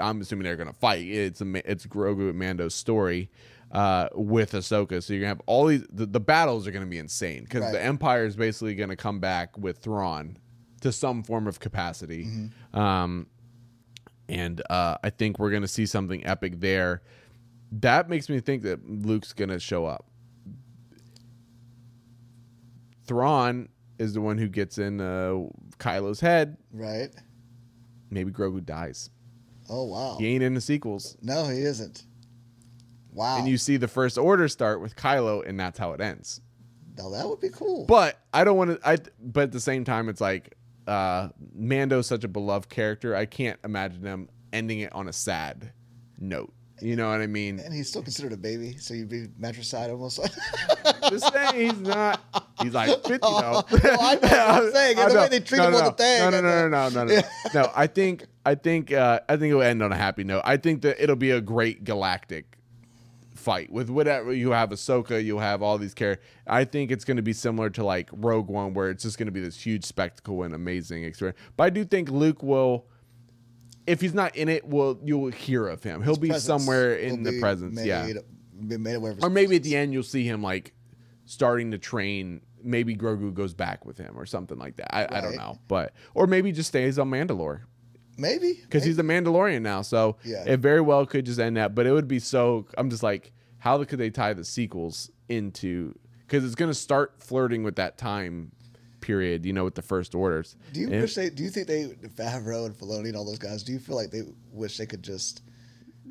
I'm 0.00 0.20
assuming 0.20 0.44
they're 0.44 0.56
gonna 0.56 0.72
fight. 0.72 1.06
It's 1.06 1.40
a 1.40 1.70
it's 1.70 1.86
Grogu 1.86 2.30
and 2.30 2.38
Mando's 2.38 2.74
story 2.74 3.30
uh, 3.70 4.08
with 4.14 4.52
Ahsoka. 4.52 5.02
So 5.02 5.12
you're 5.12 5.20
gonna 5.20 5.28
have 5.28 5.42
all 5.46 5.66
these. 5.66 5.84
The, 5.92 6.06
the 6.06 6.20
battles 6.20 6.66
are 6.66 6.70
gonna 6.70 6.86
be 6.86 6.98
insane 6.98 7.44
because 7.44 7.62
Right. 7.62 7.72
the 7.72 7.82
Empire 7.82 8.24
is 8.24 8.36
basically 8.36 8.74
gonna 8.74 8.96
come 8.96 9.20
back 9.20 9.56
with 9.58 9.78
Thrawn 9.78 10.36
to 10.80 10.92
some 10.92 11.22
form 11.22 11.46
of 11.46 11.60
capacity. 11.60 12.24
Mm-hmm. 12.24 12.78
Um, 12.78 13.26
and 14.28 14.62
uh, 14.70 14.96
I 15.04 15.10
think 15.10 15.38
we're 15.38 15.50
gonna 15.50 15.68
see 15.68 15.86
something 15.86 16.24
epic 16.26 16.60
there. 16.60 17.02
That 17.72 18.08
makes 18.08 18.28
me 18.28 18.40
think 18.40 18.62
that 18.62 18.86
Luke's 18.88 19.32
gonna 19.32 19.58
show 19.58 19.86
up. 19.86 20.06
Thrawn 23.06 23.68
is 23.98 24.14
the 24.14 24.20
one 24.20 24.38
who 24.38 24.48
gets 24.48 24.78
in 24.78 25.00
uh, 25.00 25.40
Kylo's 25.78 26.20
head. 26.20 26.56
Right. 26.72 27.10
Maybe 28.10 28.30
Grogu 28.30 28.64
dies. 28.64 29.10
Oh 29.68 29.84
wow. 29.84 30.16
He 30.18 30.26
ain't 30.28 30.42
in 30.42 30.54
the 30.54 30.60
sequels. 30.60 31.16
No, 31.22 31.46
he 31.46 31.60
isn't. 31.60 32.04
Wow. 33.12 33.38
And 33.38 33.48
you 33.48 33.58
see 33.58 33.76
the 33.76 33.88
first 33.88 34.18
order 34.18 34.48
start 34.48 34.80
with 34.80 34.96
Kylo, 34.96 35.46
and 35.46 35.58
that's 35.58 35.78
how 35.78 35.92
it 35.92 36.00
ends. 36.00 36.40
now 36.96 37.10
that 37.10 37.28
would 37.28 37.40
be 37.40 37.48
cool. 37.50 37.84
But 37.86 38.18
I 38.32 38.44
don't 38.44 38.56
want 38.56 38.80
to. 38.80 38.88
I 38.88 38.98
but 39.20 39.44
at 39.44 39.52
the 39.52 39.60
same 39.60 39.84
time, 39.84 40.08
it's 40.08 40.20
like 40.20 40.56
uh, 40.86 41.28
Mando's 41.54 42.06
such 42.06 42.24
a 42.24 42.28
beloved 42.28 42.68
character. 42.68 43.14
I 43.14 43.26
can't 43.26 43.58
imagine 43.64 44.02
them 44.02 44.28
ending 44.52 44.80
it 44.80 44.92
on 44.92 45.08
a 45.08 45.12
sad 45.12 45.72
note. 46.18 46.52
You 46.82 46.96
know 46.96 47.08
what 47.08 47.20
I 47.20 47.28
mean? 47.28 47.60
and 47.60 47.72
he's 47.72 47.88
still 47.88 48.02
considered 48.02 48.32
a 48.32 48.36
baby, 48.36 48.76
so 48.78 48.92
you'd 48.92 49.08
be 49.08 49.28
matricide 49.38 49.90
almost. 49.90 50.18
Just 51.08 51.32
saying 51.32 51.70
he's 51.70 51.80
not. 51.80 52.20
He's 52.60 52.74
like 52.74 52.88
fifty 53.04 53.18
though. 53.18 53.62
I 53.70 54.14
know 54.16 54.20
what 54.20 54.24
I'm 54.24 54.72
saying, 54.72 54.98
and 54.98 55.10
the 55.10 55.14
way 55.14 55.28
they 55.28 55.40
treat 55.40 55.58
no, 55.58 55.66
him 55.66 55.72
no, 55.72 55.78
on 55.78 55.84
the 55.84 55.92
thing, 55.92 56.20
No, 56.20 56.30
no, 56.30 56.40
no, 56.40 56.68
no, 56.68 56.88
no, 56.88 57.04
no, 57.04 57.14
no. 57.14 57.22
No, 57.54 57.72
I 57.74 57.86
think, 57.86 58.26
I 58.44 58.56
think, 58.56 58.92
uh, 58.92 59.20
I 59.28 59.36
think 59.36 59.50
it'll 59.50 59.62
end 59.62 59.80
on 59.82 59.92
a 59.92 59.96
happy 59.96 60.24
note. 60.24 60.42
I 60.44 60.56
think 60.56 60.82
that 60.82 61.00
it'll 61.00 61.14
be 61.14 61.30
a 61.30 61.40
great 61.40 61.84
galactic 61.84 62.58
fight 63.34 63.70
with 63.70 63.88
whatever 63.88 64.32
you 64.32 64.50
have 64.50 64.70
Ahsoka, 64.70 65.22
you'll 65.22 65.40
have 65.40 65.62
all 65.62 65.78
these 65.78 65.94
characters. 65.94 66.24
I 66.46 66.64
think 66.64 66.90
it's 66.90 67.04
going 67.04 67.16
to 67.16 67.22
be 67.22 67.32
similar 67.32 67.70
to 67.70 67.84
like 67.84 68.08
Rogue 68.12 68.48
One, 68.48 68.74
where 68.74 68.90
it's 68.90 69.04
just 69.04 69.18
going 69.18 69.26
to 69.26 69.32
be 69.32 69.40
this 69.40 69.64
huge 69.64 69.84
spectacle 69.84 70.42
and 70.42 70.54
amazing 70.54 71.04
experience. 71.04 71.38
But 71.56 71.64
I 71.64 71.70
do 71.70 71.84
think 71.84 72.10
Luke 72.10 72.42
will. 72.42 72.86
If 73.86 74.00
he's 74.00 74.14
not 74.14 74.36
in 74.36 74.48
it, 74.48 74.66
will 74.66 75.00
you'll 75.04 75.30
hear 75.30 75.66
of 75.68 75.82
him? 75.82 76.02
He'll 76.02 76.16
be 76.16 76.28
presence 76.28 76.44
somewhere 76.46 76.90
will 76.90 76.96
in 76.98 77.22
the 77.22 77.32
be 77.32 77.40
presence. 77.40 77.74
made, 77.76 77.86
yeah, 77.86 78.08
be 78.66 78.76
made 78.76 78.94
aware 78.94 79.10
of 79.10 79.16
his 79.18 79.24
or 79.24 79.30
maybe 79.30 79.56
at 79.56 79.62
presence. 79.62 79.66
the 79.70 79.76
end 79.76 79.92
you'll 79.92 80.02
see 80.02 80.24
him 80.24 80.42
like 80.42 80.72
starting 81.24 81.70
to 81.72 81.78
train. 81.78 82.42
Maybe 82.62 82.94
Grogu 82.94 83.34
goes 83.34 83.54
back 83.54 83.84
with 83.84 83.98
him 83.98 84.14
or 84.16 84.24
something 84.24 84.56
like 84.58 84.76
that. 84.76 84.94
I, 84.94 85.02
I 85.18 85.20
don't 85.20 85.30
Right. 85.30 85.38
know, 85.38 85.58
but 85.66 85.92
or 86.14 86.26
maybe 86.28 86.50
he 86.50 86.52
just 86.52 86.68
stays 86.68 86.98
on 86.98 87.10
Mandalore 87.10 87.62
maybe 88.18 88.58
because 88.62 88.84
he's 88.84 88.98
a 88.98 89.02
Mandalorian 89.02 89.62
now. 89.62 89.82
So 89.82 90.16
Yeah. 90.24 90.44
it 90.46 90.60
very 90.60 90.80
well 90.80 91.04
could 91.06 91.24
just 91.26 91.40
end 91.40 91.56
that. 91.56 91.74
But 91.74 91.86
it 91.86 91.92
would 91.92 92.06
be 92.08 92.18
so. 92.20 92.66
I'm 92.78 92.88
just 92.90 93.02
like, 93.02 93.32
how 93.58 93.82
could 93.84 93.98
they 93.98 94.10
tie 94.10 94.32
the 94.34 94.44
sequels 94.44 95.10
into? 95.28 95.98
Because 96.20 96.44
it's 96.44 96.54
gonna 96.54 96.72
start 96.74 97.14
flirting 97.18 97.62
with 97.64 97.76
that 97.76 97.98
time 97.98 98.52
period. 99.02 99.44
You 99.44 99.52
know, 99.52 99.64
with 99.64 99.74
the 99.74 99.82
first 99.82 100.14
orders. 100.14 100.56
Do 100.72 100.80
you 100.80 100.90
And- 100.90 101.02
wish 101.02 101.14
they? 101.14 101.28
Do 101.28 101.42
you 101.42 101.50
think 101.50 101.66
they, 101.66 101.88
Favreau 102.16 102.64
and 102.66 102.74
Filoni 102.74 103.08
and 103.08 103.16
all 103.16 103.26
those 103.26 103.38
guys? 103.38 103.62
Do 103.62 103.72
you 103.72 103.78
feel 103.78 103.96
like 103.96 104.10
they 104.10 104.22
wish 104.50 104.78
they 104.78 104.86
could 104.86 105.02
just 105.02 105.42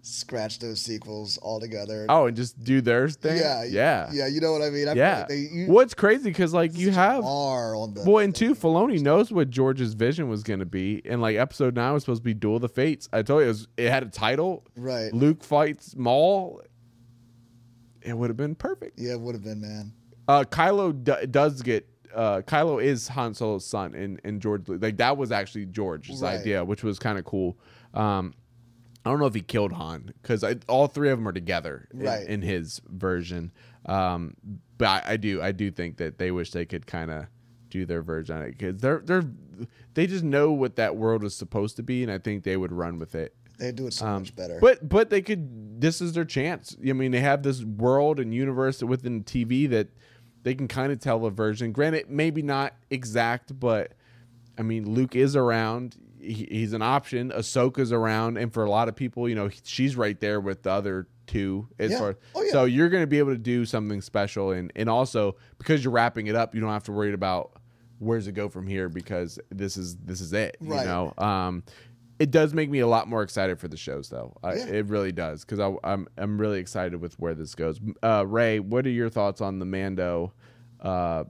scratch 0.03 0.57
those 0.59 0.81
sequels 0.81 1.37
all 1.37 1.59
together? 1.59 2.05
Oh, 2.09 2.25
and 2.25 2.35
just 2.35 2.63
do 2.63 2.81
their 2.81 3.09
thing. 3.09 3.37
yeah, 3.37 3.63
yeah, 3.63 4.09
yeah. 4.13 4.27
You 4.27 4.41
know 4.41 4.51
what 4.51 4.61
I 4.61 4.69
mean? 4.69 4.87
I 4.87 4.93
yeah. 4.93 5.19
like 5.19 5.27
they, 5.27 5.37
you, 5.51 5.67
What's 5.67 5.93
crazy 5.93 6.29
because 6.29 6.53
like 6.53 6.77
you 6.77 6.91
have 6.91 7.23
are 7.23 7.75
on 7.75 7.93
the 7.93 8.03
Well, 8.05 8.19
and 8.19 8.33
two, 8.35 8.55
Filoni 8.55 8.99
knows 9.01 9.31
what 9.31 9.49
George's 9.49 9.93
vision 9.93 10.27
was 10.29 10.43
going 10.43 10.59
to 10.59 10.65
be, 10.65 11.01
and 11.05 11.21
like 11.21 11.35
episode 11.37 11.75
nine 11.75 11.93
was 11.93 12.03
supposed 12.03 12.21
to 12.21 12.25
be 12.25 12.33
Duel 12.33 12.55
of 12.55 12.61
the 12.61 12.69
Fates. 12.69 13.09
I 13.13 13.21
told 13.21 13.41
you 13.41 13.45
it, 13.45 13.49
was, 13.49 13.67
it 13.77 13.89
had 13.89 14.03
a 14.03 14.09
title. 14.09 14.65
Right. 14.75 15.13
Luke 15.13 15.43
fights 15.43 15.95
Maul. 15.95 16.61
It 18.01 18.17
would 18.17 18.29
have 18.31 18.37
been 18.37 18.55
perfect. 18.55 18.99
yeah, 18.99 19.11
it 19.11 19.19
would 19.21 19.35
have 19.35 19.43
been 19.43 19.61
man. 19.61 19.93
Uh, 20.27 20.43
Kylo 20.43 20.91
d- 21.03 21.27
does 21.27 21.61
get. 21.61 21.87
Uh, 22.13 22.41
Kylo 22.41 22.83
is 22.83 23.07
Han 23.09 23.33
Solo's 23.33 23.65
son, 23.65 23.95
and 23.95 24.19
and 24.23 24.41
George 24.41 24.67
like 24.67 24.97
that 24.97 25.17
was 25.17 25.31
actually 25.31 25.65
George's 25.65 26.21
Right. 26.21 26.39
idea, 26.39 26.63
which 26.65 26.83
was 26.83 26.99
kind 26.99 27.17
of 27.17 27.25
cool. 27.25 27.57
Um, 27.93 28.33
I 29.05 29.09
don't 29.09 29.19
know 29.19 29.25
if 29.25 29.33
he 29.33 29.41
killed 29.41 29.71
Han 29.73 30.13
because 30.21 30.43
all 30.67 30.87
three 30.87 31.09
of 31.09 31.17
them 31.17 31.27
are 31.27 31.31
together 31.33 31.87
in- 31.93 31.99
Right. 32.01 32.27
in, 32.27 32.41
his 32.43 32.81
version. 32.87 33.51
Um, 33.87 34.35
but 34.77 34.87
I, 34.87 35.13
I 35.13 35.17
do 35.17 35.41
I 35.41 35.51
do 35.51 35.71
think 35.71 35.97
that 35.97 36.17
they 36.17 36.31
wish 36.31 36.51
they 36.51 36.65
could 36.65 36.85
kind 36.85 37.09
of 37.11 37.25
do 37.69 37.85
their 37.85 38.01
version 38.01 38.35
on 38.37 38.43
it 38.43 38.51
because 38.57 38.79
they're 38.81 38.99
they're 38.99 39.23
they 39.93 40.05
just 40.07 40.23
know 40.23 40.51
what 40.51 40.75
that 40.75 40.95
world 40.97 41.23
is 41.23 41.35
supposed 41.35 41.75
to 41.77 41.83
be, 41.83 42.03
and 42.03 42.11
I 42.11 42.17
think 42.17 42.43
they 42.43 42.57
would 42.57 42.71
run 42.71 42.99
with 42.99 43.15
it. 43.15 43.35
They 43.57 43.71
do 43.71 43.87
it 43.87 43.93
so 43.93 44.05
Um, 44.07 44.21
much 44.23 44.35
better. 44.35 44.59
But 44.59 44.87
but 44.87 45.09
they 45.09 45.21
could. 45.21 45.79
This 45.81 46.01
is 46.01 46.13
their 46.13 46.25
chance. 46.25 46.75
I 46.87 46.93
mean, 46.93 47.11
they 47.11 47.19
have 47.21 47.41
this 47.43 47.63
world 47.63 48.19
and 48.19 48.33
universe 48.33 48.83
within 48.83 49.23
TV 49.23 49.67
that 49.69 49.87
they 50.43 50.55
can 50.55 50.67
kind 50.67 50.91
of 50.91 50.99
tell 50.99 51.25
a 51.25 51.31
version. 51.31 51.71
Granted, 51.71 52.09
maybe 52.09 52.41
not 52.41 52.73
exact, 52.89 53.59
but 53.59 53.93
I 54.57 54.61
mean, 54.63 54.93
Luke 54.93 55.15
is 55.15 55.35
around. 55.35 55.95
He, 56.19 56.47
he's 56.51 56.73
an 56.73 56.81
option. 56.81 57.31
Ahsoka's 57.31 57.91
around, 57.91 58.37
and 58.37 58.53
for 58.53 58.63
a 58.63 58.69
lot 58.69 58.87
of 58.87 58.95
people, 58.95 59.27
you 59.27 59.35
know, 59.35 59.49
she's 59.63 59.95
right 59.95 60.19
there 60.19 60.39
with 60.39 60.63
the 60.63 60.71
other 60.71 61.07
two. 61.25 61.67
As 61.79 61.91
Yeah. 61.91 61.99
far, 61.99 62.17
Oh, 62.35 62.43
yeah. 62.43 62.51
so 62.51 62.65
you're 62.65 62.89
going 62.89 63.01
to 63.03 63.07
be 63.07 63.17
able 63.19 63.31
to 63.31 63.37
do 63.39 63.65
something 63.65 64.01
special, 64.01 64.51
and 64.51 64.71
and 64.75 64.87
also 64.89 65.35
because 65.57 65.83
you're 65.83 65.93
wrapping 65.93 66.27
it 66.27 66.35
up, 66.35 66.53
you 66.53 66.61
don't 66.61 66.69
have 66.69 66.83
to 66.85 66.91
worry 66.91 67.13
about 67.13 67.53
where's 67.99 68.27
it 68.27 68.31
go 68.33 68.49
from 68.49 68.65
here 68.67 68.89
because 68.89 69.39
this 69.49 69.77
is 69.77 69.95
this 69.97 70.21
is 70.21 70.33
it. 70.33 70.57
Right. 70.59 70.81
You 70.81 70.85
know, 70.85 71.13
um, 71.17 71.63
it 72.21 72.29
does 72.29 72.53
make 72.53 72.69
me 72.69 72.77
a 72.81 72.87
lot 72.87 73.07
more 73.07 73.23
excited 73.23 73.59
for 73.59 73.67
the 73.67 73.75
shows, 73.75 74.09
though. 74.09 74.37
I, 74.43 74.53
It 74.53 74.85
really 74.85 75.11
does 75.11 75.43
because 75.43 75.59
I'm 75.83 76.07
I'm 76.15 76.39
really 76.39 76.59
excited 76.59 77.01
with 77.01 77.19
where 77.19 77.33
this 77.33 77.55
goes. 77.55 77.79
Uh, 78.03 78.25
Ray, 78.27 78.59
what 78.59 78.85
are 78.85 78.91
your 78.91 79.09
thoughts 79.09 79.41
on 79.41 79.57
the 79.57 79.65
Mando 79.65 80.31
uh, 80.81 81.23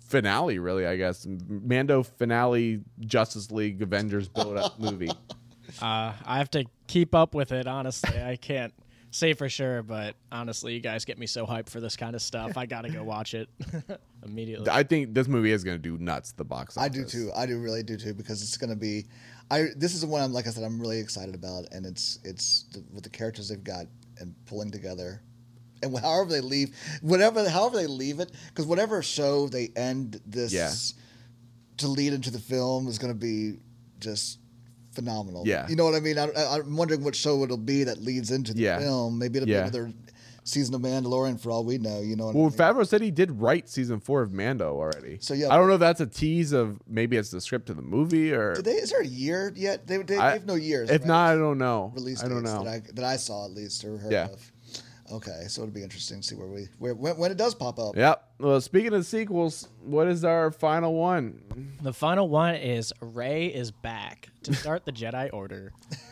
finale? 0.00 0.58
Really, 0.58 0.86
I 0.86 0.96
guess 0.96 1.26
Mando 1.46 2.02
finale, 2.02 2.80
Justice 3.00 3.50
League, 3.50 3.82
Avengers 3.82 4.30
build 4.30 4.56
up 4.56 4.78
movie. 4.80 5.10
Uh, 5.82 6.14
I 6.24 6.38
have 6.38 6.50
to 6.52 6.64
keep 6.86 7.14
up 7.14 7.34
with 7.34 7.52
it. 7.52 7.66
Honestly, 7.66 8.18
I 8.22 8.36
can't 8.36 8.72
say 9.10 9.34
for 9.34 9.50
sure, 9.50 9.82
but 9.82 10.14
honestly, 10.32 10.72
you 10.72 10.80
guys 10.80 11.04
get 11.04 11.18
me 11.18 11.26
so 11.26 11.44
hyped 11.46 11.68
for 11.68 11.80
this 11.80 11.96
kind 11.96 12.14
of 12.14 12.22
stuff. 12.22 12.56
I 12.56 12.64
gotta 12.64 12.88
go 12.88 13.04
watch 13.04 13.34
it 13.34 13.50
immediately. 14.24 14.70
I 14.70 14.84
think 14.84 15.12
this 15.12 15.28
movie 15.28 15.52
is 15.52 15.64
going 15.64 15.76
to 15.76 15.82
do 15.82 16.02
nuts. 16.02 16.32
The 16.32 16.44
box. 16.44 16.78
I 16.78 16.88
do 16.88 17.04
too. 17.04 17.30
I 17.36 17.46
do 17.46 17.58
really 17.58 17.82
do 17.82 17.96
too 17.96 18.14
because 18.14 18.42
it's 18.42 18.56
going 18.56 18.70
to 18.70 18.76
be. 18.76 19.06
I 19.50 19.66
this 19.76 19.94
is 19.94 20.00
the 20.02 20.06
one 20.06 20.22
I'm 20.22 20.32
like 20.32 20.46
I 20.46 20.50
said 20.50 20.64
I'm 20.64 20.80
really 20.80 20.98
excited 21.00 21.34
about, 21.34 21.66
and 21.72 21.84
it's 21.86 22.18
it's 22.24 22.64
the, 22.72 22.84
with 22.92 23.04
the 23.04 23.10
characters 23.10 23.48
they've 23.48 23.62
got 23.62 23.86
and 24.18 24.34
pulling 24.46 24.70
together, 24.70 25.22
and 25.82 25.96
however 25.98 26.30
they 26.30 26.40
leave, 26.40 26.74
whatever 27.02 27.48
however 27.48 27.76
they 27.76 27.86
leave 27.86 28.20
it, 28.20 28.32
because 28.48 28.66
whatever 28.66 29.02
show 29.02 29.48
they 29.48 29.70
end 29.76 30.20
this 30.26 30.52
Yeah. 30.52 30.72
to 31.78 31.88
lead 31.88 32.12
into 32.12 32.30
the 32.30 32.38
film 32.38 32.86
is 32.88 32.98
going 32.98 33.12
to 33.12 33.18
be 33.18 33.58
just 33.98 34.38
phenomenal. 34.92 35.44
Yeah. 35.46 35.68
you 35.68 35.76
know 35.76 35.84
what 35.84 35.94
I 35.94 36.00
mean. 36.00 36.18
I, 36.18 36.26
I, 36.30 36.58
I'm 36.58 36.76
wondering 36.76 37.02
what 37.04 37.14
show 37.14 37.42
it'll 37.44 37.56
be 37.56 37.84
that 37.84 38.02
leads 38.02 38.30
into 38.32 38.52
the 38.52 38.62
Yeah. 38.62 38.78
film. 38.78 39.18
Maybe 39.18 39.38
it'll 39.38 39.48
Yeah. 39.48 39.62
be 39.62 39.78
another 39.78 39.92
season 40.50 40.74
of 40.74 40.80
Mandalorian 40.82 41.40
for 41.40 41.50
all 41.50 41.64
we 41.64 41.78
know. 41.78 42.00
You 42.00 42.16
know. 42.16 42.26
What 42.26 42.34
Well, 42.34 42.44
I 42.46 42.48
mean? 42.48 42.56
Favreau 42.82 42.86
said 42.86 43.00
he 43.00 43.10
did 43.10 43.30
write 43.40 43.68
season 43.68 44.00
four 44.00 44.22
of 44.22 44.32
Mando 44.32 44.76
already. 44.76 45.18
So, 45.20 45.34
yeah. 45.34 45.48
I 45.52 45.56
don't 45.56 45.68
know 45.68 45.74
if 45.74 45.80
that's 45.80 46.00
a 46.00 46.06
tease 46.06 46.52
of 46.52 46.78
maybe 46.86 47.16
it's 47.16 47.30
the 47.30 47.40
script 47.40 47.70
of 47.70 47.76
the 47.76 47.82
movie 47.82 48.32
or 48.32 48.54
Did 48.54 48.64
they, 48.64 48.72
is 48.72 48.90
there 48.90 49.00
a 49.00 49.06
year 49.06 49.52
yet? 49.56 49.86
They, 49.86 49.98
they, 49.98 50.16
I- 50.16 50.28
they 50.32 50.38
have 50.38 50.46
no 50.46 50.54
years. 50.56 50.90
if 50.90 51.02
right? 51.02 51.08
not, 51.08 51.30
I 51.32 51.36
don't 51.36 51.58
know. 51.58 51.92
release 51.94 52.22
I 52.24 52.28
don't 52.28 52.42
dates 52.42 52.52
know. 52.54 52.64
that 52.64 52.70
I 52.70 52.80
that 52.94 53.04
I 53.04 53.16
saw 53.16 53.44
at 53.46 53.52
least 53.52 53.84
or 53.84 53.96
heard 53.98 54.12
Yeah. 54.12 54.26
of. 54.26 54.52
Okay, 55.12 55.46
so 55.48 55.62
it'll 55.62 55.74
be 55.74 55.82
interesting 55.82 56.20
to 56.20 56.26
see 56.26 56.36
where 56.36 56.46
we 56.46 56.68
where 56.78 56.94
when, 56.94 57.16
when 57.16 57.32
it 57.32 57.36
does 57.36 57.52
pop 57.52 57.80
up. 57.80 57.96
Yep. 57.96 58.28
Well, 58.38 58.60
speaking 58.60 58.92
of 58.94 59.04
sequels, 59.04 59.66
what 59.84 60.06
is 60.06 60.24
our 60.24 60.52
final 60.52 60.94
one? 60.94 61.42
the 61.82 61.92
final 61.92 62.28
one 62.28 62.54
is 62.54 62.92
Rey 63.00 63.46
is 63.46 63.72
back 63.72 64.28
to 64.44 64.54
start 64.54 64.84
the 64.84 64.92
Jedi 64.92 65.28
Order. 65.32 65.72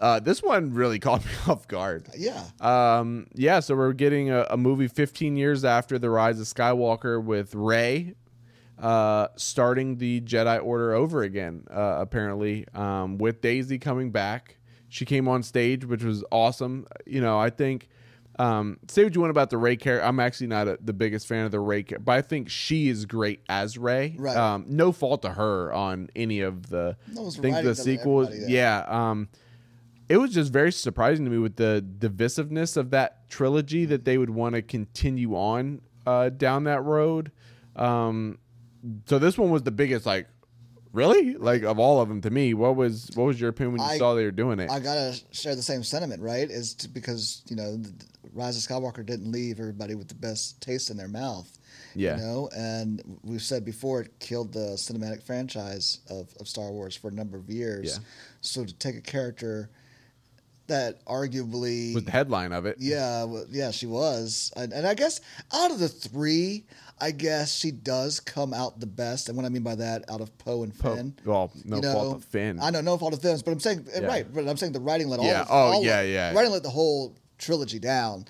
Uh, 0.00 0.20
this 0.20 0.42
one 0.42 0.74
really 0.74 0.98
caught 1.00 1.24
me 1.24 1.30
off 1.46 1.66
guard. 1.68 2.08
Yeah, 2.16 2.42
Um, 2.60 3.26
yeah, 3.34 3.60
so 3.60 3.74
we're 3.74 3.92
getting 3.92 4.30
a, 4.30 4.46
a 4.50 4.56
movie 4.56 4.88
15 4.88 5.36
years 5.36 5.64
after 5.64 5.98
the 5.98 6.10
rise 6.10 6.40
of 6.40 6.46
Skywalker 6.46 7.22
with 7.22 7.54
Rey 7.54 8.14
uh, 8.80 9.28
starting 9.36 9.96
the 9.96 10.20
Jedi 10.20 10.62
Order 10.62 10.94
over 10.94 11.22
again, 11.22 11.64
uh, 11.70 11.96
apparently, 11.98 12.66
um, 12.74 13.18
with 13.18 13.40
Daisy 13.40 13.78
coming 13.78 14.10
back. 14.10 14.56
She 14.88 15.04
came 15.04 15.28
on 15.28 15.42
stage, 15.42 15.84
which 15.84 16.02
was 16.02 16.24
awesome. 16.30 16.86
You 17.06 17.20
know, 17.20 17.38
I 17.38 17.50
think. 17.50 17.88
Um, 18.40 18.78
say 18.86 19.02
what 19.02 19.16
you 19.16 19.20
want 19.20 19.32
about 19.32 19.50
the 19.50 19.58
Rey 19.58 19.74
character. 19.74 20.06
I'm 20.06 20.20
actually 20.20 20.46
not 20.46 20.68
a, 20.68 20.78
the 20.80 20.92
biggest 20.92 21.26
fan 21.26 21.44
of 21.44 21.50
the 21.50 21.58
Rey 21.58 21.82
character, 21.82 22.04
but 22.04 22.12
I 22.12 22.22
think 22.22 22.48
she 22.48 22.88
is 22.88 23.04
great 23.04 23.40
as 23.48 23.76
Rey. 23.76 24.14
Right. 24.16 24.36
Um, 24.36 24.64
no 24.68 24.92
fault 24.92 25.22
to 25.22 25.30
her 25.30 25.72
on 25.72 26.08
any 26.14 26.42
of 26.42 26.68
the 26.68 26.96
No, 27.12 27.22
was 27.22 27.36
things. 27.36 27.56
The 27.56 27.62
to 27.62 27.74
sequels, 27.74 28.28
yeah. 28.32 28.84
Um, 28.86 29.28
it 30.08 30.16
was 30.16 30.32
just 30.32 30.52
very 30.52 30.72
surprising 30.72 31.24
to 31.24 31.30
me 31.30 31.38
with 31.38 31.56
the 31.56 31.84
divisiveness 31.98 32.76
of 32.76 32.90
that 32.90 33.28
trilogy 33.28 33.84
that 33.86 34.04
they 34.04 34.18
would 34.18 34.30
want 34.30 34.54
to 34.54 34.62
continue 34.62 35.34
on 35.34 35.82
uh, 36.06 36.30
down 36.30 36.64
that 36.64 36.82
road. 36.82 37.30
Um, 37.76 38.38
so 39.06 39.18
this 39.18 39.36
one 39.36 39.50
was 39.50 39.64
the 39.64 39.70
biggest, 39.70 40.06
like, 40.06 40.26
really, 40.92 41.34
like 41.34 41.62
of 41.62 41.78
all 41.78 42.00
of 42.00 42.08
them 42.08 42.20
to 42.22 42.30
me. 42.30 42.54
What 42.54 42.76
was 42.76 43.10
what 43.14 43.24
was 43.24 43.40
your 43.40 43.50
opinion 43.50 43.72
when 43.72 43.80
you 43.82 43.94
I- 43.94 43.98
saw 43.98 44.14
they 44.14 44.24
were 44.24 44.30
doing 44.30 44.60
it? 44.60 44.70
I 44.70 44.80
gotta 44.80 45.18
share 45.30 45.54
the 45.54 45.62
same 45.62 45.82
sentiment, 45.82 46.22
right? 46.22 46.50
Is 46.50 46.74
because 46.74 47.42
you 47.48 47.56
know, 47.56 47.82
Rise 48.32 48.56
of 48.56 48.62
Skywalker 48.62 49.04
didn't 49.04 49.30
leave 49.30 49.60
everybody 49.60 49.94
with 49.94 50.08
the 50.08 50.14
best 50.14 50.60
taste 50.60 50.90
in 50.90 50.96
their 50.96 51.08
mouth. 51.08 51.50
Yeah. 51.94 52.16
you 52.16 52.22
know, 52.22 52.50
and 52.56 53.18
we've 53.22 53.42
said 53.42 53.64
before 53.64 54.02
it 54.02 54.18
killed 54.20 54.52
the 54.52 54.76
cinematic 54.76 55.22
franchise 55.24 56.00
of, 56.08 56.32
of 56.38 56.46
Star 56.46 56.70
Wars 56.70 56.94
for 56.94 57.08
a 57.08 57.12
number 57.12 57.36
of 57.36 57.50
years. 57.50 57.94
Yeah. 57.98 58.04
So 58.40 58.64
to 58.64 58.74
take 58.74 58.94
a 58.94 59.00
character 59.00 59.70
that 60.68 61.04
arguably 61.06 61.94
was 61.94 62.04
the 62.04 62.10
headline 62.10 62.52
of 62.52 62.64
it? 62.66 62.76
Yeah, 62.78 63.24
well, 63.24 63.44
yeah, 63.50 63.70
she 63.70 63.86
was, 63.86 64.52
and, 64.56 64.72
and 64.72 64.86
I 64.86 64.94
guess 64.94 65.20
out 65.52 65.70
of 65.70 65.78
the 65.78 65.88
three, 65.88 66.64
I 67.00 67.10
guess 67.10 67.54
she 67.54 67.70
does 67.70 68.20
come 68.20 68.52
out 68.54 68.80
the 68.80 68.86
best. 68.86 69.28
And 69.28 69.36
what 69.36 69.44
I 69.46 69.48
mean 69.50 69.62
by 69.62 69.74
that, 69.76 70.04
out 70.10 70.20
of 70.20 70.36
Poe 70.38 70.62
and 70.62 70.76
Po- 70.78 70.96
Finn, 70.96 71.14
well, 71.24 71.50
no 71.64 71.76
you 71.76 71.82
know, 71.82 71.92
fault 71.92 72.16
of 72.16 72.24
Finn. 72.24 72.58
I 72.60 72.70
know 72.70 72.80
no 72.80 72.96
fault 72.98 73.12
of 73.14 73.20
Finn's, 73.22 73.42
but 73.42 73.50
I'm 73.52 73.60
saying 73.60 73.86
Yeah. 73.92 74.06
right, 74.06 74.26
but 74.32 74.46
I'm 74.48 74.56
saying 74.56 74.72
the 74.72 74.80
writing 74.80 75.08
let 75.08 75.20
all. 75.20 75.26
Yeah, 75.26 75.42
of- 75.42 75.48
oh, 75.50 75.54
all 75.54 75.78
of- 75.80 75.84
yeah, 75.84 76.02
yeah. 76.02 76.32
Writing 76.34 76.52
let 76.52 76.62
the 76.62 76.70
whole 76.70 77.14
trilogy 77.38 77.78
down, 77.78 78.26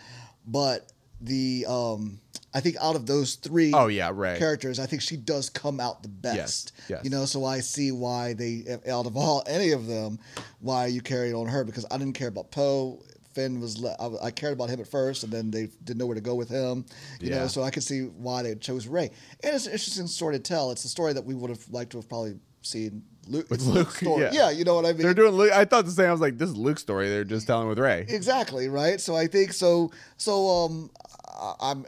but 0.47 0.93
the 1.21 1.67
um, 1.69 2.21
I 2.55 2.61
think 2.61 2.77
out 2.81 2.97
of 2.97 3.07
those 3.07 3.35
three, 3.35 3.73
Oh 3.75 3.89
yeah, 3.89 4.11
Rey. 4.13 4.39
characters, 4.39 4.79
I 4.79 4.87
think 4.87 5.03
she 5.03 5.17
does 5.17 5.51
come 5.51 5.81
out 5.81 6.03
the 6.03 6.09
best. 6.09 6.73
yes. 6.89 7.05
You 7.05 7.11
know, 7.11 7.25
so 7.27 7.45
I 7.45 7.61
see 7.61 7.93
why 7.93 8.33
they, 8.33 8.65
out 8.91 9.07
of 9.07 9.17
all 9.17 9.43
any 9.47 9.73
of 9.73 9.87
them, 9.87 10.19
why 10.61 10.87
you 10.87 11.01
carried 11.03 11.35
on 11.35 11.47
her 11.47 11.63
because 11.65 11.85
I 11.91 11.99
didn't 11.99 12.15
care 12.15 12.29
about 12.29 12.51
Poe. 12.51 13.03
Finn 13.35 13.61
was, 13.61 13.79
le- 13.79 13.95
I, 14.01 14.27
I 14.29 14.31
cared 14.31 14.55
about 14.55 14.71
him 14.71 14.81
at 14.81 14.89
first, 14.89 15.23
and 15.23 15.33
then 15.33 15.51
they 15.51 15.69
didn't 15.85 15.99
know 15.99 16.07
where 16.07 16.15
to 16.15 16.21
go 16.23 16.35
with 16.35 16.49
him. 16.49 16.87
You 17.21 17.31
Yeah. 17.31 17.41
know, 17.41 17.47
so 17.49 17.63
I 17.63 17.71
could 17.71 17.83
see 17.85 18.01
why 18.05 18.43
they 18.43 18.55
chose 18.57 18.87
Rey. 18.89 19.11
And 19.45 19.55
it's 19.55 19.67
an 19.67 19.73
interesting 19.73 20.07
story 20.07 20.35
to 20.37 20.43
tell. 20.43 20.71
It's 20.73 20.85
a 20.85 20.89
story 20.89 21.13
that 21.13 21.25
we 21.25 21.35
would 21.35 21.51
have 21.51 21.65
liked 21.71 21.93
to 21.93 21.99
have 21.99 22.09
probably 22.09 22.37
seen 22.63 23.03
Luke. 23.29 23.49
With 23.51 23.61
Luke, 23.63 23.91
story. 23.93 24.23
yeah. 24.23 24.31
yeah, 24.33 24.51
you 24.51 24.65
know 24.65 24.75
what 24.75 24.87
I 24.87 24.93
mean. 24.95 25.03
They're 25.03 25.13
doing. 25.15 25.33
Luke- 25.35 25.53
I 25.53 25.67
thought 25.67 25.85
the 25.85 25.91
same. 25.93 26.09
I 26.09 26.13
was 26.13 26.21
like, 26.23 26.39
this 26.39 26.49
is 26.49 26.57
Luke's 26.57 26.81
story. 26.81 27.09
They're 27.11 27.25
just 27.25 27.47
telling 27.47 27.69
with 27.69 27.79
Rey. 27.79 28.07
Exactly 28.09 28.69
right. 28.69 28.99
So 29.01 29.15
I 29.15 29.27
think 29.27 29.53
so. 29.53 29.93
So 30.17 30.49
um, 30.49 30.91
I- 31.29 31.55
I'm 31.61 31.87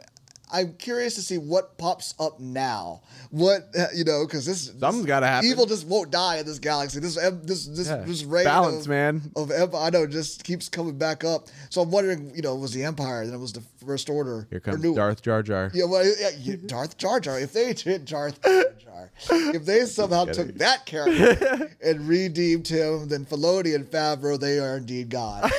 I'm 0.53 0.73
curious 0.73 1.15
to 1.15 1.21
see 1.21 1.37
what 1.37 1.77
pops 1.77 2.13
up 2.19 2.39
now. 2.39 3.01
What 3.29 3.69
you 3.95 4.03
know, 4.03 4.25
because 4.25 4.45
this 4.45 4.65
Something's 4.67 4.97
this- 4.97 5.05
gotta 5.05 5.27
happen. 5.27 5.49
Evil 5.49 5.65
just 5.65 5.87
won't 5.87 6.11
die 6.11 6.37
in 6.37 6.45
this 6.45 6.59
galaxy. 6.59 6.99
This 6.99 7.15
this 7.15 7.65
this 7.67 7.87
Yeah. 7.87 7.97
this 7.97 8.23
reign 8.23 8.43
Balance, 8.45 8.83
of, 8.85 8.89
man. 8.89 9.21
Of 9.35 9.51
em- 9.51 9.75
I 9.75 9.89
know 9.89 10.05
just 10.07 10.43
keeps 10.43 10.67
coming 10.69 10.97
back 10.97 11.23
up. 11.23 11.47
So 11.69 11.81
I'm 11.81 11.91
wondering, 11.91 12.31
you 12.35 12.41
know, 12.41 12.55
was 12.55 12.73
the 12.73 12.83
Empire? 12.83 13.25
Then 13.25 13.35
it 13.35 13.39
was 13.39 13.53
the 13.53 13.63
First 13.85 14.09
Order. 14.09 14.47
Here 14.49 14.59
comes 14.59 14.81
New- 14.83 14.95
Darth 14.95 15.21
Jar 15.21 15.41
Jar. 15.41 15.71
Yeah, 15.73 15.85
well, 15.85 16.05
yeah, 16.05 16.29
yeah, 16.39 16.55
Darth 16.65 16.97
Jar 16.97 17.19
Jar. 17.19 17.39
If 17.39 17.53
they 17.53 17.73
did 17.73 18.05
Darth 18.05 18.41
Jar 18.41 18.63
Jar, 18.83 19.11
if 19.55 19.65
they 19.65 19.85
somehow 19.85 20.25
took 20.25 20.53
that 20.55 20.85
character 20.85 21.71
and 21.83 22.07
redeemed 22.07 22.67
him, 22.67 23.07
then 23.07 23.25
Filoni 23.25 23.73
and 23.75 23.85
Favreau, 23.85 24.39
they 24.39 24.59
are 24.59 24.77
indeed 24.77 25.09
God. 25.09 25.49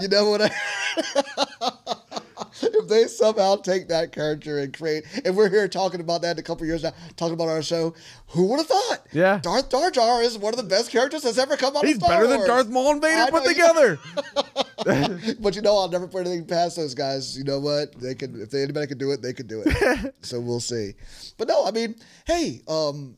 You 0.00 0.08
know 0.08 0.30
what 0.30 0.42
I? 0.42 0.50
If 2.62 2.88
they 2.88 3.06
somehow 3.06 3.56
take 3.56 3.88
that 3.88 4.12
character 4.12 4.58
and 4.58 4.76
create, 4.76 5.04
and 5.24 5.36
we're 5.36 5.50
here 5.50 5.68
talking 5.68 6.00
about 6.00 6.22
that 6.22 6.32
in 6.32 6.38
a 6.38 6.42
couple 6.42 6.66
years 6.66 6.82
now, 6.82 6.92
talking 7.16 7.34
about 7.34 7.48
our 7.48 7.62
show, 7.62 7.94
who 8.28 8.46
would 8.46 8.58
have 8.58 8.66
thought? 8.66 9.06
Yeah. 9.12 9.40
Darth 9.42 9.70
Jar 9.70 9.90
Jar 9.90 10.22
is 10.22 10.38
one 10.38 10.52
of 10.52 10.58
the 10.58 10.66
best 10.66 10.90
characters 10.90 11.22
that's 11.22 11.38
ever 11.38 11.56
come 11.56 11.76
out 11.76 11.84
He's 11.84 11.96
of 11.96 12.02
Star 12.02 12.16
better 12.16 12.26
than 12.26 12.46
Darth 12.46 12.68
Maul 12.68 12.92
and 12.92 13.02
Vader 13.02 13.30
put 13.30 13.44
together. 13.44 13.98
but 15.40 15.56
you 15.56 15.62
know, 15.62 15.76
I'll 15.76 15.88
never 15.88 16.06
put 16.06 16.26
anything 16.26 16.46
past 16.46 16.76
those 16.76 16.94
guys. 16.94 17.36
You 17.36 17.44
know 17.44 17.58
what? 17.58 17.98
They 18.00 18.14
can 18.14 18.40
if 18.40 18.50
they, 18.50 18.62
anybody 18.62 18.86
can 18.86 18.98
do 18.98 19.10
it, 19.10 19.22
they 19.22 19.32
can 19.32 19.46
do 19.46 19.62
it. 19.66 20.14
so 20.22 20.40
we'll 20.40 20.60
see. 20.60 20.94
But 21.36 21.48
no, 21.48 21.66
I 21.66 21.72
mean, 21.72 21.96
hey, 22.26 22.62
um, 22.68 23.16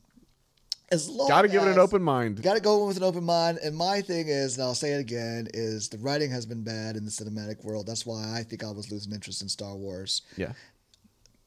as 0.93 1.09
long 1.09 1.29
Got 1.29 1.43
to 1.43 1.49
give 1.49 1.63
it 1.63 1.69
an 1.69 1.79
open 1.79 2.03
mind. 2.03 2.43
Got 2.43 2.55
to 2.55 2.61
go 2.61 2.81
in 2.83 2.89
with 2.89 2.97
an 2.97 3.03
open 3.03 3.25
mind. 3.25 3.59
And 3.63 3.77
my 3.77 4.01
thing 4.01 4.29
is, 4.29 4.57
and 4.57 4.65
I'll 4.65 4.75
say 4.75 4.93
it 4.93 5.01
again, 5.01 5.47
is 5.55 5.89
the 5.89 5.99
writing 5.99 6.31
has 6.31 6.47
been 6.47 6.63
bad 6.65 6.97
in 6.97 7.05
the 7.05 7.11
cinematic 7.11 7.65
world. 7.65 7.87
That's 7.87 8.05
why 8.05 8.35
I 8.37 8.43
think 8.43 8.65
I 8.65 8.71
was 8.71 8.91
losing 8.91 9.13
interest 9.13 9.43
in 9.43 9.49
Star 9.49 9.77
Wars. 9.77 10.23
Yeah. 10.37 10.53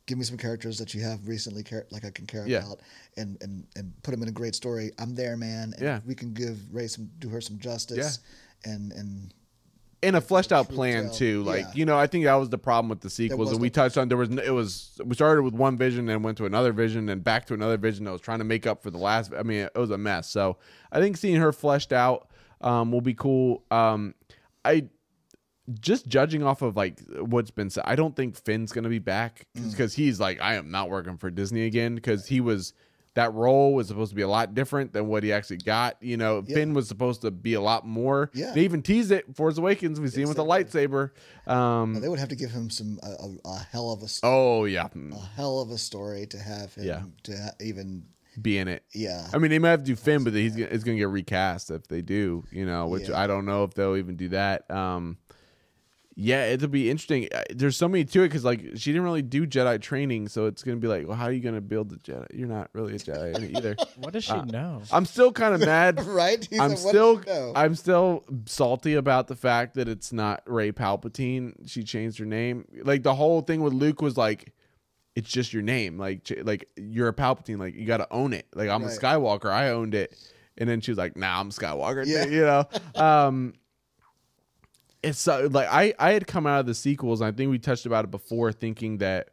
Give 0.06 0.18
me 0.18 0.24
some 0.24 0.38
characters 0.38 0.78
that 0.80 0.94
you 0.94 1.02
have 1.02 1.28
recently, 1.28 1.64
care, 1.64 1.86
like 1.92 2.04
I 2.06 2.10
can 2.10 2.26
care 2.26 2.46
Yeah. 2.46 2.60
about, 2.60 2.80
and 3.18 3.38
and 3.42 3.66
and 3.76 3.94
put 4.04 4.12
them 4.12 4.22
in 4.22 4.28
a 4.28 4.34
great 4.34 4.56
story. 4.56 4.92
I'm 5.00 5.16
there, 5.16 5.38
man. 5.38 5.74
And 5.74 5.82
Yeah. 5.82 6.00
we 6.06 6.14
can 6.16 6.34
give 6.34 6.58
Rey 6.74 6.88
some, 6.88 7.10
do 7.20 7.30
her 7.30 7.40
some 7.40 7.58
justice, 7.58 8.20
yeah. 8.66 8.74
and 8.74 8.92
and 8.92 9.34
and 10.04 10.16
a 10.16 10.22
fleshed 10.22 10.52
out 10.52 10.68
True 10.68 10.76
plan 10.76 11.04
tell. 11.06 11.14
too. 11.14 11.44
Like 11.44 11.62
Yeah. 11.62 11.72
you 11.74 11.86
know, 11.86 11.98
I 11.98 12.08
think 12.08 12.26
that 12.26 12.36
was 12.36 12.50
the 12.50 12.58
problem 12.58 12.90
with 12.90 13.02
the 13.02 13.10
sequels, 13.10 13.52
and 13.52 13.60
we 13.62 13.70
touched 13.70 13.98
on. 13.98 14.10
There 14.10 14.18
was 14.18 14.30
it 14.30 14.52
was 14.54 15.00
we 15.04 15.16
started 15.16 15.42
with 15.44 15.54
one 15.54 15.78
vision 15.78 16.10
and 16.10 16.24
went 16.24 16.38
to 16.38 16.46
another 16.46 16.72
vision 16.74 17.10
and 17.10 17.24
back 17.24 17.46
to 17.48 17.54
another 17.54 17.78
vision 17.78 18.06
that 18.06 18.12
was 18.12 18.22
trying 18.22 18.40
to 18.40 18.46
make 18.46 18.68
up 18.68 18.84
for 18.84 18.92
the 18.92 18.98
last. 18.98 19.32
I 19.38 19.44
mean, 19.44 19.62
it 19.74 19.76
was 19.78 19.90
a 19.92 19.98
mess. 19.98 20.30
So 20.30 20.58
I 20.92 21.00
think 21.00 21.18
seeing 21.18 21.38
her 21.38 21.52
fleshed 21.52 21.94
out 21.94 22.30
um, 22.62 22.92
will 22.92 23.02
be 23.02 23.14
cool. 23.14 23.64
Um, 23.72 24.14
I 24.66 24.88
just 25.80 26.08
judging 26.08 26.44
off 26.44 26.62
of 26.62 26.76
like 26.76 27.00
what's 27.20 27.52
been 27.52 27.70
said, 27.70 27.84
I 27.88 27.96
don't 27.96 28.16
think 28.16 28.36
Finn's 28.36 28.72
gonna 28.74 28.90
be 28.90 29.00
back 29.00 29.48
Mm. 29.58 29.72
because 29.72 29.94
he's 29.94 30.20
like, 30.20 30.42
I 30.42 30.56
am 30.56 30.70
not 30.72 30.90
working 30.90 31.18
for 31.18 31.30
Disney 31.32 31.66
again 31.66 31.96
because 31.96 32.28
he 32.28 32.42
was. 32.42 32.74
That 33.16 33.34
role 33.34 33.74
was 33.76 33.88
supposed 33.90 34.10
to 34.10 34.16
be 34.16 34.24
a 34.24 34.28
lot 34.28 34.56
different 34.56 34.92
than 34.94 35.08
what 35.08 35.22
he 35.24 35.32
actually 35.32 35.58
got. 35.58 35.98
You 36.02 36.18
know, 36.18 36.44
Yeah. 36.48 36.56
Finn 36.56 36.74
was 36.74 36.88
supposed 36.88 37.22
to 37.22 37.30
be 37.32 37.54
a 37.54 37.62
lot 37.62 37.86
more. 37.86 38.32
Yeah. 38.34 38.54
They 38.54 38.62
even 38.64 38.82
teased 38.82 39.12
it. 39.12 39.36
Force 39.36 39.58
Awakens. 39.60 40.00
We 40.00 40.08
see 40.08 40.22
him 40.24 40.30
with 40.30 40.40
a 40.40 40.44
lightsaber. 40.44 41.12
Um, 41.46 42.00
they 42.02 42.10
would 42.10 42.20
have 42.20 42.30
to 42.30 42.36
give 42.36 42.50
him 42.52 42.70
some 42.70 43.00
a, 43.04 43.08
a, 43.10 43.50
a 43.50 43.60
hell 43.72 43.92
of 43.92 44.02
a 44.02 44.08
oh 44.24 44.66
yeah, 44.66 44.88
a 44.96 45.18
hell 45.36 45.60
of 45.60 45.70
a 45.70 45.78
story 45.78 46.26
to 46.28 46.38
have 46.40 46.74
him 46.74 46.86
Yeah. 46.86 47.04
to 47.24 47.38
ha- 47.38 47.52
even 47.62 48.06
be 48.42 48.58
in 48.58 48.68
it. 48.68 48.84
Yeah. 48.96 49.28
I 49.32 49.38
mean, 49.38 49.52
they 49.52 49.60
might 49.60 49.70
have 49.70 49.82
to 49.82 49.86
do 49.86 49.96
Finn, 49.96 50.24
but 50.24 50.34
he's 50.34 50.54
gonna, 50.56 50.70
it's 50.72 50.84
going 50.84 50.98
to 50.98 51.00
get 51.02 51.10
recast 51.10 51.70
if 51.70 51.88
they 51.88 52.02
do. 52.02 52.44
You 52.52 52.66
know, 52.66 52.88
which 52.88 53.10
Yeah. 53.10 53.20
I 53.20 53.28
don't 53.28 53.46
know 53.46 53.64
if 53.64 53.76
they'll 53.76 53.96
even 53.96 54.16
do 54.16 54.30
that. 54.30 54.70
Um, 54.72 55.18
yeah, 56.16 56.46
it'll 56.46 56.68
be 56.68 56.90
interesting. 56.92 57.28
Uh, 57.34 57.44
There's 57.50 57.76
so 57.76 57.88
many 57.88 58.06
to 58.06 58.22
it 58.22 58.28
because 58.30 58.44
like 58.46 58.62
she 58.76 58.92
didn't 58.92 59.04
really 59.04 59.22
do 59.22 59.48
Jedi 59.48 59.82
training, 59.82 60.28
so 60.30 60.46
it's 60.46 60.62
going 60.64 60.78
to 60.78 60.82
be 60.82 60.88
like, 60.88 61.08
well, 61.08 61.18
how 61.18 61.26
are 61.26 61.32
you 61.32 61.40
going 61.42 61.56
to 61.56 61.62
build 61.62 61.92
a 61.92 61.96
Jedi? 61.96 62.28
You're 62.34 62.48
not 62.48 62.70
really 62.74 62.96
a 62.96 63.00
Jedi 63.00 63.56
either. 63.58 63.76
What 63.98 64.14
does 64.14 64.24
she 64.24 64.32
Uh, 64.32 64.46
know? 64.46 64.82
I'm 64.92 65.06
still 65.06 65.32
kind 65.32 65.54
of 65.56 65.62
mad. 65.62 66.04
right? 66.06 66.46
He 66.50 66.60
I'm 66.60 66.76
said, 66.76 66.84
"What 66.86 66.90
still 66.90 67.14
you 67.16 67.34
know?" 67.34 67.54
I'm 67.56 67.76
still 67.76 68.24
salty 68.46 68.94
about 68.96 69.28
the 69.28 69.36
fact 69.36 69.76
that 69.76 69.88
it's 69.88 70.12
not 70.14 70.42
Rey 70.46 70.72
Palpatine. 70.72 71.54
She 71.68 71.84
changed 71.84 72.20
her 72.20 72.26
name. 72.26 72.66
Like 72.84 73.04
the 73.04 73.16
whole 73.16 73.42
thing 73.42 73.62
with 73.62 73.74
Luke 73.74 74.02
was 74.02 74.18
like, 74.18 74.54
it's 75.16 75.30
just 75.32 75.54
your 75.54 75.62
name. 75.64 75.98
Like 75.98 76.24
ch- 76.24 76.34
like 76.44 76.70
you're 76.76 77.08
a 77.08 77.14
Palpatine. 77.14 77.60
Like 77.60 77.76
you 77.76 77.86
got 77.86 77.98
to 77.98 78.08
own 78.12 78.34
it. 78.34 78.48
Like 78.56 78.70
I'm 78.70 78.84
Right. 78.84 78.96
a 78.96 79.00
Skywalker. 79.00 79.50
I 79.52 79.70
owned 79.70 79.94
it. 79.96 80.16
And 80.58 80.70
then 80.70 80.82
she 80.82 80.92
was 80.92 80.98
like, 81.00 81.18
"Nah, 81.18 81.40
I'm 81.40 81.50
Skywalker." 81.50 82.06
Yeah. 82.06 82.26
You 82.26 82.42
know. 82.42 82.66
Um. 83.02 83.54
It's 85.04 85.20
so, 85.20 85.48
like 85.52 85.68
I 85.70 85.94
I 86.00 86.12
had 86.14 86.28
come 86.28 86.48
out 86.48 86.62
of 86.62 86.66
the 86.66 86.74
sequels. 86.74 87.22
And 87.22 87.28
I 87.28 87.36
think 87.36 87.52
we 87.52 87.60
touched 87.60 87.86
about 87.86 88.06
it 88.06 88.12
before, 88.12 88.52
thinking 88.52 89.00
that 89.00 89.30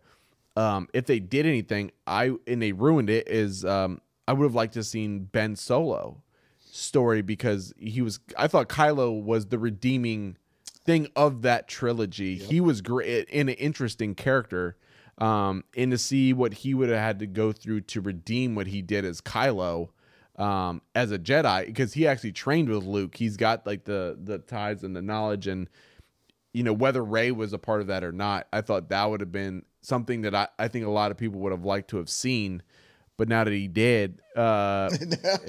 um, 0.57 0.89
if 0.93 1.07
they 1.07 1.21
did 1.21 1.47
anything, 1.47 1.93
I 2.07 2.33
and 2.47 2.61
they 2.61 2.73
ruined 2.73 3.09
it. 3.09 3.29
Is 3.29 3.65
um, 3.65 4.01
I 4.27 4.33
would 4.33 4.45
have 4.45 4.55
liked 4.55 4.75
to 4.75 4.81
have 4.81 4.87
seen 4.87 5.25
Ben 5.25 5.57
Solo 5.57 6.23
story 6.59 7.23
because 7.23 7.73
he 7.79 8.03
was. 8.03 8.21
I 8.37 8.49
thought 8.49 8.69
Kylo 8.69 9.23
was 9.23 9.47
the 9.47 9.59
redeeming 9.59 10.37
thing 10.85 11.09
of 11.15 11.43
that 11.43 11.69
trilogy. 11.69 12.37
He 12.37 12.61
was 12.61 12.81
great 12.81 13.29
and 13.33 13.49
an 13.49 13.57
interesting 13.57 14.15
character. 14.15 14.77
Um, 15.19 15.65
and 15.77 15.91
to 15.91 15.99
see 15.99 16.33
what 16.33 16.55
he 16.55 16.73
would 16.73 16.89
have 16.89 16.99
had 16.99 17.19
to 17.19 17.27
go 17.27 17.53
through 17.53 17.83
to 17.83 18.01
redeem 18.01 18.55
what 18.55 18.67
he 18.67 18.81
did 18.81 19.05
as 19.05 19.21
Kylo, 19.21 19.91
um, 20.37 20.83
as 20.95 21.11
a 21.13 21.19
Jedi, 21.19 21.67
because 21.67 21.93
he 21.95 22.07
actually 22.07 22.33
trained 22.33 22.69
with 22.69 22.85
Luke. 22.85 23.17
He's 23.17 23.37
got 23.37 23.67
like 23.67 23.85
the 23.85 24.19
the 24.23 24.39
ties 24.39 24.83
and 24.85 24.95
the 24.97 25.03
knowledge 25.03 25.47
and 25.47 25.69
you 26.53 26.63
know 26.63 26.73
whether 26.73 27.05
Rey 27.05 27.31
was 27.31 27.53
a 27.53 27.59
part 27.59 27.81
of 27.81 27.87
that 27.89 28.03
or 28.05 28.13
not. 28.13 28.47
I 28.53 28.61
thought 28.61 28.89
that 28.89 29.05
would 29.11 29.21
have 29.21 29.33
been 29.33 29.65
something 29.83 30.23
that 30.23 30.35
I, 30.35 30.49
I 30.59 30.69
think 30.69 30.85
a 30.87 30.91
lot 30.91 31.11
of 31.11 31.17
people 31.17 31.41
would 31.41 31.53
have 31.53 31.65
liked 31.65 31.91
to 31.91 31.97
have 31.99 32.09
seen. 32.11 32.63
But 33.17 33.29
now 33.29 33.45
that 33.45 33.53
he 33.53 33.69
did, 33.69 34.19
uh, 34.35 34.89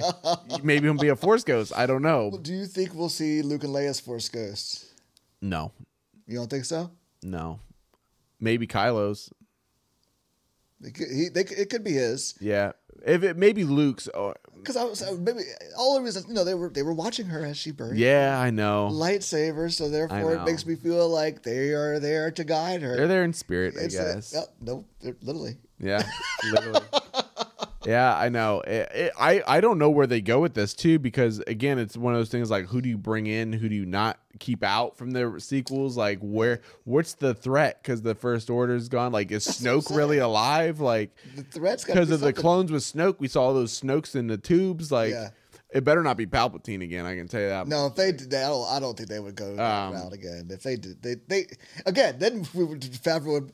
maybe 0.62 0.86
he'll 0.86 0.94
be 0.98 1.08
a 1.08 1.16
Force 1.16 1.42
ghost. 1.42 1.72
I 1.74 1.86
don't 1.86 2.02
know. 2.02 2.38
Do 2.42 2.52
you 2.52 2.66
think 2.66 2.94
we'll 2.94 3.08
see 3.08 3.40
Luke 3.40 3.64
and 3.64 3.72
Leia's 3.72 3.98
Force 3.98 4.28
ghosts? 4.28 4.92
No, 5.40 5.72
You 6.26 6.36
don't 6.36 6.50
think 6.50 6.66
so? 6.66 6.90
no, 7.22 7.60
maybe 8.38 8.66
Kylo's. 8.66 9.32
It 10.84 10.94
could, 10.94 11.08
he, 11.10 11.28
they, 11.28 11.42
it 11.42 11.70
could 11.70 11.84
be 11.84 11.92
his. 11.92 12.34
Yeah, 12.40 12.72
if 13.06 13.22
it 13.22 13.36
maybe 13.36 13.64
Luke's. 13.64 14.08
Uh, 14.08 14.18
or, 14.18 14.36
Because 14.56 14.76
I 14.76 14.84
was 14.84 15.02
maybe 15.18 15.40
all 15.78 15.94
the 15.96 16.02
reasons 16.02 16.26
you 16.28 16.34
know 16.34 16.44
they 16.44 16.54
were 16.54 16.68
they 16.70 16.82
were 16.82 16.92
watching 16.92 17.26
her 17.26 17.44
as 17.44 17.56
she 17.56 17.70
burned 17.70 17.98
yeah, 17.98 18.38
I 18.40 18.50
know. 18.50 18.88
Lightsaber, 18.92 19.70
so 19.72 19.88
therefore 19.88 20.34
it 20.34 20.44
makes 20.44 20.66
me 20.66 20.74
feel 20.74 21.08
like 21.08 21.42
they 21.42 21.70
are 21.70 21.98
there 22.00 22.30
to 22.32 22.44
guide 22.44 22.82
her. 22.82 22.96
They're 22.96 23.08
there 23.08 23.24
in 23.24 23.32
spirit, 23.32 23.74
I 23.78 23.84
It's 23.84 23.94
a- 23.94 24.14
guess. 24.14 24.32
yep, 24.34 24.44
no, 24.60 24.84
literally. 25.22 25.56
Yeah, 25.78 26.02
literally. 26.52 26.80
Yeah, 27.84 28.16
I 28.16 28.28
know. 28.28 28.60
It, 28.60 28.88
it, 28.94 29.12
I 29.18 29.42
I 29.46 29.60
don't 29.60 29.78
know 29.78 29.90
where 29.90 30.06
they 30.06 30.20
go 30.20 30.40
with 30.40 30.54
this 30.54 30.74
too, 30.74 30.98
because 30.98 31.40
again, 31.40 31.78
it's 31.78 31.96
one 31.96 32.14
of 32.14 32.20
those 32.20 32.28
things 32.28 32.50
like 32.50 32.66
who 32.66 32.80
do 32.80 32.88
you 32.88 32.98
bring 32.98 33.26
in, 33.26 33.52
who 33.52 33.68
do 33.68 33.74
you 33.74 33.86
not 33.86 34.18
keep 34.38 34.62
out 34.62 34.96
from 34.96 35.10
the 35.10 35.34
sequels? 35.38 35.96
Like 35.96 36.18
where 36.20 36.60
what's 36.84 37.14
the 37.14 37.34
threat? 37.34 37.82
Because 37.82 38.02
the 38.02 38.14
First 38.14 38.50
Order's 38.50 38.88
gone. 38.88 39.12
Like 39.12 39.30
is 39.32 39.46
what 39.62 39.70
I'm 39.72 39.80
Snoke 39.80 39.96
really 39.96 40.18
alive? 40.18 40.80
Like 40.80 41.14
The 41.36 41.42
threats 41.42 41.84
got 41.84 41.94
because 41.94 42.10
of 42.10 42.20
the 42.20 42.32
clones 42.32 42.70
with 42.70 42.82
Snoke, 42.82 43.16
we 43.18 43.28
saw 43.28 43.52
those 43.52 43.78
Snokes 43.80 44.14
in 44.14 44.26
the 44.28 44.38
tubes. 44.38 44.92
Like 44.92 45.10
Yeah. 45.10 45.30
it 45.70 45.82
better 45.84 46.02
not 46.02 46.16
be 46.16 46.26
Palpatine 46.26 46.82
again. 46.82 47.04
I 47.04 47.16
can 47.16 47.26
tell 47.28 47.40
you 47.40 47.48
that. 47.48 47.66
No, 47.66 47.86
if 47.86 47.94
they 47.96 48.12
did 48.12 48.30
that, 48.30 48.44
I 48.44 48.48
don't, 48.48 48.68
I 48.72 48.80
don't 48.80 48.96
think 48.96 49.08
they 49.08 49.20
would 49.20 49.34
go 49.34 49.50
Um, 49.52 49.92
route 49.94 50.12
again. 50.12 50.48
If 50.50 50.62
they 50.62 50.76
did, 50.76 51.02
they 51.02 51.16
they 51.26 51.46
again, 51.86 52.16
then 52.18 52.46
we 52.54 52.64
would 52.64 52.80
Favreau 52.82 53.32
would 53.40 53.52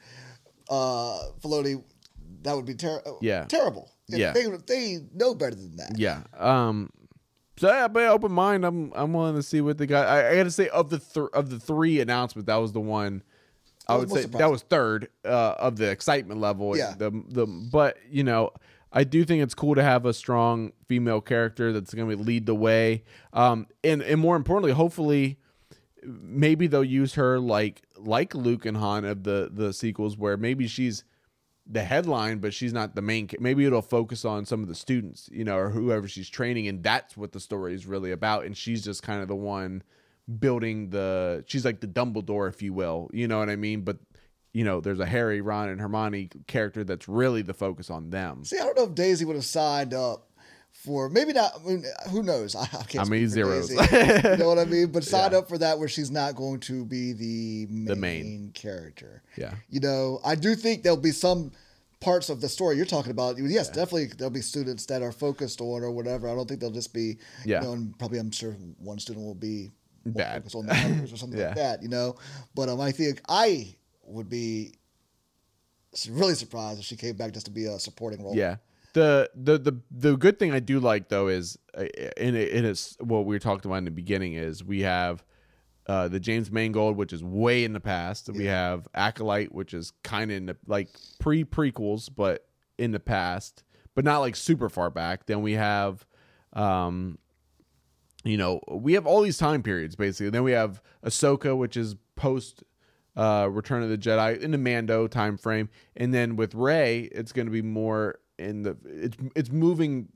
uh 0.69 1.31
Filoni, 1.43 1.83
that 2.43 2.55
would 2.55 2.67
be 2.67 2.75
ter- 2.75 3.03
Yeah. 3.23 3.45
terrible. 3.47 3.91
Yeah. 4.09 4.33
they 4.33 4.47
they 4.67 4.99
know 5.15 5.35
better 5.35 5.55
than 5.55 5.77
that. 5.77 5.99
Yeah. 5.99 6.23
Um. 6.37 6.91
So 7.59 7.69
yeah, 7.69 7.89
but 7.89 8.05
open 8.05 8.33
mind. 8.33 8.65
I'm 8.65 8.93
I'm 8.95 9.13
willing 9.13 9.35
to 9.35 9.43
see 9.43 9.61
what 9.61 9.79
the 9.79 9.87
guy. 9.87 10.05
I, 10.05 10.31
I 10.31 10.37
got 10.37 10.45
to 10.45 10.51
say 10.51 10.69
of 10.69 10.91
the 10.91 10.99
th- 10.99 11.29
of 11.33 11.51
the 11.51 11.59
three 11.59 12.01
announcements, 12.01 12.47
that 12.47 12.57
was 12.57 12.73
the 12.73 12.81
one. 12.81 13.23
I 13.89 13.97
would 13.97 14.11
say 14.11 14.27
that 14.27 14.51
was 14.51 14.63
third 14.63 15.09
uh, 15.25 15.55
of 15.59 15.77
the 15.77 15.91
excitement 15.91 16.41
level. 16.41 16.77
Yeah. 16.77 16.95
The 16.97 17.11
the 17.29 17.47
but 17.47 17.99
you 18.11 18.25
know. 18.25 18.53
I 18.91 19.05
do 19.05 19.23
think 19.23 19.43
it's 19.43 19.55
cool 19.55 19.75
to 19.75 19.83
have 19.83 20.07
a 20.07 20.15
strong 20.15 20.73
female 20.87 21.21
character 21.21 21.75
that's 21.75 21.93
going 21.93 22.09
to 22.09 22.17
lead 22.17 22.47
the 22.47 22.55
way, 22.55 23.05
um, 23.35 23.67
and 23.85 24.01
and 24.01 24.19
more 24.19 24.35
importantly, 24.35 24.73
hopefully, 24.73 25.39
maybe 26.03 26.67
they'll 26.69 26.83
use 26.83 27.13
her 27.13 27.39
like 27.39 27.83
like 27.99 28.35
Luke 28.35 28.65
and 28.65 28.79
Han 28.79 29.05
of 29.05 29.25
the 29.25 29.51
the 29.53 29.75
sequels, 29.75 30.17
where 30.17 30.39
maybe 30.39 30.67
she's 30.67 31.05
the 31.71 31.83
headline, 31.83 32.39
but 32.39 32.55
she's 32.55 32.73
not 32.73 32.95
the 32.95 33.03
main. 33.03 33.29
Maybe 33.39 33.67
it'll 33.67 33.83
focus 33.83 34.25
on 34.25 34.47
some 34.47 34.63
of 34.63 34.69
the 34.69 34.75
students, 34.75 35.29
you 35.31 35.45
know, 35.45 35.57
or 35.57 35.71
whoever 35.71 36.09
she's 36.09 36.29
training, 36.29 36.67
and 36.69 36.83
that's 36.83 37.17
what 37.17 37.33
the 37.33 37.41
story 37.41 37.75
is 37.75 37.87
really 37.87 38.11
about. 38.11 38.47
And 38.47 38.57
she's 38.57 38.83
just 38.83 39.03
kind 39.03 39.21
of 39.21 39.29
the 39.29 39.37
one 39.37 39.83
building 40.39 40.91
the. 40.91 41.45
She's 41.47 41.65
like 41.65 41.81
the 41.81 41.87
Dumbledore, 41.87 42.49
if 42.49 42.63
you 42.63 42.73
will. 42.73 43.11
You 43.13 43.29
know 43.29 43.39
what 43.39 43.51
I 43.51 43.57
mean? 43.57 43.83
But 43.83 43.99
you 44.53 44.65
know, 44.65 44.81
there's 44.81 45.01
a 45.01 45.07
Harry, 45.07 45.41
Ron, 45.41 45.69
and 45.69 45.81
Hermione 45.81 46.31
character 46.47 46.85
that's 46.85 47.07
really 47.07 47.43
the 47.43 47.55
focus 47.55 47.91
on 47.91 48.11
them. 48.11 48.45
See, 48.45 48.59
I 48.59 48.65
don't 48.65 48.77
know 48.77 48.85
if 48.85 48.95
Daisy 48.95 49.25
would 49.25 49.37
have 49.37 49.45
signed 49.45 49.93
up 49.93 50.28
for 50.73 51.09
maybe 51.09 51.33
not. 51.33 51.53
I 51.57 51.69
mean, 51.69 51.85
who 52.11 52.23
knows? 52.23 52.55
I, 52.63 52.63
I 52.63 52.83
can't. 52.85 53.07
I 53.07 53.09
mean, 53.09 53.29
zeros. 53.29 53.71
You 53.73 54.37
know 54.37 54.49
what 54.49 54.59
I 54.59 54.65
mean? 54.65 54.89
But 54.93 55.05
sign 55.05 55.33
Yeah. 55.33 55.39
up 55.39 55.49
for 55.49 55.59
that 55.59 55.79
where 55.79 55.89
she's 55.89 56.11
not 56.11 56.35
going 56.37 56.61
to 56.61 56.85
be 56.85 57.13
the 57.13 57.67
main, 57.71 57.85
The 57.85 57.97
main. 57.97 58.51
character. 58.55 59.23
Yeah. 59.37 59.55
You 59.71 59.81
know, 59.81 60.21
I 60.25 60.35
do 60.35 60.55
think 60.55 60.83
there'll 60.83 60.97
be 60.97 61.11
some 61.13 61.51
parts 62.01 62.29
of 62.29 62.41
the 62.41 62.49
story 62.49 62.77
you're 62.77 62.87
talking 62.87 63.11
about. 63.11 63.37
Yes, 63.39 63.69
definitely 63.69 64.07
there'll 64.17 64.31
be 64.31 64.41
students 64.41 64.87
that 64.87 65.03
are 65.03 65.11
focused 65.13 65.61
on 65.61 65.83
or 65.83 65.91
whatever. 65.91 66.29
I 66.29 66.35
don't 66.35 66.47
think 66.49 66.61
they'll 66.61 66.71
just 66.71 66.95
be. 66.95 67.19
Yeah. 67.45 67.61
You 67.61 67.67
know, 67.67 67.73
and 67.73 67.99
probably 67.99 68.19
I'm 68.21 68.31
sure 68.31 68.53
one 68.79 68.99
student 69.01 69.27
will 69.27 69.35
be 69.35 69.73
Bad. 70.07 70.43
focused 70.43 70.55
on 70.55 70.67
the 70.67 70.75
numbers 70.75 71.13
or 71.13 71.17
something 71.17 71.39
Yeah. 71.41 71.47
like 71.49 71.57
that. 71.57 71.83
You 71.83 71.89
know, 71.89 72.15
but 72.55 72.69
um, 72.69 72.81
I 72.81 72.93
think 72.93 73.21
I 73.29 73.75
would 74.05 74.29
be 74.29 74.75
really 76.09 76.35
surprised 76.35 76.79
if 76.79 76.85
she 76.85 76.97
came 76.97 77.17
back 77.17 77.33
just 77.33 77.47
to 77.47 77.53
be 77.53 77.65
a 77.67 77.79
supporting 77.81 78.23
role. 78.23 78.37
Yeah. 78.37 78.57
The, 78.95 79.31
the 79.35 79.59
the 79.59 79.81
the 79.91 80.17
good 80.17 80.39
thing 80.39 80.53
I 80.53 80.61
do 80.61 80.81
like 80.81 81.09
though 81.09 81.29
is 81.29 81.59
uh, 81.77 81.85
and 82.17 82.37
it, 82.37 82.65
is 82.65 82.97
what 83.01 83.27
we 83.27 83.35
were 83.35 83.41
talking 83.41 83.71
about 83.71 83.79
in 83.79 83.85
the 83.85 83.91
beginning 83.91 84.35
is 84.35 84.65
we 84.65 84.81
have 84.81 85.25
uh, 85.87 86.09
the 86.09 86.21
James 86.21 86.51
Mangold 86.51 86.97
which 86.97 87.13
is 87.13 87.23
way 87.23 87.65
in 87.65 87.73
the 87.73 87.81
past. 87.81 88.29
We 88.31 88.47
have 88.47 88.89
Acolyte 88.95 89.53
which 89.53 89.75
is 89.75 89.93
kind 90.03 90.31
of 90.31 90.37
in 90.37 90.47
the 90.47 90.57
like 90.67 90.89
pre 91.19 91.45
prequels 91.45 92.09
but 92.15 92.47
in 92.79 92.93
the 92.93 93.01
past, 93.01 93.63
but 93.95 94.05
not 94.05 94.19
like 94.19 94.37
super 94.37 94.69
far 94.69 94.91
back. 94.91 95.27
Then 95.27 95.43
we 95.43 95.53
have 95.53 96.07
um 96.55 97.19
you 98.25 98.37
know, 98.37 98.61
we 98.69 98.95
have 98.95 99.07
all 99.07 99.23
these 99.23 99.39
time 99.39 99.63
periods 99.63 99.97
basically. 99.97 100.31
Then 100.31 100.43
we 100.43 100.53
have 100.53 100.83
Ahsoka, 101.05 101.57
which 101.57 101.77
is 101.77 101.97
post 102.17 102.65
uh, 103.17 103.49
Return 103.51 103.83
of 103.83 103.89
the 103.89 103.99
Jedi 103.99 104.39
in 104.39 104.51
the 104.53 104.59
Mando 104.59 105.09
time 105.09 105.37
frame, 105.37 105.69
and 105.97 106.15
then 106.15 106.37
with 106.37 106.55
Rey, 106.55 107.09
it's 107.13 107.33
going 107.33 107.47
to 107.47 107.53
be 107.53 107.63
more 107.63 108.21
in 108.39 108.63
the 108.63 108.77
it's 108.85 109.17
it's 109.35 109.51
moving 109.51 110.09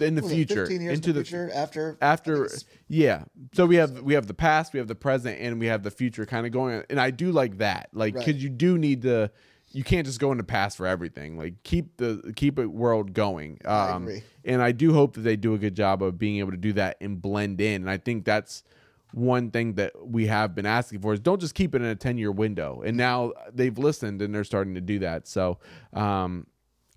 in 0.00 0.14
the 0.14 0.22
Was 0.22 0.32
future 0.32 0.66
15 0.66 0.80
years 0.80 0.94
into 0.94 1.10
in 1.10 1.16
the 1.16 1.24
future 1.24 1.50
after 1.54 1.98
after 2.00 2.46
I 2.46 2.48
yeah 2.88 3.24
so 3.52 3.66
we 3.66 3.76
have 3.76 4.00
we 4.02 4.14
have 4.14 4.26
the 4.26 4.34
past 4.34 4.72
we 4.72 4.78
have 4.78 4.88
the 4.88 4.94
present 4.94 5.38
and 5.40 5.60
we 5.60 5.66
have 5.66 5.82
the 5.82 5.90
future 5.90 6.24
kind 6.26 6.46
of 6.46 6.52
going 6.52 6.82
and 6.88 6.98
i 7.00 7.10
do 7.10 7.30
like 7.30 7.58
that 7.58 7.90
like 7.92 8.14
Right. 8.14 8.24
because 8.24 8.42
you 8.42 8.48
do 8.48 8.78
need 8.78 9.02
to 9.02 9.30
you 9.72 9.84
can't 9.84 10.06
just 10.06 10.18
go 10.20 10.32
in 10.32 10.38
the 10.38 10.44
past 10.44 10.76
for 10.76 10.86
everything 10.86 11.36
like 11.36 11.62
keep 11.62 11.96
the 11.98 12.32
keep 12.36 12.58
it 12.58 12.66
world 12.66 13.12
going 13.12 13.58
um 13.66 14.04
agree. 14.04 14.22
and 14.44 14.62
i 14.62 14.72
do 14.72 14.92
hope 14.94 15.14
that 15.14 15.22
they 15.22 15.36
do 15.36 15.52
a 15.54 15.58
good 15.58 15.74
job 15.74 16.02
of 16.02 16.18
being 16.18 16.38
able 16.38 16.50
to 16.52 16.56
do 16.56 16.72
that 16.72 16.96
and 17.02 17.20
blend 17.20 17.60
in 17.60 17.82
and 17.82 17.90
i 17.90 17.98
think 17.98 18.24
that's 18.24 18.64
one 19.12 19.50
thing 19.50 19.74
that 19.74 19.92
we 20.08 20.26
have 20.26 20.54
been 20.54 20.64
asking 20.64 20.98
for 21.00 21.12
is 21.12 21.20
don't 21.20 21.38
just 21.40 21.54
keep 21.54 21.74
it 21.74 21.82
in 21.82 21.88
a 21.88 21.94
10 21.94 22.16
year 22.16 22.32
window 22.32 22.82
and 22.82 22.96
now 22.96 23.32
they've 23.52 23.76
listened 23.76 24.22
and 24.22 24.34
they're 24.34 24.42
starting 24.44 24.74
to 24.74 24.80
do 24.80 24.98
that 25.00 25.28
so 25.28 25.58
um 25.92 26.46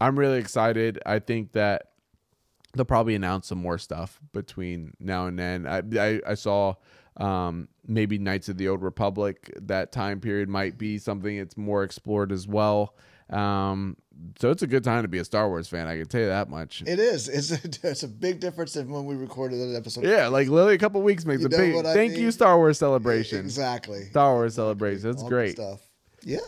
i'm 0.06 0.18
really 0.20 0.38
excited 0.40 1.00
i 1.06 1.20
think 1.20 1.52
that 1.54 1.92
they'll 2.76 2.86
probably 2.86 3.16
announce 3.16 3.48
some 3.48 3.58
more 3.58 3.78
stuff 3.78 4.20
between 4.34 4.94
now 5.00 5.28
and 5.28 5.40
then. 5.40 5.66
I 5.66 5.82
I, 5.98 6.22
I 6.28 6.34
saw 6.34 6.74
um, 7.16 7.70
maybe 7.88 8.18
Knights 8.18 8.50
of 8.50 8.58
the 8.58 8.68
Old 8.68 8.82
Republic. 8.84 9.50
That 9.62 9.94
time 9.94 10.20
period 10.20 10.50
might 10.50 10.78
be 10.78 10.98
something 10.98 11.38
that's 11.38 11.56
more 11.56 11.84
explored 11.84 12.34
as 12.34 12.46
well. 12.50 12.98
Um, 13.30 13.96
so 14.38 14.52
it's 14.52 14.62
a 14.62 14.68
good 14.68 14.84
time 14.84 15.04
to 15.04 15.08
be 15.08 15.20
a 15.20 15.24
Star 15.24 15.48
Wars 15.48 15.70
fan. 15.70 15.88
I 15.88 15.98
can 15.98 16.06
tell 16.08 16.20
you 16.20 16.28
that 16.28 16.50
much. 16.50 16.84
It 16.86 17.00
is. 17.00 17.30
It's 17.38 17.52
a, 17.52 17.90
it's 17.92 18.04
a 18.04 18.10
big 18.10 18.42
difference 18.42 18.74
than 18.74 18.90
when 18.90 19.06
we 19.06 19.16
recorded 19.16 19.58
an 19.60 19.74
episode. 19.74 20.04
yeah, 20.04 20.28
like 20.28 20.50
literally 20.50 20.76
a 20.76 20.78
couple 20.78 21.02
weeks 21.02 21.24
makes 21.26 21.40
You 21.40 21.48
a 21.48 21.50
big. 21.50 21.82
thank 21.86 22.12
mean? 22.12 22.22
you, 22.24 22.32
Star 22.32 22.58
Wars 22.58 22.78
celebration. 22.78 23.40
Exactly. 23.40 24.04
Star 24.10 24.34
Wars 24.34 24.56
celebration. 24.56 25.04
That's 25.12 25.24
All 25.24 25.30
great. 25.30 25.52
stuff. 25.56 25.80
Yeah. 26.24 26.40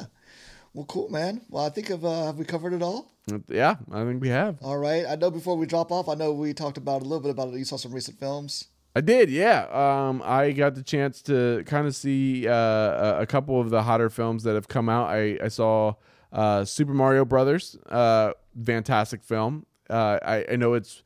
Well, 0.74 0.84
cool, 0.88 1.08
man. 1.08 1.40
Well, 1.50 1.66
I 1.66 1.70
think 1.70 1.90
of 1.90 2.04
uh, 2.04 2.26
have 2.26 2.38
we 2.38 2.44
covered 2.44 2.74
it 2.74 2.82
all? 2.82 3.10
Yeah, 3.50 3.76
I 3.92 4.04
think 4.04 4.22
we 4.22 4.30
have. 4.30 4.58
All 4.62 4.78
right. 4.78 5.06
I 5.08 5.16
know 5.16 5.30
before 5.30 5.56
we 5.58 5.66
drop 5.66 5.92
off, 5.92 6.08
I 6.08 6.16
know 6.16 6.32
we 6.32 6.54
talked 6.54 6.78
about 6.78 7.02
a 7.02 7.06
little 7.06 7.20
bit 7.20 7.32
about 7.32 7.50
it. 7.50 7.58
You 7.58 7.66
saw 7.66 7.76
some 7.78 7.92
recent 7.94 8.20
films. 8.20 8.66
I 8.96 9.02
did, 9.02 9.30
yeah. 9.30 9.68
Um, 9.72 10.24
I 10.26 10.54
got 10.54 10.74
the 10.74 10.82
chance 10.82 11.22
to 11.24 11.64
kind 11.68 11.86
of 11.86 11.96
see 11.96 12.48
uh, 12.48 13.22
a- 13.22 13.28
couple 13.28 13.62
of 13.62 13.70
the 13.70 13.84
hotter 13.84 14.10
films 14.10 14.42
that 14.44 14.56
have 14.56 14.68
come 14.68 14.90
out. 14.90 15.10
I, 15.10 15.38
I 15.44 15.50
saw 15.50 15.94
uh, 16.34 16.66
Super 16.66 16.94
Mario 16.96 17.24
Brothers, 17.24 17.78
uh, 17.90 18.32
fantastic 18.66 19.24
film. 19.24 19.68
Uh, 19.88 20.18
I, 20.26 20.46
I 20.54 20.56
know 20.56 20.74
it's 20.74 21.04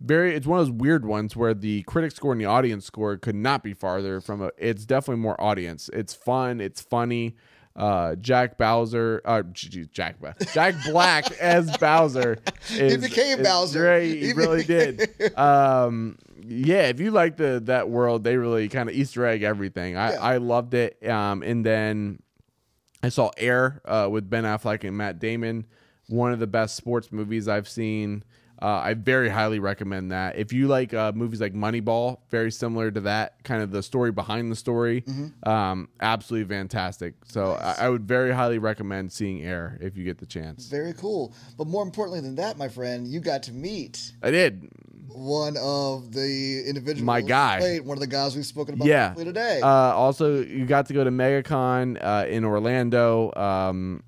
very, 0.00 0.34
it's 0.34 0.46
one 0.46 0.60
of 0.60 0.66
those 0.66 0.74
weird 0.74 1.06
ones 1.06 1.34
where 1.34 1.54
the 1.54 1.82
critic 1.84 2.12
score 2.12 2.32
and 2.32 2.40
the 2.40 2.44
audience 2.44 2.84
score 2.84 3.16
could 3.16 3.34
not 3.36 3.62
be 3.62 3.72
farther 3.72 4.20
from 4.20 4.42
a. 4.42 4.50
It's 4.58 4.84
definitely 4.84 5.22
more 5.22 5.40
audience. 5.40 5.88
It's 5.94 6.12
fun. 6.12 6.60
It's 6.60 6.82
funny. 6.82 7.36
Uh, 7.76 8.14
Jack 8.16 8.58
Bowser, 8.58 9.22
uh, 9.24 9.42
Jack 9.52 10.16
Jack 10.52 10.74
Black 10.90 11.30
as 11.40 11.74
Bowser. 11.78 12.38
Is, 12.70 12.98
became 12.98 13.40
is 13.40 13.46
Bowser. 13.46 13.80
great. 13.80 14.16
He 14.16 14.26
He 14.26 14.32
really 14.32 14.64
did. 14.64 15.08
Um, 15.38 16.18
yeah, 16.42 16.88
if 16.88 17.00
you 17.00 17.10
like 17.10 17.36
the 17.36 17.60
that 17.66 17.88
world, 17.88 18.24
they 18.24 18.36
really 18.36 18.68
kind 18.68 18.88
of 18.88 18.94
Easter 18.94 19.24
egg 19.24 19.42
everything. 19.42 19.96
I, 19.96 20.12
Yeah. 20.12 20.20
I 20.20 20.36
loved 20.38 20.74
it. 20.74 21.06
Um, 21.08 21.42
and 21.42 21.64
then 21.64 22.20
I 23.02 23.08
saw 23.08 23.30
Air 23.36 23.80
uh, 23.84 24.08
with 24.10 24.28
Ben 24.28 24.44
Affleck 24.44 24.84
and 24.84 24.96
Matt 24.96 25.18
Damon. 25.18 25.66
One 26.08 26.32
of 26.32 26.38
the 26.40 26.46
best 26.46 26.76
sports 26.76 27.12
movies 27.12 27.46
I've 27.46 27.68
seen. 27.68 28.24
Uh, 28.62 28.80
I 28.84 28.94
very 28.94 29.28
highly 29.28 29.58
recommend 29.58 30.12
that. 30.12 30.36
If 30.36 30.52
you 30.52 30.68
like 30.68 30.92
uh, 30.92 31.12
movies 31.14 31.40
like 31.40 31.54
Moneyball, 31.54 32.18
very 32.30 32.50
similar 32.50 32.90
to 32.90 33.00
that, 33.02 33.42
kind 33.42 33.62
of 33.62 33.70
the 33.70 33.82
story 33.82 34.12
behind 34.12 34.52
the 34.52 34.56
story, 34.56 35.04
um, 35.44 35.88
absolutely 36.00 36.54
fantastic. 36.54 37.14
So 37.24 37.52
I, 37.52 37.86
I 37.86 37.88
would 37.88 38.06
very 38.06 38.32
highly 38.32 38.58
recommend 38.58 39.12
seeing 39.12 39.42
Air 39.42 39.78
if 39.80 39.96
you 39.96 40.04
get 40.04 40.18
the 40.18 40.26
chance. 40.26 40.66
Very 40.66 40.92
cool. 40.92 41.34
But 41.56 41.68
more 41.68 41.82
importantly 41.82 42.20
than 42.20 42.34
that, 42.36 42.58
my 42.58 42.68
friend, 42.68 43.06
you 43.08 43.20
got 43.20 43.42
to 43.44 43.52
meet 43.52 44.12
I 44.22 44.30
did. 44.30 44.68
one 45.08 45.56
of 45.56 46.12
the 46.12 46.62
individuals. 46.66 47.04
My 47.04 47.22
guy. 47.22 47.58
played 47.60 47.86
one 47.86 47.96
of 47.96 48.00
the 48.00 48.06
guys 48.06 48.36
we've 48.36 48.44
spoken 48.44 48.74
about 48.74 48.86
yeah. 48.86 49.14
today. 49.14 49.60
Uh, 49.62 49.66
also, 49.66 50.42
you 50.42 50.66
got 50.66 50.86
to 50.86 50.92
go 50.92 51.02
to 51.02 51.10
MegaCon 51.10 51.98
uh, 52.00 52.26
in 52.28 52.44
Orlando. 52.44 53.32
Um, 53.34 54.02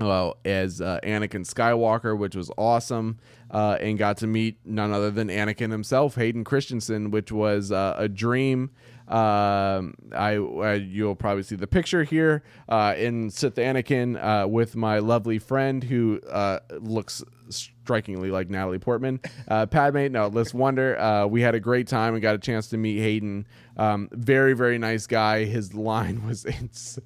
well, 0.00 0.38
as 0.44 0.80
uh, 0.80 0.98
Anakin 1.02 1.46
Skywalker, 1.46 2.16
which 2.16 2.34
was 2.34 2.50
awesome, 2.56 3.18
uh, 3.50 3.76
and 3.80 3.98
got 3.98 4.16
to 4.18 4.26
meet 4.26 4.58
none 4.64 4.92
other 4.92 5.10
than 5.10 5.28
Anakin 5.28 5.70
himself, 5.70 6.14
Hayden 6.14 6.44
Christensen, 6.44 7.10
which 7.10 7.30
was 7.30 7.70
uh, 7.70 7.94
a 7.98 8.08
dream. 8.08 8.70
Um, 9.10 9.94
I, 10.12 10.36
I 10.36 10.74
you'll 10.74 11.16
probably 11.16 11.42
see 11.42 11.56
the 11.56 11.66
picture 11.66 12.04
here 12.04 12.44
uh, 12.68 12.94
in 12.96 13.30
Sith 13.30 13.56
Anakin 13.56 14.16
uh, 14.22 14.46
with 14.46 14.76
my 14.76 15.00
lovely 15.00 15.40
friend 15.40 15.82
who 15.82 16.20
uh, 16.30 16.60
looks 16.78 17.24
strikingly 17.48 18.30
like 18.30 18.48
Natalie 18.48 18.78
Portman. 18.78 19.20
Uh, 19.48 19.66
Padme, 19.66 20.12
no, 20.12 20.28
let's 20.28 20.54
Wonder. 20.54 20.98
Uh, 20.98 21.26
we 21.26 21.42
had 21.42 21.56
a 21.56 21.60
great 21.60 21.88
time 21.88 22.14
and 22.14 22.22
got 22.22 22.36
a 22.36 22.38
chance 22.38 22.68
to 22.68 22.76
meet 22.76 23.00
Hayden. 23.00 23.46
Um, 23.76 24.08
very, 24.12 24.52
very 24.52 24.78
nice 24.78 25.08
guy. 25.08 25.44
His 25.44 25.74
line 25.74 26.24
was 26.26 26.44
ins- 26.44 26.98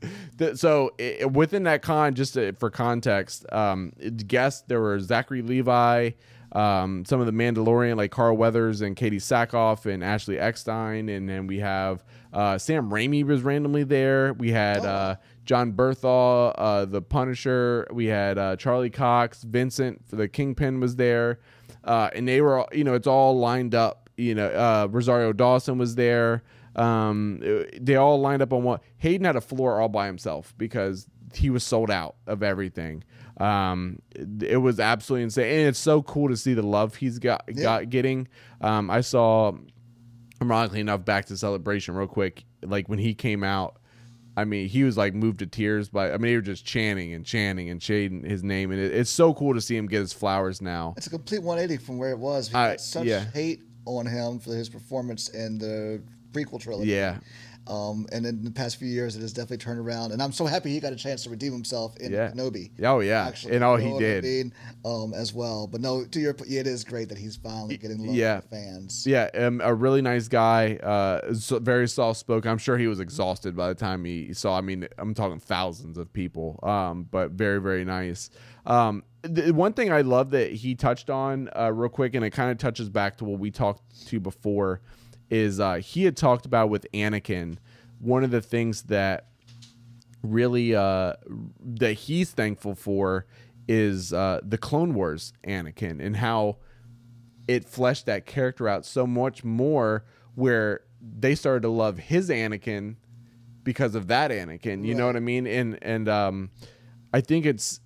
so 0.55 0.91
i 1.01 1.25
within 1.25 1.63
that 1.63 1.81
con. 1.83 2.15
Just 2.15 2.35
to, 2.35 2.53
for 2.53 2.71
context, 2.71 3.47
um, 3.51 3.93
guests 4.27 4.65
there 4.69 4.81
were 4.81 5.01
Zachary 5.01 5.41
Levi. 5.41 6.11
Um, 6.55 7.05
some 7.05 7.19
of 7.21 7.27
the 7.27 7.33
Mandalorian 7.33 7.97
like 7.97 8.11
Carl 8.13 8.37
Weathers 8.37 8.81
and 8.81 8.95
Katee 8.95 9.17
Sackhoff 9.17 9.87
and 9.87 10.05
Ashley 10.05 10.39
Eckstein, 10.39 11.09
and 11.09 11.29
then 11.29 11.47
we 11.49 11.59
have 11.59 12.05
uh, 12.33 12.59
Sam 12.59 12.91
Raimi 12.91 13.25
was 13.25 13.43
randomly 13.43 13.83
there. 13.83 14.33
We 14.35 14.53
had 14.53 14.85
uh, 14.85 15.17
Jon 15.45 15.73
Bernthal, 15.73 16.55
uh, 16.57 16.85
the 16.85 17.03
Punisher. 17.03 17.87
We 17.93 18.07
had 18.07 18.39
uh, 18.39 18.57
Charlie 18.57 18.91
Cox, 18.91 19.43
Vincent 19.43 20.09
for 20.09 20.15
the 20.17 20.29
Kingpin 20.29 20.79
was 20.79 20.95
there, 20.97 21.41
uh, 21.83 22.11
and 22.15 22.29
they 22.29 22.41
were 22.41 22.59
all- 22.59 22.69
you 22.73 22.85
know 22.85 22.95
it's 22.95 23.09
all 23.09 23.37
lined 23.39 23.75
up. 23.75 24.09
You 24.17 24.37
know 24.37 24.47
uh, 24.47 24.87
Rosario 24.91 25.33
Dawson 25.33 25.77
was 25.77 25.97
there. 25.97 26.45
Um, 26.77 27.41
they 27.81 27.97
all 27.97 28.21
lined 28.21 28.43
up 28.43 28.53
on 28.53 28.63
what 28.65 28.83
Hayden 28.99 29.25
had 29.25 29.37
a 29.37 29.41
floor 29.41 29.81
all 29.81 29.89
by 29.89 30.07
himself 30.07 30.55
because 30.59 31.07
he 31.33 31.51
was 31.51 31.65
sold 31.65 31.91
out 31.91 32.17
of 32.27 32.43
everything. 32.43 33.03
Um, 33.39 33.99
it, 34.15 34.59
was 34.59 34.79
absolutely 34.79 35.25
insane, 35.25 35.59
and 35.59 35.69
it's 35.69 35.79
so 35.79 36.03
cool 36.03 36.29
to 36.29 36.37
see 36.37 36.55
the 36.55 36.63
love 36.63 36.95
he's 36.95 37.19
got 37.19 37.45
got 37.61 37.91
getting. 37.91 38.29
Um, 38.61 38.91
I 38.91 39.01
saw 39.01 39.53
ironically 40.41 40.81
enough, 40.81 41.05
back 41.05 41.27
to 41.27 41.37
celebration 41.37 41.95
real 41.95 42.07
quick. 42.07 42.45
Like 42.63 42.89
when 42.89 42.99
he 42.99 43.15
came 43.15 43.43
out, 43.43 43.79
I 44.37 44.45
mean, 44.45 44.69
he 44.69 44.85
was 44.85 44.97
like 44.97 45.15
moved 45.15 45.41
to 45.41 45.47
tears. 45.47 45.89
By 45.89 46.09
I 46.09 46.13
mean, 46.13 46.23
they 46.23 46.37
were 46.37 46.43
just 46.43 46.65
chanting 46.65 47.13
and 47.15 47.25
chanting 47.25 47.71
and 47.71 47.81
chanting 47.81 48.29
his 48.29 48.43
name, 48.43 48.71
and 48.71 48.81
it, 48.81 48.93
it's 48.93 49.11
so 49.11 49.35
cool 49.35 49.55
to 49.55 49.61
see 49.61 49.77
him 49.77 49.87
get 49.87 50.01
his 50.01 50.13
flowers 50.13 50.61
now. 50.61 50.95
it's 50.97 51.07
a 51.07 51.11
complete 51.11 51.43
180 51.43 51.85
from 51.85 51.99
where 51.99 52.11
it 52.11 52.19
was. 52.19 52.53
We 52.53 52.59
I- 52.59 52.77
such 52.77 53.07
yeah. 53.07 53.25
hate 53.33 53.63
on 53.87 54.07
him 54.07 54.39
for 54.39 54.55
his 54.55 54.69
performance 54.69 55.29
in 55.29 55.59
the 55.59 56.03
prequel 56.33 56.61
trilogy. 56.61 56.91
Yeah, 56.91 57.19
Um, 57.67 58.07
and 58.13 58.27
in 58.27 58.45
the 58.45 58.51
past 58.51 58.77
few 58.77 58.89
years, 58.89 59.17
it 59.17 59.21
has 59.23 59.33
definitely 59.33 59.59
turned 59.59 59.79
around. 59.81 60.13
And 60.13 60.23
I'm 60.23 60.33
so 60.33 60.45
happy 60.47 60.71
he 60.71 60.81
got 60.81 60.93
a 60.93 60.97
chance 60.97 61.23
to 61.25 61.31
redeem 61.31 61.53
himself 61.53 61.97
in 61.97 62.13
Yeah. 62.13 62.31
Kenobi. 62.31 62.71
oh 62.85 63.01
yeah, 63.01 63.27
Actually, 63.27 63.55
and 63.57 63.65
all 63.65 63.79
you 63.81 63.85
he 63.87 63.91
know 63.93 63.97
I 63.97 64.01
did. 64.01 64.25
mean? 64.25 64.53
um, 64.85 65.15
as 65.15 65.33
well. 65.33 65.67
But 65.67 65.81
no, 65.81 66.05
to 66.05 66.21
your 66.21 66.35
point, 66.35 66.51
it 66.51 66.67
is 66.67 66.85
great 66.85 67.09
that 67.09 67.19
he's 67.19 67.37
finally 67.37 67.77
getting 67.79 68.05
love 68.05 68.15
yeah. 68.15 68.41
fans. 68.51 69.07
Yeah, 69.07 69.31
um, 69.35 69.61
a 69.65 69.73
really 69.75 70.03
nice 70.03 70.29
guy. 70.29 70.75
Uh, 70.77 71.33
so 71.35 71.59
very 71.59 71.89
soft 71.89 72.21
spoken. 72.21 72.51
I'm 72.51 72.59
sure 72.59 72.77
he 72.77 72.87
was 72.87 73.01
exhausted 73.01 73.57
by 73.57 73.69
the 73.69 73.75
time 73.75 74.05
he 74.05 74.35
saw. 74.35 74.59
I 74.59 74.61
mean, 74.61 74.87
I'm 74.99 75.15
talking 75.15 75.39
thousands 75.41 75.97
of 75.97 76.13
people. 76.13 76.61
Um, 76.63 77.09
but 77.11 77.31
very 77.31 77.61
very 77.61 77.85
nice. 77.85 78.31
Um, 78.67 79.05
the 79.23 79.53
one 79.53 79.73
thing 79.73 79.91
I 79.91 80.03
love 80.03 80.31
that 80.33 80.53
he 80.53 80.75
touched 80.75 81.09
on 81.09 81.49
uh, 81.59 81.73
real 81.73 81.89
quick, 81.89 82.15
and 82.15 82.25
it 82.25 82.31
kind 82.31 82.51
of 82.51 82.59
touches 82.59 82.91
back 82.91 83.17
to 83.19 83.25
what 83.25 83.39
we 83.39 83.51
talked 83.51 84.07
to 84.09 84.21
before, 84.21 84.83
is 85.35 85.59
uh, 85.59 85.75
he 85.75 86.05
had 86.05 86.17
talked 86.17 86.47
about 86.47 86.71
with 86.71 86.87
Anakin. 86.95 87.57
One 87.99 88.23
of 88.23 88.31
the 88.31 88.41
things 88.41 88.83
that 88.85 89.27
really 90.23 90.77
uh, 90.77 91.15
that 91.61 91.95
he's 91.95 92.31
thankful 92.31 92.77
for 92.77 93.27
is 93.67 94.13
uh, 94.13 94.41
the 94.45 94.59
Clone 94.59 94.95
Wars 94.95 95.33
Anakin 95.45 96.01
and 96.01 96.17
how 96.17 96.59
it 97.49 97.69
fleshed 97.69 98.07
that 98.07 98.27
character 98.27 98.69
out 98.69 98.87
so 98.87 99.07
much 99.09 99.43
more 99.43 100.05
where 100.37 100.83
they 101.01 101.35
started 101.35 101.63
to 101.63 101.69
love 101.69 101.99
his 101.99 102.31
Anakin 102.31 102.95
because 103.65 103.97
of 103.97 104.07
that 104.07 104.31
Anakin. 104.31 104.87
You 104.87 104.95
know 104.95 105.07
what 105.07 105.17
I 105.17 105.21
mean? 105.21 105.49
And 105.49 105.79
and 105.83 106.09
um 106.09 106.51
I 107.13 107.21
think 107.21 107.45
it's 107.45 107.81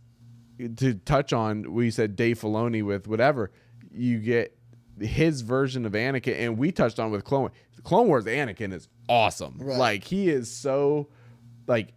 to 0.77 0.95
touch 0.95 1.33
on 1.33 1.73
we 1.73 1.91
said 1.91 2.15
Dave 2.15 2.41
Filoni 2.41 2.85
with 2.85 3.09
whatever, 3.09 3.53
you 3.91 4.19
get 4.19 4.58
his 5.01 5.41
version 5.43 5.87
of 5.87 5.93
Anakin 5.93 6.39
and 6.39 6.59
we 6.59 6.73
touched 6.73 6.99
on 6.99 7.11
with 7.11 7.25
Clone 7.25 7.51
Clone 7.85 8.09
Wars 8.09 8.25
Anakin 8.25 8.73
is 8.73 8.89
awesome. 9.09 9.57
Right. 9.59 9.79
Like 9.79 10.05
he 10.05 10.29
is 10.29 10.51
so 10.51 11.09
like 11.67 11.93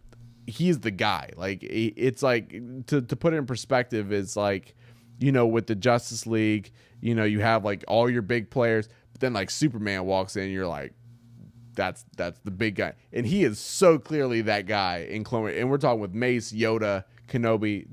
he's 0.46 0.80
the 0.80 0.90
guy. 0.90 1.30
Like 1.36 1.62
it's 1.62 2.22
like 2.22 2.50
to 2.86 3.02
to 3.02 3.16
put 3.16 3.34
it 3.34 3.36
in 3.36 3.46
perspective 3.46 4.12
is 4.12 4.36
like 4.36 4.74
you 5.18 5.32
know 5.32 5.46
with 5.46 5.66
the 5.66 5.74
Justice 5.74 6.26
League, 6.26 6.72
you 7.00 7.14
know 7.14 7.24
you 7.24 7.40
have 7.40 7.64
like 7.64 7.84
all 7.88 8.08
your 8.08 8.22
big 8.22 8.50
players, 8.50 8.88
but 9.12 9.20
then 9.20 9.32
like 9.32 9.50
Superman 9.50 10.04
walks 10.04 10.36
in, 10.36 10.50
you're 10.50 10.66
like 10.66 10.94
that's 11.74 12.04
that's 12.16 12.38
the 12.44 12.50
big 12.50 12.76
guy, 12.76 12.92
and 13.12 13.26
he 13.26 13.44
is 13.44 13.58
so 13.58 13.98
clearly 13.98 14.42
that 14.42 14.66
guy 14.66 15.06
in 15.10 15.24
Clone. 15.24 15.42
Wars. 15.42 15.56
And 15.56 15.70
we're 15.70 15.78
talking 15.78 16.00
with 16.00 16.14
Mace, 16.14 16.52
Yoda, 16.52 17.04
Kenobi. 17.28 17.86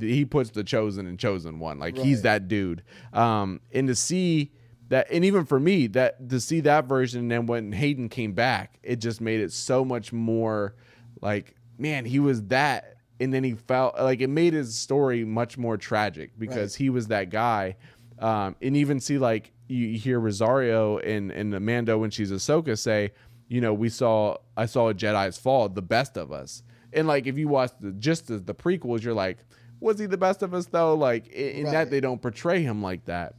He 0.00 0.24
puts 0.24 0.50
the 0.50 0.64
chosen 0.64 1.06
and 1.06 1.18
chosen 1.18 1.58
one. 1.58 1.78
Like 1.78 1.96
he's 1.96 2.22
that 2.22 2.48
dude. 2.48 2.82
Um, 3.12 3.60
and 3.72 3.88
to 3.88 3.94
see 3.94 4.52
that, 4.88 5.10
and 5.10 5.24
even 5.24 5.44
for 5.44 5.60
me, 5.60 5.86
that 5.88 6.28
to 6.30 6.40
see 6.40 6.60
that 6.60 6.86
version, 6.86 7.20
and 7.20 7.30
then 7.30 7.46
when 7.46 7.72
Hayden 7.72 8.08
came 8.08 8.32
back, 8.32 8.78
it 8.82 8.96
just 8.96 9.20
made 9.20 9.40
it 9.40 9.52
so 9.52 9.84
much 9.84 10.12
more 10.12 10.74
like, 11.20 11.54
man, 11.78 12.04
he 12.04 12.18
was 12.18 12.42
that, 12.44 12.96
and 13.20 13.32
then 13.32 13.44
he 13.44 13.54
felt 13.54 13.98
like 13.98 14.20
it 14.20 14.28
made 14.28 14.54
his 14.54 14.76
story 14.76 15.24
much 15.24 15.58
more 15.58 15.76
tragic 15.76 16.38
because 16.38 16.74
he 16.74 16.90
was 16.90 17.08
that 17.08 17.30
guy. 17.30 17.76
Um, 18.18 18.56
and 18.60 18.76
even 18.76 19.00
see 19.00 19.18
like 19.18 19.52
you 19.68 19.98
hear 19.98 20.18
Rosario 20.18 20.98
and 20.98 21.30
and 21.30 21.54
Amanda 21.54 21.98
when 21.98 22.10
she's 22.10 22.32
Ahsoka 22.32 22.78
say, 22.78 23.12
you 23.48 23.60
know, 23.60 23.74
we 23.74 23.88
saw 23.88 24.36
I 24.56 24.66
saw 24.66 24.88
a 24.88 24.94
Jedi's 24.94 25.38
fall, 25.38 25.68
the 25.68 25.82
best 25.82 26.16
of 26.16 26.32
us. 26.32 26.62
And 26.92 27.06
like 27.06 27.26
if 27.26 27.36
you 27.36 27.48
watch 27.48 27.72
the 27.80 27.92
just 27.92 28.26
the, 28.28 28.38
the 28.38 28.54
prequels, 28.54 29.02
you're 29.02 29.14
like, 29.14 29.38
was 29.80 29.98
he 29.98 30.06
the 30.06 30.18
best 30.18 30.42
of 30.42 30.54
us 30.54 30.66
though? 30.66 30.94
Like 30.94 31.28
in, 31.28 31.66
in 31.66 31.72
that 31.72 31.90
they 31.90 32.00
don't 32.00 32.20
portray 32.20 32.62
him 32.62 32.82
like 32.82 33.04
that. 33.06 33.34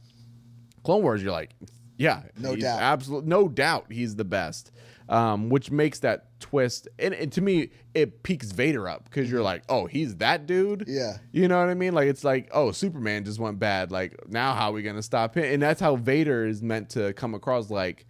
Clone 0.82 1.02
Wars, 1.02 1.22
you're 1.22 1.32
like, 1.32 1.50
yeah, 1.98 2.22
No 2.38 2.56
doubt. 2.56 2.80
absolute, 2.80 3.26
no 3.26 3.48
doubt, 3.48 3.86
he's 3.90 4.16
the 4.16 4.24
best. 4.24 4.72
Um, 5.10 5.48
which 5.48 5.72
makes 5.72 5.98
that 5.98 6.38
twist, 6.38 6.86
and, 7.00 7.12
and 7.12 7.32
to 7.32 7.40
me, 7.40 7.70
it 7.94 8.22
peaks 8.22 8.52
Vader 8.52 8.88
up 8.88 9.02
because 9.04 9.28
you're 9.28 9.42
like, 9.42 9.64
oh, 9.68 9.86
he's 9.86 10.14
that 10.18 10.46
dude. 10.46 10.84
Yeah. 10.86 11.16
You 11.32 11.48
know 11.48 11.58
what 11.58 11.68
I 11.68 11.74
mean? 11.74 11.94
Like 11.94 12.08
it's 12.08 12.22
like, 12.22 12.48
oh, 12.52 12.70
Superman 12.70 13.24
just 13.24 13.40
went 13.40 13.58
bad. 13.58 13.90
Like 13.90 14.14
now, 14.28 14.54
how 14.54 14.70
are 14.70 14.72
we 14.72 14.82
gonna 14.82 15.02
stop 15.02 15.34
him? 15.34 15.52
And 15.52 15.60
that's 15.60 15.80
how 15.80 15.96
Vader 15.96 16.46
is 16.46 16.62
meant 16.62 16.90
to 16.90 17.12
come 17.14 17.34
across. 17.34 17.70
Like, 17.70 18.06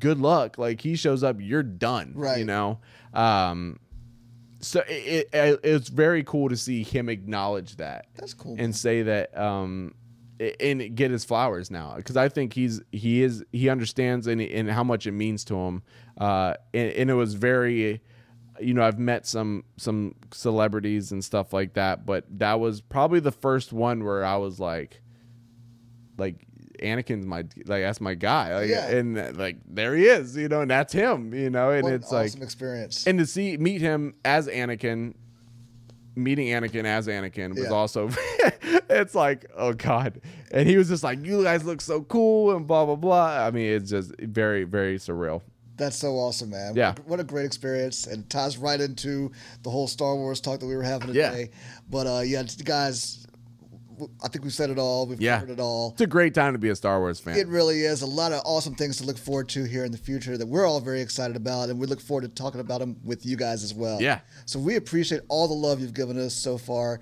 good 0.00 0.18
luck. 0.18 0.58
Like 0.58 0.80
he 0.80 0.96
shows 0.96 1.22
up, 1.22 1.36
you're 1.38 1.62
done. 1.62 2.14
Right. 2.16 2.38
You 2.38 2.44
know. 2.46 2.80
Um, 3.14 3.78
so 4.60 4.82
it, 4.88 5.28
it 5.32 5.60
it's 5.62 5.88
very 5.88 6.22
cool 6.24 6.48
to 6.48 6.56
see 6.56 6.82
him 6.82 7.08
acknowledge 7.08 7.76
that. 7.76 8.06
That's 8.16 8.34
cool. 8.34 8.56
And 8.58 8.74
say 8.74 9.02
that 9.02 9.36
um 9.36 9.94
and 10.58 10.96
get 10.96 11.10
his 11.10 11.24
flowers 11.24 11.70
now 11.70 11.94
because 11.96 12.16
I 12.16 12.28
think 12.28 12.54
he's 12.54 12.80
he 12.92 13.22
is 13.22 13.44
he 13.52 13.68
understands 13.68 14.26
and, 14.26 14.40
and 14.40 14.70
how 14.70 14.84
much 14.84 15.06
it 15.06 15.12
means 15.12 15.44
to 15.44 15.56
him. 15.56 15.82
Uh, 16.18 16.54
and, 16.72 16.92
and 16.92 17.10
it 17.10 17.14
was 17.14 17.34
very, 17.34 18.00
you 18.58 18.74
know, 18.74 18.82
I've 18.82 18.98
met 18.98 19.26
some 19.26 19.64
some 19.76 20.14
celebrities 20.32 21.12
and 21.12 21.22
stuff 21.22 21.52
like 21.52 21.74
that, 21.74 22.06
but 22.06 22.24
that 22.38 22.58
was 22.58 22.80
probably 22.80 23.20
the 23.20 23.32
first 23.32 23.72
one 23.72 24.04
where 24.04 24.24
I 24.24 24.36
was 24.36 24.58
like, 24.58 25.02
like 26.16 26.46
Anakin's 26.82 27.26
my 27.26 27.38
like 27.66 27.82
that's 27.82 28.00
my 28.00 28.14
guy, 28.14 28.54
like, 28.54 28.70
Yeah. 28.70 28.88
and 28.90 29.36
like 29.38 29.56
there 29.68 29.94
he 29.96 30.06
is, 30.06 30.36
you 30.36 30.48
know, 30.48 30.60
and 30.62 30.70
that's 30.70 30.92
him, 30.92 31.32
you 31.34 31.50
know, 31.50 31.70
and 31.70 31.82
What 31.84 31.92
an 31.92 32.00
it's 32.00 32.10
like 32.12 32.26
awesome 32.30 32.42
experience. 32.42 33.06
and 33.06 33.18
to 33.18 33.26
see 33.26 33.56
meet 33.56 33.80
him 33.80 34.14
as 34.24 34.46
Anakin, 34.48 35.14
meeting 36.14 36.48
Anakin 36.48 36.84
as 36.84 37.06
Anakin 37.06 37.50
was 37.54 37.64
Yeah. 37.64 37.70
also 37.70 38.10
it's 38.90 39.14
like 39.14 39.46
oh 39.56 39.72
god, 39.72 40.20
and 40.50 40.68
he 40.68 40.76
was 40.76 40.88
just 40.88 41.04
like 41.04 41.24
you 41.24 41.42
guys 41.42 41.64
look 41.64 41.80
so 41.80 42.02
cool 42.02 42.56
and 42.56 42.66
blah 42.66 42.84
blah 42.84 42.96
blah. 42.96 43.46
I 43.46 43.50
mean 43.50 43.72
it's 43.72 43.90
just 43.90 44.12
very 44.20 44.64
very 44.64 44.98
surreal. 44.98 45.42
That's 45.76 45.96
so 45.96 46.16
awesome, 46.16 46.50
man. 46.50 46.76
Yeah. 46.76 46.94
What 47.06 47.20
a, 47.20 47.24
great 47.24 47.46
experience. 47.46 48.06
And 48.06 48.28
ties 48.28 48.58
right 48.58 48.78
into 48.78 49.32
the 49.62 49.70
whole 49.70 49.88
Star 49.88 50.14
Wars 50.14 50.38
talk 50.38 50.60
that 50.60 50.66
we 50.66 50.76
were 50.76 50.82
having 50.82 51.06
today. 51.06 51.48
Yeah. 51.50 51.58
But 51.88 52.06
uh, 52.06 52.20
yeah, 52.20 52.42
guys, 52.66 53.26
I 54.22 54.28
think 54.28 54.44
we've 54.44 54.52
said 54.52 54.70
it 54.70 54.78
all. 54.78 55.06
We've 55.06 55.20
Yeah. 55.20 55.40
covered 55.40 55.52
it 55.54 55.60
all. 55.60 55.90
It's 55.92 56.00
a 56.00 56.06
great 56.06 56.34
time 56.34 56.52
to 56.52 56.58
be 56.58 56.68
a 56.68 56.76
Star 56.76 56.98
Wars 57.00 57.20
fan. 57.20 57.36
It 57.36 57.48
really 57.48 57.80
is 57.82 58.02
a 58.02 58.06
lot 58.06 58.32
of 58.32 58.42
awesome 58.44 58.74
things 58.74 58.96
to 58.98 59.04
look 59.04 59.18
forward 59.18 59.48
to 59.50 59.64
here 59.64 59.84
in 59.84 59.92
the 59.92 59.98
future 59.98 60.36
that 60.38 60.46
we're 60.46 60.66
all 60.66 60.80
very 60.80 61.00
excited 61.00 61.36
about, 61.36 61.70
and 61.70 61.78
we 61.78 61.86
look 61.86 62.00
forward 62.00 62.22
to 62.22 62.28
talking 62.28 62.60
about 62.60 62.80
them 62.80 62.96
with 63.04 63.26
you 63.26 63.36
guys 63.36 63.62
as 63.64 63.74
well. 63.74 64.00
Yeah. 64.00 64.20
So 64.46 64.58
we 64.58 64.76
appreciate 64.76 65.22
all 65.28 65.48
the 65.48 65.54
love 65.54 65.80
you've 65.80 65.94
given 65.94 66.18
us 66.18 66.34
so 66.34 66.58
far. 66.58 67.00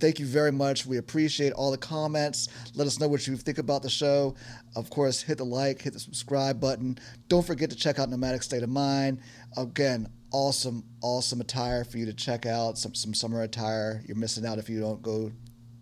Thank 0.00 0.18
you 0.18 0.24
very 0.24 0.50
much. 0.50 0.86
We 0.86 0.96
appreciate 0.96 1.52
all 1.52 1.70
the 1.70 1.76
comments. 1.76 2.48
Let 2.74 2.86
us 2.86 2.98
know 2.98 3.06
what 3.06 3.26
you 3.26 3.36
think 3.36 3.58
about 3.58 3.82
the 3.82 3.90
show. 3.90 4.34
Of 4.74 4.88
course, 4.88 5.20
hit 5.20 5.36
the 5.36 5.44
like, 5.44 5.82
hit 5.82 5.92
the 5.92 6.00
subscribe 6.00 6.58
button. 6.58 6.98
Don't 7.28 7.46
forget 7.46 7.68
to 7.68 7.76
check 7.76 7.98
out 7.98 8.08
Nomadic 8.08 8.42
State 8.42 8.62
of 8.62 8.70
Mind. 8.70 9.18
Again, 9.58 10.08
awesome, 10.32 10.84
awesome 11.02 11.42
attire 11.42 11.84
for 11.84 11.98
you 11.98 12.06
to 12.06 12.14
check 12.14 12.46
out. 12.46 12.78
Some 12.78 12.94
some 12.94 13.12
summer 13.12 13.42
attire. 13.42 14.02
You're 14.06 14.16
missing 14.16 14.46
out 14.46 14.58
if 14.58 14.70
you 14.70 14.80
don't 14.80 15.02
go 15.02 15.32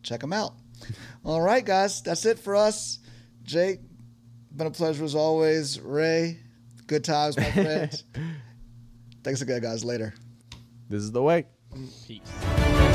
check 0.03 0.21
them 0.21 0.33
out. 0.33 0.55
all 1.25 1.41
right, 1.41 1.65
guys, 1.65 2.03
that's 2.03 2.25
it 2.25 2.39
for 2.39 2.57
us. 2.57 2.99
Jake, 3.43 3.81
been 4.55 4.67
a 4.67 4.71
pleasure 4.71 5.05
as 5.05 5.15
always. 5.15 5.81
Ray, 5.81 6.39
good 6.87 7.05
times, 7.05 7.37
my 7.37 7.51
friend. 7.51 8.03
Thanks 9.25 9.41
again, 9.41 9.61
guys. 9.61 9.85
Later. 9.85 10.15
This 10.89 11.03
is 11.03 11.13
the 11.13 11.23
way. 11.23 11.47
Peace. 12.07 12.88